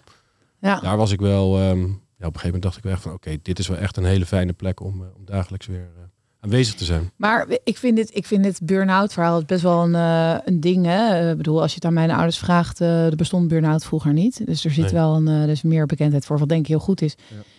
Ja. 0.61 0.79
daar 0.79 0.97
was 0.97 1.11
ik 1.11 1.19
wel. 1.19 1.57
ehm, 1.59 1.79
ja, 2.17 2.27
op 2.27 2.33
een 2.33 2.39
gegeven 2.39 2.45
moment 2.45 2.61
dacht 2.63 2.77
ik 2.77 2.83
wel 2.83 2.91
echt 2.91 3.01
van 3.01 3.13
oké, 3.13 3.37
dit 3.41 3.59
is 3.59 3.67
wel 3.67 3.77
echt 3.77 3.97
een 3.97 4.05
hele 4.05 4.25
fijne 4.25 4.53
plek 4.53 4.79
om, 4.79 5.03
om 5.17 5.25
dagelijks 5.25 5.65
weer 5.67 5.89
aanwezig 6.45 6.75
te 6.75 6.85
zijn. 6.85 7.11
Maar 7.15 7.47
ik 7.63 7.77
vind 7.77 7.95
dit, 7.95 8.15
ik 8.15 8.25
vind 8.25 8.43
dit 8.43 8.59
burn-out 8.63 9.13
verhaal 9.13 9.43
best 9.43 9.61
wel 9.61 9.83
een, 9.83 9.95
eh, 9.95 10.37
een 10.45 10.59
ding. 10.59 10.85
Hè? 10.85 11.19
Eh, 11.19 11.29
Ik 11.29 11.37
bedoel, 11.37 11.61
als 11.61 11.69
je 11.69 11.75
het 11.75 11.85
aan 11.85 11.93
mijn 11.93 12.11
ouders 12.11 12.37
vraagt, 12.37 12.81
eh, 12.81 13.05
er 13.05 13.15
bestond 13.15 13.47
burn-out 13.47 13.85
vroeger 13.85 14.13
niet. 14.13 14.45
Dus 14.45 14.65
er 14.65 14.71
zit 14.71 14.83
Nee. 14.83 14.93
wel 14.93 15.15
een, 15.15 15.49
is 15.49 15.61
meer 15.61 15.85
bekendheid 15.85 16.25
voor, 16.25 16.39
wat 16.39 16.49
denk 16.49 16.61
ik 16.61 16.67
heel 16.67 16.79
goed 16.79 17.01
is. 17.01 17.15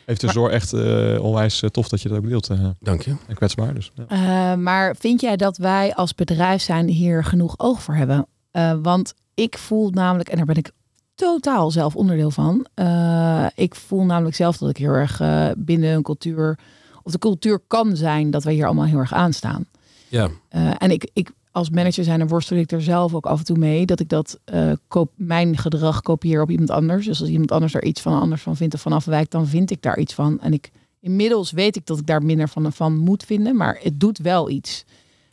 Heeft 0.07 0.21
de 0.21 0.27
Maar- 0.27 0.35
zorg 0.35 0.53
echt 0.53 0.73
eh, 0.73 1.19
onwijs 1.25 1.63
tof 1.71 1.89
dat 1.89 2.03
je 2.03 2.09
dat 2.09 2.19
ook 2.19 2.29
deelt. 2.29 2.49
eh, 2.51 2.67
Dank 2.81 3.03
je. 3.03 3.15
en 3.29 3.35
kwetsbaar. 3.35 3.75
Dus, 3.75 3.93
ja. 3.95 4.05
Eh, 4.53 4.59
maar 4.59 4.97
vind 4.99 5.21
jij 5.21 5.37
dat 5.37 5.57
wij 5.57 5.95
als 5.95 6.15
bedrijf 6.15 6.63
zijn 6.63 6.89
hier 6.89 7.25
genoeg 7.25 7.55
oog 7.59 7.83
voor 7.83 7.95
hebben? 7.95 8.27
Eh, 8.51 8.73
want 8.83 9.15
ik 9.35 9.59
voel 9.59 9.91
namelijk, 9.91 10.29
en 10.29 10.37
daar 10.37 10.47
ben 10.47 10.57
ik 10.57 10.71
totaal 11.15 11.71
zelf 11.71 11.97
onderdeel 11.97 12.31
van. 12.31 12.67
eh, 12.75 13.47
ik 13.55 13.75
voel 13.75 14.05
namelijk 14.05 14.37
zelf 14.37 14.57
dat 14.57 14.71
ik 14.71 14.77
heel 14.77 14.93
erg 14.93 15.21
binnen 15.59 15.95
een 15.95 16.03
cultuur, 16.03 16.59
of 17.07 17.13
de 17.13 17.19
cultuur 17.19 17.61
kan 17.67 17.97
zijn 17.97 18.31
dat 18.31 18.45
wij 18.45 18.55
hier 18.55 18.65
allemaal 18.67 18.85
heel 18.85 18.99
erg 18.99 19.13
aanstaan. 19.13 19.67
Ja, 20.09 20.29
Eh, 20.49 20.71
en 20.79 20.91
ik, 20.91 21.11
ik 21.13 21.31
als 21.51 21.71
manager 21.71 22.05
zijn 22.05 22.21
en 22.21 22.29
worstel 22.29 22.57
ik 22.57 22.73
er 22.73 22.83
zelf 22.83 23.15
ook 23.15 23.27
af 23.27 23.39
en 23.39 23.45
toe 23.45 23.59
mee 23.59 23.87
dat 23.87 24.01
ik 24.01 24.09
dat 24.09 24.39
eh, 24.45 24.73
koop, 24.89 25.11
mijn 25.17 25.57
gedrag 25.59 26.01
kopieer 26.03 26.43
op 26.43 26.51
iemand 26.51 26.71
anders. 26.71 27.07
Dus 27.07 27.21
als 27.21 27.29
iemand 27.29 27.53
anders 27.53 27.73
daar 27.73 27.85
iets 27.85 28.01
van 28.01 28.21
anders 28.21 28.43
van 28.43 28.57
vindt 28.57 28.75
of 28.75 28.81
van 28.81 28.93
afwijkt, 28.93 29.31
dan 29.31 29.47
vind 29.47 29.71
ik 29.71 29.83
daar 29.83 29.99
iets 29.99 30.15
van. 30.15 30.41
En 30.41 30.53
ik 30.53 30.71
inmiddels 31.01 31.51
weet 31.51 31.77
ik 31.77 31.87
dat 31.87 31.99
ik 31.99 32.07
daar 32.07 32.23
minder 32.23 32.49
van, 32.49 32.73
van 32.73 32.97
moet 32.97 33.23
vinden, 33.25 33.57
maar 33.57 33.79
het 33.83 34.01
doet 34.01 34.19
wel 34.19 34.51
iets. 34.51 34.85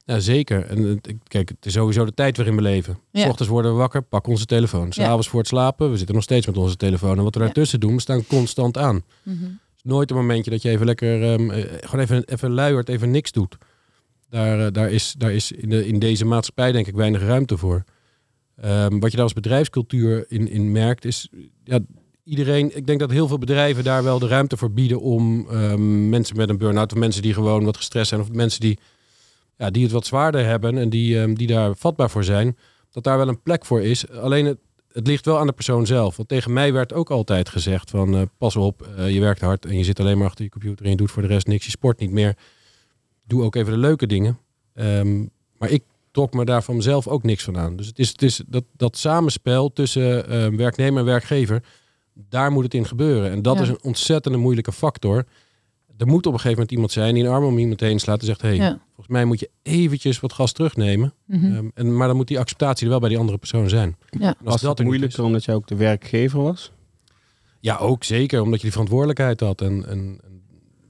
ja 0.06 0.20
zeker. 0.20 0.66
En 0.66 1.02
kijk, 1.28 1.50
het 1.50 1.66
is 1.66 1.74
sowieso 1.74 2.06
de 2.06 2.14
tijd 2.14 2.38
waarin 2.38 2.56
we 2.56 2.62
leven. 2.62 2.98
S 3.14 3.20
Ja. 3.22 3.28
ochtends 3.30 3.52
worden 3.52 3.72
we 3.72 3.78
wakker, 3.78 4.02
pakken 4.02 4.32
onze 4.32 4.46
telefoon. 4.46 4.86
Ja. 4.86 4.92
S'avonds 4.92 5.30
voor 5.30 5.40
het 5.40 5.48
slapen, 5.48 5.92
we 5.92 5.98
zitten 5.98 6.16
nog 6.16 6.24
steeds 6.24 6.46
met 6.46 6.58
onze 6.58 6.76
telefoon. 6.76 7.18
En 7.18 7.24
wat 7.24 7.34
we 7.34 7.40
Ja. 7.40 7.46
daartussen 7.46 7.80
doen, 7.80 7.94
we 7.96 8.02
staan 8.02 8.26
constant 8.28 8.78
aan. 8.78 9.04
Is 9.26 9.32
nooit 9.84 10.10
een 10.10 10.16
momentje 10.16 10.52
dat 10.52 10.62
je 10.62 10.70
even 10.70 10.86
lekker, 10.86 11.24
ehm, 11.24 11.50
eh, 11.50 11.64
gewoon 11.80 12.06
even, 12.06 12.24
even 12.24 12.52
luiert, 12.52 12.90
even 12.90 13.12
niks 13.12 13.32
doet. 13.32 13.58
Daar, 14.30 14.66
eh, 14.66 14.72
daar 14.72 14.92
is, 14.92 15.14
daar 15.18 15.32
is 15.32 15.52
in, 15.52 15.70
de, 15.70 15.88
in 15.88 16.00
deze 16.00 16.26
maatschappij 16.26 16.72
denk 16.72 16.88
ik 16.88 16.96
weinig 16.96 17.22
ruimte 17.22 17.58
voor. 17.58 17.84
Ehm, 18.56 19.00
wat 19.00 19.10
je 19.10 19.16
daar 19.16 19.26
als 19.26 19.34
bedrijfscultuur 19.34 20.26
in, 20.28 20.48
in 20.48 20.72
merkt 20.72 21.06
is, 21.06 21.30
ja, 21.64 21.80
iedereen, 22.24 22.78
ik 22.78 22.88
denk 22.88 23.00
dat 23.00 23.12
heel 23.12 23.28
veel 23.28 23.38
bedrijven 23.38 23.84
daar 23.84 24.04
wel 24.04 24.20
de 24.20 24.28
ruimte 24.28 24.58
voor 24.58 24.72
bieden 24.72 25.02
om 25.02 25.50
ehm, 25.50 26.10
mensen 26.10 26.38
met 26.38 26.50
een 26.50 26.58
burn-out 26.58 26.92
of 26.94 26.98
mensen 26.98 27.22
die 27.22 27.34
gewoon 27.34 27.64
wat 27.66 27.78
gestrest 27.78 28.10
zijn 28.10 28.22
of 28.22 28.32
mensen 28.32 28.62
die, 28.62 28.80
ja, 29.58 29.70
die 29.70 29.84
het 29.84 29.92
wat 29.92 30.06
zwaarder 30.06 30.46
hebben 30.46 30.78
en 30.78 30.90
die, 30.90 31.34
die 31.34 31.48
daar 31.48 31.76
vatbaar 31.76 32.10
voor 32.10 32.24
zijn, 32.24 32.58
dat 32.92 33.04
daar 33.04 33.18
wel 33.18 33.28
een 33.28 33.42
plek 33.42 33.66
voor 33.66 33.82
is. 33.82 34.10
Alleen 34.10 34.46
het, 34.46 34.58
het 34.94 35.08
ligt 35.08 35.26
wel 35.26 35.40
aan 35.40 35.48
de 35.48 35.54
persoon 35.54 35.86
zelf. 35.86 36.16
Want 36.18 36.30
tegen 36.30 36.54
mij 36.54 36.74
werd 36.74 36.94
ook 36.94 37.10
altijd 37.12 37.50
gezegd 37.50 37.90
van 37.90 38.16
eh, 38.16 38.22
pas 38.38 38.56
op, 38.56 38.88
eh, 38.98 39.10
je 39.14 39.20
werkt 39.20 39.42
hard 39.42 39.66
en 39.66 39.78
je 39.78 39.84
zit 39.84 40.00
alleen 40.00 40.18
maar 40.18 40.28
achter 40.28 40.44
je 40.44 40.50
computer 40.52 40.86
en 40.86 40.92
je 40.92 40.98
doet 40.98 41.12
voor 41.12 41.22
de 41.22 41.28
rest 41.28 41.48
niks, 41.48 41.66
je 41.66 41.72
sport 41.72 42.00
niet 42.00 42.12
meer. 42.12 42.38
Doe 43.28 43.44
ook 43.44 43.56
even 43.56 43.74
de 43.74 43.80
leuke 43.80 44.08
dingen. 44.08 44.40
Ehm, 44.74 45.20
maar 45.58 45.70
ik 45.70 45.84
trok 46.12 46.34
me 46.34 46.46
daar 46.46 46.64
van 46.64 46.76
mezelf 46.76 47.08
ook 47.08 47.24
niks 47.24 47.44
van 47.44 47.58
aan. 47.58 47.76
Dus 47.76 47.88
het 47.88 48.00
is, 48.00 48.10
het 48.10 48.22
is 48.22 48.42
dat, 48.48 48.64
dat 48.78 48.98
samenspel 48.98 49.74
tussen 49.74 50.28
eh, 50.30 50.48
werknemer 50.48 51.00
en 51.00 51.06
werkgever, 51.06 51.64
daar 52.14 52.52
moet 52.52 52.64
het 52.64 52.74
in 52.74 52.86
gebeuren. 52.86 53.32
En 53.32 53.42
dat 53.42 53.56
Ja. 53.56 53.62
is 53.62 53.70
een 53.70 53.84
ontzettende 53.84 54.38
moeilijke 54.38 54.72
factor. 54.72 55.26
Er 55.98 56.08
moet 56.08 56.26
op 56.26 56.34
een 56.34 56.40
gegeven 56.40 56.52
moment 56.52 56.72
iemand 56.72 56.92
zijn 56.92 57.14
die 57.14 57.24
een 57.24 57.30
arm 57.32 57.44
om 57.44 57.58
iemand 57.58 57.80
heen 57.80 58.00
slaat 58.00 58.20
en 58.20 58.26
zegt: 58.26 58.42
hey, 58.42 58.56
Ja. 58.56 58.80
volgens 58.86 59.08
mij 59.08 59.26
moet 59.26 59.40
je 59.40 59.50
eventjes 59.62 60.20
wat 60.20 60.34
gas 60.34 60.52
terugnemen. 60.52 61.14
Mhm. 61.26 61.54
Ehm, 61.56 61.68
en, 61.74 61.96
maar 61.98 62.08
dan 62.08 62.16
moet 62.16 62.28
die 62.28 62.40
acceptatie 62.40 62.84
er 62.84 62.90
wel 62.90 63.00
bij 63.00 63.10
die 63.10 63.18
andere 63.18 63.38
persoon 63.38 63.70
zijn. 63.70 63.98
Ja. 64.10 64.36
Was 64.42 64.62
dat 64.62 64.80
er 64.80 64.86
moeilijker 64.86 65.20
is- 65.20 65.26
omdat 65.26 65.44
jij 65.44 65.56
ook 65.56 65.68
de 65.68 65.76
werkgever 65.76 66.42
was? 66.42 66.72
ja, 67.60 67.78
ook 67.78 68.04
zeker, 68.04 68.42
omdat 68.42 68.56
je 68.56 68.62
die 68.62 68.72
verantwoordelijkheid 68.72 69.40
had. 69.40 69.62
En, 69.62 69.86
en, 69.88 70.20
en 70.24 70.42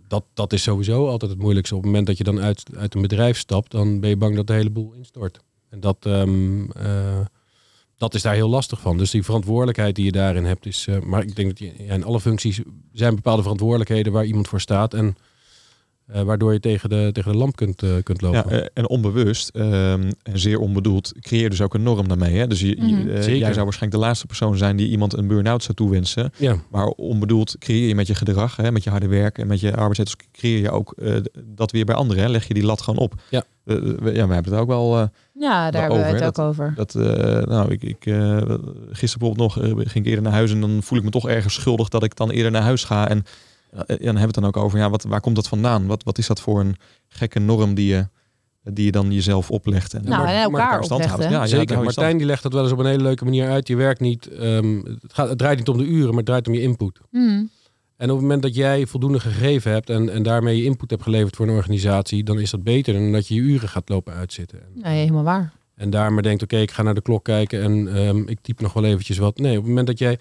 dat, 0.07 0.23
dat 0.33 0.53
is 0.53 0.63
sowieso 0.63 1.07
altijd 1.07 1.31
het 1.31 1.39
moeilijkste. 1.39 1.75
Op 1.75 1.81
het 1.81 1.89
moment 1.89 2.07
dat 2.07 2.17
je 2.17 2.23
dan 2.23 2.39
uit, 2.39 2.63
uit 2.77 2.95
een 2.95 3.01
bedrijf 3.01 3.37
stapt, 3.37 3.71
dan 3.71 3.99
ben 3.99 4.09
je 4.09 4.17
bang 4.17 4.35
dat 4.35 4.47
de 4.47 4.53
hele 4.53 4.69
boel 4.69 4.93
instort. 4.93 5.39
En 5.69 5.79
dat, 5.79 5.97
ehm, 6.05 6.63
eh, 6.71 7.19
dat 8.03 8.13
is 8.13 8.21
daar 8.21 8.33
heel 8.33 8.49
lastig 8.49 8.79
van. 8.81 8.97
Dus 8.97 9.11
die 9.11 9.23
verantwoordelijkheid 9.23 9.95
die 9.95 10.05
je 10.05 10.11
daarin 10.11 10.45
hebt 10.45 10.65
is... 10.65 10.85
eh, 10.89 10.99
maar 10.99 11.21
ik 11.21 11.35
denk 11.35 11.47
dat 11.49 11.59
je, 11.59 11.71
ja, 11.85 11.93
in 11.93 12.03
alle 12.03 12.19
functies 12.19 12.59
zijn 12.91 13.15
bepaalde 13.15 13.41
verantwoordelijkheden 13.41 14.13
waar 14.13 14.25
iemand 14.25 14.47
voor 14.47 14.61
staat. 14.61 14.93
En 14.93 15.15
eh, 16.07 16.21
waardoor 16.21 16.53
je 16.53 16.59
tegen 16.59 16.89
de, 16.89 17.09
tegen 17.13 17.31
de 17.31 17.37
lamp 17.37 17.55
kunt, 17.55 17.83
eh, 17.83 17.89
kunt 18.03 18.21
lopen. 18.21 18.55
Ja, 18.57 18.69
en 18.73 18.89
onbewust 18.89 19.49
ehm, 19.49 20.11
en 20.23 20.39
zeer 20.39 20.59
onbedoeld 20.59 21.11
creëer 21.19 21.41
je 21.43 21.49
dus 21.49 21.61
ook 21.61 21.73
een 21.73 21.83
norm 21.83 22.07
daarmee. 22.07 22.37
Hè? 22.37 22.47
Dus 22.47 22.59
je, 22.59 22.75
Mhm. 22.79 23.07
jij 23.17 23.53
zou 23.53 23.63
waarschijnlijk 23.63 23.91
de 23.91 23.97
laatste 24.07 24.25
persoon 24.25 24.57
zijn 24.57 24.75
die 24.75 24.89
iemand 24.89 25.13
een 25.17 25.27
burn-out 25.27 25.63
zou 25.63 25.75
toewensen. 25.75 26.31
ja. 26.37 26.55
Maar 26.69 26.85
onbedoeld 26.87 27.55
creëer 27.59 27.87
je 27.87 27.95
met 27.95 28.07
je 28.07 28.15
gedrag, 28.15 28.55
hè, 28.55 28.71
met 28.71 28.83
je 28.83 28.89
harde 28.89 29.07
werk 29.07 29.37
en 29.37 29.47
met 29.47 29.59
je 29.59 29.75
arbeidsethos, 29.75 30.15
creëer 30.31 30.59
je 30.59 30.71
ook 30.71 30.95
dat 31.45 31.71
weer 31.71 31.85
bij 31.85 31.95
anderen. 31.95 32.23
Hè? 32.23 32.29
Leg 32.29 32.47
je 32.47 32.53
die 32.53 32.63
lat 32.65 32.81
gewoon 32.81 32.99
op. 32.99 33.13
Ja. 33.29 33.43
We, 33.63 33.75
ja, 34.13 34.27
we 34.27 34.33
hebben 34.33 34.51
het 34.51 34.61
ook 34.61 34.67
wel. 34.67 35.09
Ja, 35.43 35.71
daar 35.71 35.81
hebben 35.81 35.99
we 35.99 36.23
het 36.23 36.39
ook 36.39 36.45
over. 36.45 36.73
dat, 36.75 36.95
eh, 36.95 37.03
nou, 37.41 37.71
ik, 37.71 37.83
ik, 37.83 38.05
eh, 38.05 38.37
gisteren 38.91 39.19
bijvoorbeeld 39.19 39.37
nog 39.37 39.59
eh, 39.59 39.71
ging 39.71 39.93
ik 39.93 40.05
eerder 40.05 40.23
naar 40.23 40.33
huis 40.33 40.51
en 40.51 40.61
dan 40.61 40.83
voel 40.83 40.97
ik 40.97 41.03
me 41.03 41.09
toch 41.09 41.29
ergens 41.29 41.53
schuldig 41.53 41.89
dat 41.89 42.03
ik 42.03 42.15
dan 42.15 42.29
eerder 42.29 42.51
naar 42.51 42.61
huis 42.61 42.83
ga. 42.83 43.07
En, 43.09 43.17
en 43.71 43.85
dan 43.85 43.97
hebben 43.97 44.13
we 44.13 44.19
het 44.21 44.33
dan 44.33 44.45
ook 44.45 44.57
over, 44.57 44.79
ja, 44.79 44.89
wat, 44.89 45.03
waar 45.03 45.21
komt 45.21 45.35
dat 45.35 45.47
vandaan? 45.47 45.85
Wat, 45.85 46.03
wat 46.03 46.17
is 46.17 46.27
dat 46.27 46.41
voor 46.41 46.59
een 46.59 46.75
gekke 47.07 47.39
norm 47.39 47.73
die 47.73 47.87
je, 47.87 48.07
die 48.63 48.85
je 48.85 48.91
dan 48.91 49.11
jezelf 49.11 49.51
oplegt? 49.51 49.93
En, 49.93 50.03
Nou, 50.03 50.27
en 50.27 50.33
elkaar 50.33 50.43
elkaar 50.43 50.83
stand 50.83 51.01
opleggen. 51.01 51.09
houden. 51.09 51.37
Ja, 51.37 51.43
ja, 51.43 51.59
Zeker. 51.59 51.83
Martijn 51.83 52.17
die 52.17 52.25
legt 52.25 52.43
dat 52.43 52.53
wel 52.53 52.63
eens 52.63 52.71
op 52.71 52.79
een 52.79 52.85
hele 52.85 53.03
leuke 53.03 53.23
manier 53.23 53.49
uit. 53.49 53.67
Je 53.67 53.75
werkt 53.75 53.99
niet, 53.99 54.27
ehm, 54.27 54.75
het, 54.77 55.13
gaat, 55.13 55.29
het 55.29 55.37
draait 55.37 55.57
niet 55.57 55.69
om 55.69 55.77
de 55.77 55.85
uren, 55.85 56.07
maar 56.07 56.17
het 56.17 56.25
draait 56.25 56.47
om 56.47 56.53
je 56.53 56.61
input. 56.61 56.99
Mhm. 57.11 57.43
En 57.97 58.09
op 58.09 58.15
het 58.15 58.21
moment 58.21 58.41
dat 58.41 58.55
jij 58.55 58.85
voldoende 58.85 59.19
gegeven 59.19 59.71
hebt 59.71 59.89
en, 59.89 60.09
en 60.09 60.23
daarmee 60.23 60.57
je 60.57 60.63
input 60.63 60.89
hebt 60.89 61.03
geleverd 61.03 61.35
voor 61.35 61.47
een 61.47 61.55
organisatie, 61.55 62.23
dan 62.23 62.39
is 62.39 62.49
dat 62.49 62.63
beter 62.63 62.93
dan 62.93 63.11
dat 63.11 63.27
je 63.27 63.35
je 63.35 63.41
uren 63.41 63.69
gaat 63.69 63.89
lopen 63.89 64.13
uitzitten. 64.13 64.61
En, 64.61 64.67
Nee, 64.73 64.99
helemaal 64.99 65.23
waar. 65.23 65.53
en 65.75 65.89
daar 65.89 66.13
maar 66.13 66.23
denkt, 66.23 66.43
oké, 66.43 66.57
ik 66.57 66.71
ga 66.71 66.83
naar 66.83 66.93
de 66.93 67.01
klok 67.01 67.23
kijken 67.23 67.61
en 67.61 67.95
ehm, 67.95 68.27
ik 68.27 68.37
typ 68.41 68.61
nog 68.61 68.73
wel 68.73 68.85
eventjes 68.85 69.17
wat. 69.17 69.37
Nee, 69.37 69.51
op 69.51 69.57
het 69.57 69.67
moment 69.67 69.87
dat 69.87 69.99
jij... 69.99 70.17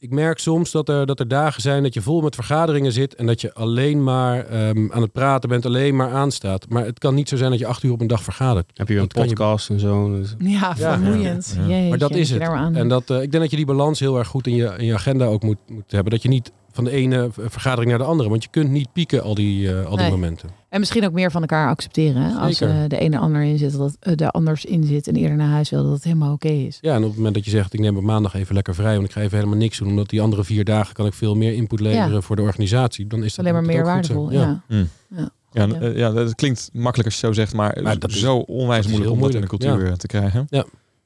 Ik 0.00 0.10
merk 0.10 0.38
soms 0.38 0.70
dat 0.70 0.88
er, 0.88 1.06
dat 1.06 1.20
er 1.20 1.28
dagen 1.28 1.62
zijn 1.62 1.82
dat 1.82 1.94
je 1.94 2.02
vol 2.02 2.20
met 2.20 2.34
vergaderingen 2.34 2.92
zit 2.92 3.14
en 3.14 3.26
dat 3.26 3.40
je 3.40 3.54
alleen 3.54 4.02
maar 4.04 4.46
ehm, 4.46 4.92
aan 4.92 5.02
het 5.02 5.12
praten 5.12 5.48
bent, 5.48 5.66
alleen 5.66 5.96
maar 5.96 6.10
aanstaat. 6.10 6.68
Maar 6.68 6.84
het 6.84 6.98
kan 6.98 7.14
niet 7.14 7.28
zo 7.28 7.36
zijn 7.36 7.50
dat 7.50 7.58
je 7.58 7.66
acht 7.66 7.82
uur 7.82 7.92
op 7.92 8.00
een 8.00 8.06
dag 8.06 8.22
vergadert. 8.22 8.70
Heb 8.74 8.88
je 8.88 8.92
weer 8.94 9.02
een 9.02 9.08
Dat 9.08 9.16
kan 9.18 9.22
je- 9.28 9.34
podcast 9.34 9.70
en 9.70 9.80
zo? 9.80 10.10
Dus- 10.16 10.34
Ja, 10.38 10.76
vermoeiend. 10.76 11.54
ja. 11.58 11.66
Jeetje, 11.66 11.88
Maar 11.88 11.98
dat 11.98 12.14
is 12.14 12.30
het. 12.30 12.42
En 12.72 12.88
dat, 12.88 13.10
eh, 13.10 13.22
ik 13.22 13.30
denk 13.30 13.42
dat 13.42 13.50
je 13.50 13.56
die 13.56 13.66
balans 13.66 14.00
heel 14.00 14.18
erg 14.18 14.28
goed 14.28 14.46
in 14.46 14.54
je, 14.54 14.74
in 14.76 14.84
je 14.84 14.94
agenda 14.94 15.24
ook 15.26 15.42
moet, 15.42 15.58
moet 15.68 15.90
hebben. 15.92 16.12
Dat 16.12 16.22
je 16.22 16.28
niet 16.28 16.52
van 16.78 16.86
de 16.86 16.90
ene 16.96 17.28
vergadering 17.36 17.90
naar 17.90 17.98
de 17.98 18.04
andere. 18.04 18.28
Want 18.28 18.42
je 18.42 18.48
kunt 18.50 18.70
niet 18.70 18.92
pieken 18.92 19.22
al 19.22 19.34
die, 19.34 19.68
eh, 19.72 19.84
al 19.84 19.90
die 19.90 20.00
Nee. 20.00 20.10
momenten. 20.10 20.48
En 20.68 20.80
misschien 20.80 21.04
ook 21.04 21.12
meer 21.12 21.30
van 21.30 21.40
elkaar 21.40 21.68
accepteren. 21.68 22.22
Hè? 22.22 22.34
Als 22.38 22.60
eh, 22.60 22.76
de 22.88 22.98
ene 22.98 23.18
ander 23.18 23.42
in 23.42 23.58
zit, 23.58 23.72
dat 23.78 23.96
eh, 24.00 24.14
de 24.16 24.30
anders 24.30 24.64
in 24.64 24.84
zit 24.84 25.08
en 25.08 25.14
eerder 25.16 25.36
naar 25.36 25.48
huis 25.48 25.70
wil, 25.70 25.82
dat 25.82 25.92
het 25.92 26.04
helemaal 26.04 26.32
oké 26.32 26.48
is. 26.48 26.78
Ja, 26.80 26.94
en 26.94 27.02
op 27.02 27.06
het 27.08 27.16
moment 27.16 27.34
dat 27.34 27.44
je 27.44 27.50
zegt, 27.50 27.72
ik 27.74 27.80
neem 27.80 27.96
op 27.96 28.02
maandag 28.02 28.34
even 28.34 28.54
lekker 28.54 28.74
vrij. 28.74 28.94
Want 28.94 29.06
ik 29.06 29.12
ga 29.12 29.20
even 29.20 29.36
helemaal 29.38 29.58
niks 29.58 29.78
doen. 29.78 29.88
Omdat 29.88 30.08
die 30.08 30.20
andere 30.20 30.44
vier 30.44 30.64
dagen 30.64 30.94
kan 30.94 31.06
ik 31.06 31.12
veel 31.14 31.34
meer 31.34 31.52
input 31.54 31.80
leveren 31.80 32.22
voor 32.22 32.36
de 32.36 32.42
organisatie. 32.42 33.06
Dan 33.06 33.24
is 33.24 33.34
dat 33.34 33.38
Alleen 33.46 33.52
maar 33.62 33.72
meer 33.74 33.84
waardevol. 33.84 34.28
zijn. 34.30 34.40
Ja. 34.40 34.62
Mm. 34.68 34.88
Ja. 35.16 35.30
Ja, 35.52 35.86
ja, 35.94 36.10
dat 36.10 36.34
klinkt 36.34 36.70
makkelijk 36.72 37.08
als 37.08 37.20
je 37.20 37.26
het 37.26 37.34
zo 37.36 37.40
zegt, 37.42 37.54
maar, 37.54 37.78
Maar 37.82 37.98
dat 37.98 38.10
is- 38.10 38.20
zo 38.20 38.36
onwijs 38.36 38.86
moeilijk 38.86 39.10
om 39.12 39.20
dat 39.20 39.34
in 39.34 39.40
de 39.40 39.46
cultuur 39.46 39.96
te 39.96 40.06
krijgen. 40.06 40.48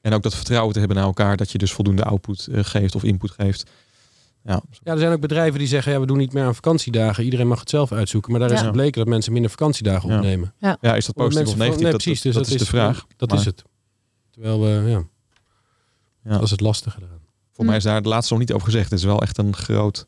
En 0.01 0.13
ook 0.13 0.23
dat 0.23 0.35
vertrouwen 0.35 0.73
te 0.73 0.79
hebben 0.79 0.97
naar 0.97 1.05
elkaar, 1.05 1.37
dat 1.37 1.51
je 1.51 1.57
dus 1.57 1.71
voldoende 1.71 2.03
output 2.03 2.47
geeft 2.51 2.95
of 2.95 3.03
input 3.03 3.31
geeft. 3.31 3.69
Ja, 4.45 4.61
Ja, 4.83 4.91
er 4.91 4.97
zijn 4.99 5.11
ook 5.11 5.19
bedrijven 5.21 5.59
die 5.59 5.67
zeggen, 5.67 5.91
ja, 5.91 5.99
we 5.99 6.05
doen 6.05 6.17
niet 6.17 6.33
meer 6.33 6.43
aan 6.43 6.55
vakantiedagen. 6.55 7.23
Iedereen 7.23 7.47
mag 7.47 7.59
het 7.59 7.69
zelf 7.69 7.91
uitzoeken. 7.91 8.31
Maar 8.31 8.39
daar 8.39 8.51
is 8.51 8.59
Ja. 8.59 8.65
gebleken 8.65 8.99
dat 8.99 9.07
mensen 9.07 9.31
minder 9.33 9.51
vakantiedagen 9.51 10.09
Ja. 10.09 10.15
opnemen. 10.15 10.53
ja 10.59 10.95
is 10.95 11.05
dat 11.05 11.15
positief 11.15 11.47
of 11.47 11.55
negatief? 11.57 11.81
Nee, 11.81 11.91
precies. 11.91 12.21
dat, 12.21 12.33
Dus 12.33 12.41
dat 12.47 12.53
is 12.53 12.61
de 12.61 12.67
vraag. 12.67 13.05
Dat 13.17 13.29
Maar, 13.29 13.39
is 13.39 13.45
het. 13.45 13.63
Terwijl 14.31 14.61
we, 14.61 14.67
ja, 14.89 15.03
Ja. 16.23 16.31
dat 16.31 16.41
is 16.41 16.51
het 16.51 16.61
lastige 16.61 16.97
eraan. 17.01 17.21
Voor 17.51 17.65
mij 17.65 17.75
is 17.77 17.83
daar 17.83 17.95
het 17.95 18.05
laatste 18.05 18.33
nog 18.33 18.41
niet 18.41 18.53
over 18.53 18.65
gezegd. 18.65 18.89
Het 18.89 18.99
is 18.99 19.05
wel 19.05 19.21
echt 19.21 19.37
een 19.37 19.55
groot, 19.55 20.05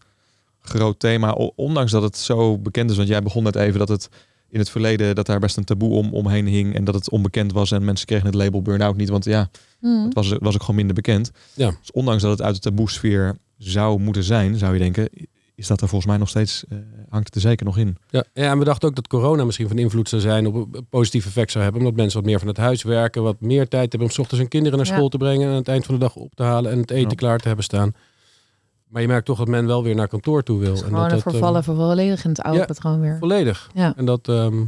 groot 0.62 1.00
thema. 1.00 1.32
O- 1.32 1.52
Ondanks 1.56 1.92
dat 1.92 2.02
het 2.02 2.18
zo 2.18 2.58
bekend 2.58 2.90
is. 2.92 2.96
Want 2.98 3.10
jij 3.10 3.22
begon 3.24 3.44
net 3.44 3.56
even 3.56 3.80
dat 3.80 3.88
het 3.88 4.10
in 4.50 4.60
het 4.60 4.70
verleden... 4.70 5.16
dat 5.16 5.26
daar 5.26 5.40
best 5.40 5.58
een 5.58 5.64
taboe 5.64 5.92
om, 5.94 6.14
omheen 6.14 6.48
hing. 6.48 6.76
En 6.76 6.84
dat 6.84 6.96
het 6.96 7.10
onbekend 7.10 7.52
was. 7.52 7.72
En 7.72 7.86
mensen 7.86 8.06
kregen 8.08 8.26
het 8.26 8.36
label 8.36 8.62
burn-out 8.62 8.96
niet. 8.96 9.10
Want 9.10 9.26
ja, 9.26 9.50
Hmm. 9.80 10.04
het 10.06 10.14
was, 10.14 10.34
was 10.40 10.54
ook 10.54 10.60
gewoon 10.62 10.76
minder 10.76 10.96
bekend. 10.96 11.32
Ja. 11.54 11.70
Dus 11.80 11.92
ondanks 11.92 12.22
dat 12.22 12.32
het 12.32 12.42
uit 12.42 12.56
de 12.56 12.62
taboesfeer 12.62 13.38
zou 13.58 14.00
moeten 14.00 14.24
zijn... 14.24 14.58
zou 14.58 14.74
je 14.74 14.80
denken, 14.80 15.10
is 15.56 15.68
dat 15.68 15.82
er 15.82 15.88
volgens 15.88 16.10
mij 16.12 16.20
nog 16.20 16.30
steeds... 16.30 16.64
eh, 16.70 16.78
hangt 17.10 17.26
het 17.26 17.36
er 17.36 17.42
zeker 17.42 17.66
nog 17.66 17.78
in. 17.78 17.98
Ja, 18.10 18.24
ja, 18.34 18.52
en 18.52 18.60
we 18.60 18.66
dachten 18.66 18.90
ook 18.90 18.96
dat 18.96 19.08
corona 19.08 19.44
misschien 19.46 19.68
van 19.68 19.78
invloed 19.78 20.10
zou 20.10 20.22
zijn 20.22 20.48
op 20.48 20.76
een 20.76 20.86
positief 20.90 21.26
effect 21.26 21.52
zou 21.52 21.64
hebben. 21.64 21.82
Omdat 21.82 21.98
mensen 21.98 22.20
wat 22.20 22.30
meer 22.30 22.40
van 22.40 22.48
het 22.48 22.58
huis 22.58 22.84
werken, 22.84 23.24
wat 23.24 23.42
meer 23.42 23.68
tijd 23.68 23.90
hebben 23.92 24.08
om 24.10 24.14
's 24.14 24.18
ochtends 24.18 24.40
hun 24.40 24.50
kinderen 24.50 24.78
naar 24.78 24.88
Ja. 24.88 24.94
school 24.94 25.10
te 25.10 25.18
brengen 25.18 25.44
en 25.46 25.50
aan 25.52 25.56
het 25.58 25.68
eind 25.68 25.86
van 25.86 25.94
de 25.94 26.00
dag 26.00 26.16
op 26.16 26.36
te 26.36 26.44
halen 26.44 26.72
en 26.72 26.80
het 26.80 26.92
eten 26.92 27.10
Ja. 27.10 27.16
klaar 27.16 27.40
te 27.40 27.48
hebben 27.48 27.66
staan. 27.66 27.94
Maar 28.88 29.02
je 29.02 29.08
merkt 29.08 29.26
toch 29.26 29.38
dat 29.38 29.48
men 29.48 29.66
wel 29.68 29.84
weer 29.84 29.96
naar 29.96 30.08
kantoor 30.08 30.44
toe 30.44 30.60
wil. 30.60 30.68
Het 30.68 30.76
is 30.78 30.82
en 30.84 30.88
gewoon 30.88 31.02
dat 31.04 31.12
een 31.18 31.24
dat, 31.24 31.32
vervallen, 31.34 31.62
ehm, 31.64 31.76
volledig 31.76 32.24
in 32.24 32.30
het 32.30 32.42
oude 32.42 32.60
ja. 32.60 32.66
patroon 32.66 33.00
weer. 33.00 33.18
volledig. 33.20 33.70
Ja. 33.74 33.94
En 33.98 34.06
dat, 34.06 34.28
ehm, 34.28 34.64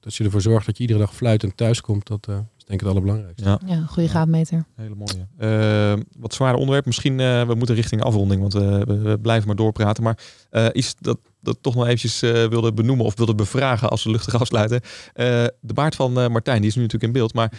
dat 0.00 0.14
je 0.14 0.24
ervoor 0.24 0.40
zorgt 0.40 0.66
dat 0.66 0.76
je 0.76 0.82
iedere 0.82 0.98
dag 1.00 1.14
fluitend 1.14 1.56
thuis 1.56 1.80
komt, 1.80 2.06
dat 2.06 2.26
eh, 2.28 2.38
is 2.66 2.72
denk 2.76 2.80
ik 2.80 2.86
het 2.86 2.96
allerbelangrijkste. 2.96 3.48
Ja, 3.48 3.74
Ja, 3.74 3.86
goede 3.86 4.08
graadmeter. 4.08 4.64
hele 4.76 4.94
mooie. 4.94 5.26
Eh, 5.38 6.02
wat 6.18 6.34
zware 6.34 6.56
onderwerp. 6.56 6.86
Misschien 6.86 7.18
uh, 7.18 7.46
we 7.46 7.54
moeten 7.54 7.74
richting 7.74 8.02
afronding, 8.02 8.40
want 8.40 8.54
uh, 8.54 8.60
we, 8.62 8.98
we, 8.98 9.18
blijven 9.18 9.46
maar 9.46 9.56
doorpraten. 9.56 10.02
Maar 10.02 10.18
uh, 10.50 10.66
iets 10.72 10.94
dat, 11.00 11.18
dat 11.40 11.58
toch 11.60 11.74
nog 11.74 11.84
eventjes 11.84 12.22
uh, 12.22 12.44
wilde 12.44 12.72
benoemen 12.72 13.04
of 13.04 13.16
wilde 13.16 13.34
bevragen 13.34 13.90
als 13.90 14.04
we 14.04 14.10
luchtig 14.10 14.40
afsluiten. 14.40 14.80
Uh, 14.82 15.24
de 15.60 15.72
baard 15.74 15.94
van 15.94 16.12
Martijn, 16.12 16.60
die 16.60 16.68
is 16.68 16.76
nu 16.76 16.82
natuurlijk 16.82 17.14
in 17.14 17.20
beeld. 17.20 17.34
Maar 17.34 17.52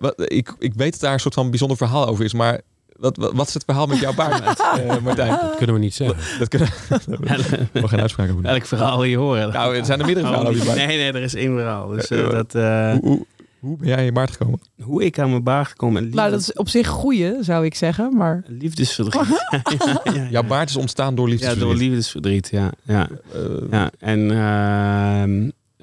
wat, 0.00 0.14
ik, 0.32 0.54
ik 0.58 0.74
weet 0.74 0.92
dat 0.92 1.00
daar 1.00 1.12
een 1.12 1.20
soort 1.20 1.34
van 1.34 1.50
bijzonder 1.50 1.76
verhaal 1.76 2.06
over 2.06 2.24
is. 2.24 2.32
Maar 2.32 2.60
wat, 2.98 3.16
wat, 3.16 3.32
wat 3.32 3.46
is 3.46 3.54
het 3.54 3.64
verhaal 3.64 3.86
met 3.86 3.98
jouw 3.98 4.14
baard, 4.14 4.42
Martijn? 5.02 5.28
Dat 5.28 5.56
kunnen 5.56 5.74
we 5.74 5.80
niet 5.80 5.94
zeggen. 5.94 6.38
Dat 6.38 6.48
kunnen 6.48 6.68
we 6.68 7.28
hebben 7.72 7.88
geen 7.88 8.00
uitspraak 8.00 8.30
over. 8.30 8.44
Elk 8.44 8.64
verhaal 8.64 8.96
wil 8.96 9.04
je 9.04 9.16
horen. 9.16 9.52
Nou, 9.52 9.76
er 9.76 9.84
zijn 9.84 9.98
er 9.98 10.04
meerdere 10.04 10.26
verhalen 10.26 10.50
over 10.50 10.60
je 10.60 10.66
baard. 10.66 10.86
Nee, 10.86 10.96
nee, 10.96 11.12
er 11.12 11.22
is 11.22 11.34
één 11.34 11.56
verhaal. 11.56 11.88
Dus, 11.88 12.10
uh, 12.10 12.30
dat, 12.30 12.54
uh, 12.54 12.90
hoe, 12.90 13.00
hoe, 13.02 13.26
hoe 13.60 13.76
ben 13.76 13.88
jij 13.88 13.98
in 13.98 14.04
je 14.04 14.12
baard 14.12 14.30
gekomen? 14.30 14.60
Hoe 14.82 15.04
ik 15.04 15.18
aan 15.18 15.30
mijn 15.30 15.42
baard 15.42 15.68
gekomen 15.68 16.02
liefde... 16.02 16.16
Nou, 16.16 16.30
dat 16.30 16.40
is 16.40 16.52
op 16.52 16.68
zich 16.68 16.86
goeie, 16.86 17.36
zou 17.40 17.64
ik 17.64 17.74
zeggen. 17.74 18.16
Maar... 18.16 18.44
Liefdesverdriet. 18.46 19.28
ja, 19.50 19.62
ja, 20.04 20.12
ja, 20.12 20.28
Jouw 20.30 20.42
baard 20.42 20.68
is 20.68 20.76
ontstaan 20.76 21.14
door 21.14 21.28
liefdesverdriet? 21.28 21.68
Ja, 21.68 21.74
door 21.74 21.82
liefdesverdriet, 21.88 22.48
ja. 22.50 22.72
Ja, 22.82 23.08
uh, 23.34 23.70
ja. 23.70 23.90
en... 23.98 24.30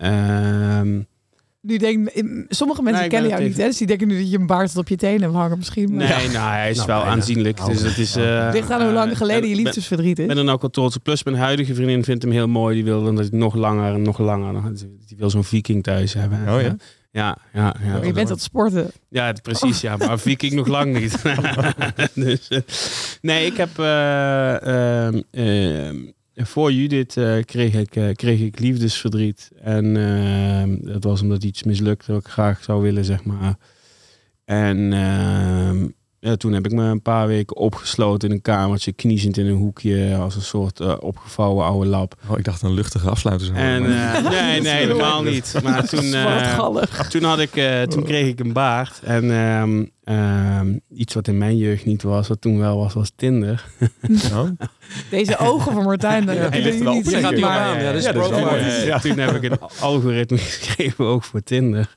Uh, 0.02 1.04
nu 1.66 1.78
denk 1.78 2.10
sommige 2.50 2.82
mensen 2.82 3.02
nee, 3.02 3.10
kennen 3.10 3.30
jou 3.30 3.44
niet, 3.44 3.58
hè? 3.58 3.66
Dus 3.66 3.78
die 3.78 3.88
denken 3.88 4.08
nu 4.08 4.18
dat 4.18 4.32
je 4.32 4.38
een 4.38 4.48
baard 4.48 4.78
op 4.78 4.88
je 4.88 4.96
tenen 4.96 5.22
hebt 5.22 5.34
hangen 5.34 5.58
misschien. 5.58 5.96
Maar... 5.96 6.08
Nee, 6.08 6.30
nou, 6.30 6.50
hij 6.54 6.70
is 6.70 6.76
nou, 6.76 6.88
wel 6.88 6.98
bijna. 6.98 7.12
aanzienlijk. 7.12 7.58
Nou, 7.58 7.72
dus 7.72 7.82
het 7.82 7.98
is. 7.98 8.18
Uh, 8.18 8.50
ligt 8.52 8.72
aan 8.72 8.82
hoe 8.82 8.92
lang 8.92 9.18
geleden 9.18 9.50
je 9.50 9.56
liefdesverdriet 9.56 10.20
is. 10.20 10.26
Ik 10.26 10.36
ben 10.36 10.48
er 10.48 10.54
ook 10.54 10.62
wel 10.62 10.70
trots. 10.70 10.98
Plus 10.98 11.24
mijn 11.24 11.38
huidige 11.38 11.74
vriendin 11.76 12.04
vindt 12.04 12.24
hem 12.24 12.32
heel 12.32 12.48
mooi. 12.48 12.76
Die 12.76 12.84
wil 12.84 13.04
dan 13.04 13.16
dat 13.16 13.28
hij 13.30 13.40
nog 13.40 13.56
langer 13.56 13.94
en 13.94 14.02
nog 14.02 14.18
langer. 14.18 14.74
Die 15.08 15.18
wil 15.18 15.30
zo'n 15.30 15.44
viking 15.44 15.84
thuis 15.84 16.14
hebben. 16.14 16.40
Oh 16.56 16.62
ja. 16.62 16.76
Ja, 17.16 17.38
ja, 17.54 17.76
ja. 17.82 17.92
Maar 17.92 18.06
je 18.06 18.14
bent 18.14 18.28
aan 18.28 18.34
het 18.34 18.42
sporten. 18.42 18.92
Ja, 19.10 19.34
precies. 19.42 19.82
Ja, 19.82 19.98
maar 19.98 20.20
viking 20.20 20.54
nog 20.54 20.68
lang 20.68 21.00
niet. 21.00 21.24
dus, 22.26 22.50
uh, 22.50 22.60
nee, 23.22 23.46
ik 23.46 23.58
heb. 23.58 23.78
Uh, 23.78 25.08
voor 26.36 26.72
Judith 26.72 27.16
uh, 27.16 27.44
kreeg, 27.44 27.74
ik, 27.74 27.96
uh, 27.96 28.12
kreeg 28.12 28.40
ik 28.40 28.60
liefdesverdriet. 28.60 29.52
En 29.62 29.86
uh, 29.86 30.94
dat 30.94 31.04
was 31.04 31.22
omdat 31.22 31.44
iets 31.44 31.64
mislukte 31.64 32.12
wat 32.12 32.22
ik 32.22 32.32
graag 32.32 32.64
zou 32.64 32.82
willen, 32.82 33.06
zeg 33.06 33.24
maar. 33.24 33.56
En 34.46 34.94
ehm, 34.94 35.88
ja, 36.26 36.36
toen 36.36 36.54
heb 36.54 36.66
ik 36.66 36.72
me 36.72 36.84
een 36.84 37.02
paar 37.02 37.28
weken 37.28 37.56
opgesloten 37.56 38.30
in 38.30 38.36
een 38.36 38.42
kamertje, 38.42 38.92
kniezend 38.92 39.38
in 39.38 39.46
een 39.46 39.56
hoekje, 39.56 40.16
als 40.16 40.36
een 40.36 40.42
soort 40.42 40.80
uh, 40.80 40.94
opgevouwen 41.00 41.66
oude 41.66 41.90
lap. 41.90 42.16
Oh, 42.28 42.38
ik 42.38 42.44
dacht 42.44 42.62
een 42.62 42.74
luchtige 42.74 43.10
afsluiter. 43.10 43.54
En, 43.54 43.82
nee, 43.82 44.62
nee, 44.62 44.74
helemaal 44.74 45.24
niet. 45.24 45.56
Maar 45.64 45.88
toen, 45.88 46.16
toen, 47.10 47.24
had 47.24 47.40
ik, 47.40 47.52
toen 47.90 48.04
kreeg 48.04 48.28
ik 48.28 48.40
een 48.40 48.54
baard. 48.54 49.00
En 49.04 49.32
ehm, 49.32 49.84
ehm, 50.06 50.78
iets 50.90 51.14
wat 51.14 51.28
in 51.28 51.38
mijn 51.38 51.58
jeugd 51.58 51.86
niet 51.86 52.04
was, 52.04 52.28
wat 52.28 52.42
toen 52.42 52.60
wel 52.60 52.78
was, 52.78 52.94
was 52.94 53.12
Tinder. 53.16 53.66
Oh. 54.34 54.50
Deze 55.10 55.38
ogen 55.38 55.74
van 55.74 55.84
Martijn, 55.84 56.26
dat 56.26 56.36
ja, 56.36 56.42
ja, 56.42 56.56
je 56.56 56.84
niet 56.84 57.16
gaat 57.16 57.36
die 57.36 57.46
aan. 57.46 57.80
Ja, 57.80 57.92
dat 57.92 57.96
is 57.96 58.04
ja, 58.04 58.12
dat 58.12 58.56
is 58.56 58.84
ja. 58.84 59.00
Toen 59.00 59.18
heb 59.18 59.44
ik 59.44 59.52
een 59.52 59.60
algoritme 59.80 60.38
geschreven, 60.38 61.06
ook 61.06 61.24
voor 61.24 61.44
Tinder. 61.44 61.96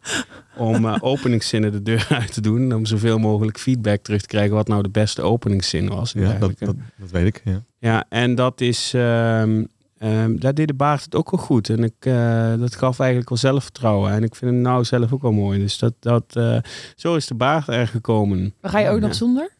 Om 0.56 0.84
uh, 0.84 0.96
openingszinnen 1.00 1.72
de 1.72 1.82
deur 1.82 2.06
uit 2.10 2.32
te 2.32 2.40
doen. 2.40 2.74
Om 2.74 2.86
zoveel 2.86 3.18
mogelijk 3.18 3.58
feedback 3.58 4.02
terug 4.02 4.20
te 4.20 4.26
krijgen 4.26 4.54
wat 4.54 4.68
nou 4.68 4.82
de 4.82 4.88
beste 4.88 5.22
openingszin 5.22 5.88
was. 5.88 6.12
Ja, 6.12 6.32
dat, 6.32 6.58
dat, 6.58 6.74
dat, 6.98 7.10
weet 7.10 7.26
ik. 7.26 7.42
Ja, 7.44 7.62
ja 7.78 8.04
en 8.08 8.34
dat 8.34 8.60
is... 8.60 8.92
Um, 8.96 9.68
um, 10.02 10.40
daar 10.40 10.54
deed 10.54 10.68
de 10.68 10.74
baard 10.74 11.04
het 11.04 11.14
ook 11.14 11.30
wel 11.30 11.40
goed. 11.40 11.68
En 11.68 11.84
ik, 11.84 12.06
uh, 12.06 12.54
dat 12.58 12.76
gaf 12.76 12.98
eigenlijk 12.98 13.28
wel 13.28 13.38
zelfvertrouwen. 13.38 14.12
En 14.12 14.22
ik 14.22 14.34
vind 14.34 14.50
hem 14.50 14.60
nou 14.60 14.84
zelf 14.84 15.12
ook 15.12 15.22
wel 15.22 15.32
mooi. 15.32 15.58
Dus 15.58 15.78
dat, 15.78 15.94
dat, 16.00 16.34
uh, 16.36 16.58
zo 16.96 17.14
is 17.14 17.26
de 17.26 17.34
baard 17.34 17.68
er 17.68 17.86
gekomen. 17.86 18.54
Maar 18.60 18.70
ga 18.70 18.78
je 18.78 18.88
ook 18.88 19.00
nog 19.00 19.14
zonder? 19.14 19.56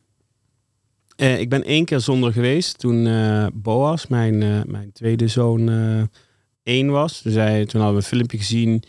Uh, 1.16 1.40
ik 1.40 1.48
ben 1.48 1.64
één 1.64 1.84
keer 1.84 2.00
zonder 2.00 2.32
geweest 2.32 2.78
toen 2.78 3.06
uh, 3.06 3.46
Boas, 3.52 4.06
mijn, 4.06 4.40
uh, 4.40 4.60
mijn 4.66 4.92
tweede 4.92 5.28
zoon, 5.28 5.70
één 6.62 6.90
was. 6.90 7.22
Dus 7.22 7.34
hij, 7.34 7.66
toen 7.66 7.80
hadden 7.80 7.98
we 7.98 8.04
een 8.04 8.16
filmpje 8.16 8.38
gezien 8.38 8.82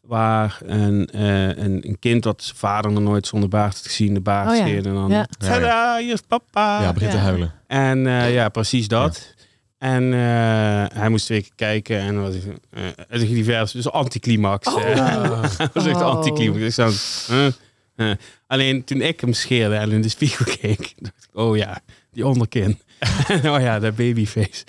waar 0.00 0.58
een, 0.64 1.22
een, 1.64 1.88
een, 1.88 1.98
kind 1.98 2.22
dat 2.22 2.42
zijn 2.42 2.56
vader 2.56 2.92
nog 2.92 3.02
nooit 3.02 3.26
zonder 3.26 3.48
baard 3.48 3.74
had 3.74 3.86
gezien, 3.86 4.14
de 4.14 4.20
baard 4.20 4.50
oh, 4.50 4.56
ja. 4.56 4.60
scheerde. 4.60 4.88
En 4.88 4.94
dan, 4.94 5.10
ja. 5.10 5.26
tada, 5.38 5.98
hier 5.98 6.12
is 6.12 6.20
papa. 6.20 6.82
Ja, 6.82 6.92
begint 6.92 7.12
ja. 7.12 7.18
te 7.18 7.24
huilen. 7.24 7.52
En 7.66 7.98
ja, 8.32 8.48
precies 8.48 8.88
dat. 8.88 9.34
Ja. 9.80 9.86
En 9.86 10.12
hij 10.98 11.08
moest 11.08 11.26
twee 11.26 11.40
keer 11.40 11.52
kijken 11.56 11.98
en 11.98 12.14
dan 12.14 12.22
was 12.22 12.34
hij 13.10 13.20
uh, 13.20 13.28
divers, 13.28 13.72
dus 13.72 13.90
anticlimax. 13.90 14.66
Oh. 14.66 14.96
dat 15.58 15.70
was 15.72 15.86
echt 15.86 15.96
Oh. 15.96 16.16
anticlimax. 16.16 16.58
Dus 16.58 16.74
dan, 16.74 16.92
uh, 17.96 18.10
Alleen 18.46 18.84
toen 18.84 19.00
ik 19.00 19.20
hem 19.20 19.32
scheerde 19.32 19.74
en 19.74 19.90
in 19.90 20.02
de 20.02 20.08
spiegel 20.08 20.44
keek, 20.60 20.94
dacht 20.98 21.28
ik, 21.30 21.38
oh 21.38 21.56
ja, 21.56 21.80
die 22.12 22.26
onderkin. 22.26 22.78
oh 23.46 23.60
ja, 23.60 23.78
dat 23.78 23.96
babyface. 23.96 24.64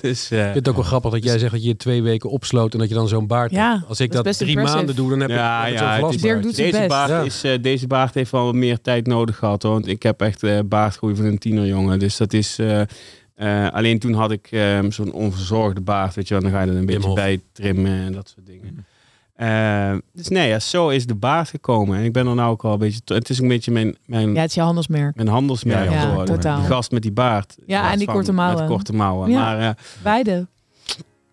dus, 0.00 0.32
uh, 0.32 0.38
ik 0.38 0.44
vind 0.44 0.54
het 0.54 0.68
ook 0.68 0.74
wel 0.74 0.84
grappig 0.84 1.10
dat 1.10 1.24
jij 1.24 1.38
zegt 1.38 1.52
dat 1.52 1.62
je 1.62 1.68
je 1.68 1.76
twee 1.76 2.02
weken 2.02 2.30
opsloot 2.30 2.72
en 2.72 2.78
dat 2.78 2.88
je 2.88 2.94
dan 2.94 3.08
zo'n 3.08 3.26
baard 3.26 3.50
ja, 3.50 3.72
hebt. 3.72 3.88
Als 3.88 4.00
ik 4.00 4.12
dat, 4.12 4.24
dat 4.24 4.36
drie 4.36 4.48
impressive. 4.48 4.76
maanden 4.76 4.96
doe, 4.96 5.10
dan 5.10 5.20
heb 5.20 5.30
ja, 5.30 5.66
ik 5.66 5.74
ja, 5.78 6.12
zo'n 6.12 6.40
doet 6.40 6.56
deze, 6.56 6.78
best. 6.78 6.88
baard 6.88 7.10
Ja. 7.10 7.20
is, 7.22 7.44
uh, 7.44 7.52
deze 7.60 7.86
baard 7.86 8.14
heeft 8.14 8.30
wel 8.30 8.52
meer 8.52 8.80
tijd 8.80 9.06
nodig 9.06 9.36
gehad. 9.36 9.62
Hoor, 9.62 9.72
want 9.72 9.86
ik 9.86 10.02
heb 10.02 10.20
echt 10.20 10.42
uh, 10.42 10.58
baardgroei 10.64 11.14
van 11.16 11.24
een 11.24 11.38
tienerjongen. 11.38 11.98
Dus 11.98 12.16
dat 12.16 12.32
is... 12.32 12.58
Uh, 13.36 13.68
alleen 13.70 13.98
toen 13.98 14.12
had 14.14 14.30
ik 14.30 14.48
um, 14.52 14.92
zo'n 14.92 15.12
onverzorgde 15.12 15.80
baard, 15.80 16.14
weet 16.14 16.28
je 16.28 16.34
wel. 16.34 16.42
Dan 16.42 16.52
ga 16.52 16.62
je 16.62 16.70
er 16.70 16.76
een 16.76 16.86
beetje 16.86 17.06
Hof. 17.06 17.14
bij 17.14 17.40
trimmen 17.52 17.92
en 18.00 18.12
dat 18.12 18.28
soort 18.34 18.46
dingen. 18.46 18.86
Uh, 19.36 20.00
dus 20.12 20.28
nee, 20.28 20.48
ja, 20.48 20.58
zo 20.58 20.88
is 20.88 21.06
de 21.06 21.14
baard 21.14 21.48
gekomen. 21.48 21.98
En 21.98 22.04
ik 22.04 22.12
ben 22.12 22.26
er 22.26 22.34
nou 22.34 22.50
ook 22.50 22.64
al 22.64 22.72
een 22.72 22.78
beetje... 22.78 23.00
Het 23.04 23.30
is 23.30 23.38
een 23.38 23.48
beetje 23.48 23.70
mijn... 23.70 23.96
mijn 24.06 24.34
Ja, 24.34 24.40
het 24.40 24.48
is 24.48 24.54
je 24.54 24.60
handelsmerk. 24.60 25.14
mijn 25.16 25.28
handelsmerk 25.28 25.90
Ja, 25.90 26.24
totaal. 26.24 26.60
De 26.60 26.66
gast 26.66 26.90
met 26.90 27.02
die 27.02 27.12
baard. 27.12 27.56
Ja, 27.66 27.90
en 27.90 27.96
die 27.96 28.06
van- 28.06 28.14
korte 28.14 28.32
mouwen. 28.32 28.58
Met 28.58 28.68
korte 28.68 28.92
mouwen. 28.92 29.30
Ja. 29.30 29.38
Maar 29.40 29.60
uh, 29.60 29.68
Beide. 30.02 30.46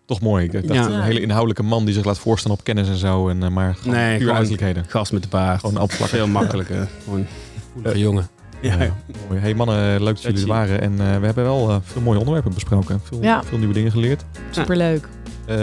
Toch 0.06 0.20
mooi. 0.20 0.44
Ik 0.44 0.52
dacht 0.52 0.66
Ja. 0.66 0.86
een 0.96 1.02
hele 1.02 1.20
inhoudelijke 1.20 1.62
man 1.62 1.84
die 1.84 1.94
zich 1.94 2.04
laat 2.04 2.18
voorstaan 2.18 2.52
op 2.52 2.64
kennis 2.64 2.88
en 2.88 2.96
zo. 2.96 3.28
En, 3.28 3.42
uh, 3.42 3.48
maar 3.48 3.74
gewoon 3.74 3.94
Nee, 3.96 4.18
puur 4.18 4.30
uiterlijkheden. 4.32 4.84
gast 4.88 5.12
met 5.12 5.22
de 5.22 5.28
baard. 5.28 5.60
Gewoon. 5.60 5.88
Veel 5.88 6.26
makkelijker. 6.28 6.88
Gewoon, 7.04 7.26
jongen. 7.98 8.28
Ja, 8.62 8.82
Ja, 8.82 8.90
mooi. 9.28 9.40
Hey 9.40 9.54
mannen, 9.54 10.02
leuk 10.02 10.14
dat 10.14 10.22
jullie 10.22 10.40
er 10.42 10.46
waren. 10.48 10.80
En 10.80 10.92
uh, 10.92 10.98
we 10.98 11.24
hebben 11.26 11.44
wel 11.44 11.70
uh, 11.70 11.76
veel 11.82 12.02
mooie 12.02 12.18
onderwerpen 12.18 12.54
besproken. 12.54 13.00
Veel, 13.04 13.22
Ja. 13.22 13.42
veel 13.44 13.58
nieuwe 13.58 13.74
dingen 13.74 13.90
geleerd. 13.90 14.24
Superleuk. 14.50 15.08
Uh, 15.48 15.56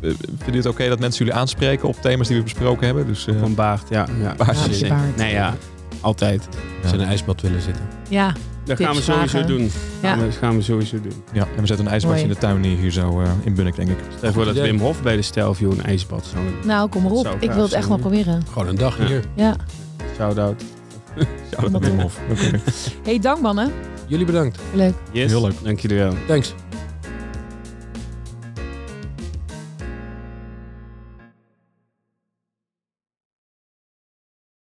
Vinden 0.00 0.22
jullie 0.44 0.56
het 0.60 0.66
oké 0.66 0.88
dat 0.88 0.98
mensen 0.98 1.24
jullie 1.24 1.40
aanspreken 1.40 1.88
op 1.88 1.96
thema's 2.00 2.28
die 2.28 2.36
we 2.36 2.42
besproken 2.42 2.86
hebben? 2.86 3.06
Dus 3.06 3.26
uh, 3.26 3.40
Van 3.40 3.54
baard, 3.54 3.88
ja. 3.88 4.06
ja. 4.20 4.34
Baard. 4.34 4.58
Ja, 4.58 4.66
Nee, 4.80 4.88
baard. 4.90 5.16
Nee, 5.16 5.32
ja. 5.32 5.54
Altijd. 6.00 6.48
Als 6.82 6.90
ze 6.90 6.96
in 6.96 7.02
een 7.02 7.08
ijsbad 7.08 7.40
willen 7.40 7.60
zitten. 7.60 7.84
Ja, 8.08 8.32
Dat 8.64 8.80
gaan 8.80 8.94
we 8.94 9.00
sowieso 9.02 9.28
vragen. 9.28 9.46
doen. 9.48 9.70
Ja. 10.02 10.08
Gaan 10.08 10.18
we- 10.18 10.24
Dat 10.24 10.34
gaan 10.36 10.56
we 10.56 10.62
sowieso 10.62 11.00
doen. 11.00 11.12
ja, 11.32 11.46
en 11.56 11.60
we 11.60 11.66
zetten 11.66 11.86
een 11.86 11.92
ijsbadje 11.92 12.18
Mooi. 12.18 12.28
in 12.34 12.40
de 12.40 12.46
tuin 12.46 12.64
hier, 12.64 12.76
hier 12.78 12.90
zo 12.90 13.20
uh, 13.20 13.28
in 13.44 13.54
Bunnik, 13.54 13.76
denk 13.76 13.88
ik. 13.88 13.96
Stel 14.16 14.32
voor 14.32 14.44
dat. 14.44 14.54
Wim 14.54 14.78
Hof 14.78 15.02
bij 15.02 15.16
de 15.16 15.22
Stelvio 15.22 15.70
een 15.70 15.82
ijsbad 15.84 16.26
zou 16.32 16.44
doen. 16.44 16.54
nou 16.66 16.88
kom 16.88 17.02
maar 17.02 17.12
op. 17.12 17.36
Ik 17.40 17.52
wil 17.52 17.62
het 17.62 17.72
echt 17.72 17.88
wel 17.88 17.98
proberen. 17.98 18.42
Gewoon 18.52 18.68
een 18.68 18.76
dag 18.76 18.98
Ja. 18.98 19.06
hier. 19.06 19.24
Ja. 19.34 19.56
Shout-out. 20.16 20.62
Ja, 21.50 21.68
dat. 21.68 21.74
Oké. 22.30 22.60
Hey, 23.02 23.18
dank 23.18 23.40
mannen. 23.40 23.72
Jullie 24.06 24.26
bedankt. 24.26 24.58
Leuk. 24.74 24.94
Yes. 25.12 25.30
Heel 25.30 25.42
leuk. 25.42 25.54
Dank 25.62 25.80
jullie 25.80 25.98
wel. 25.98 26.14
Thanks. 26.26 26.54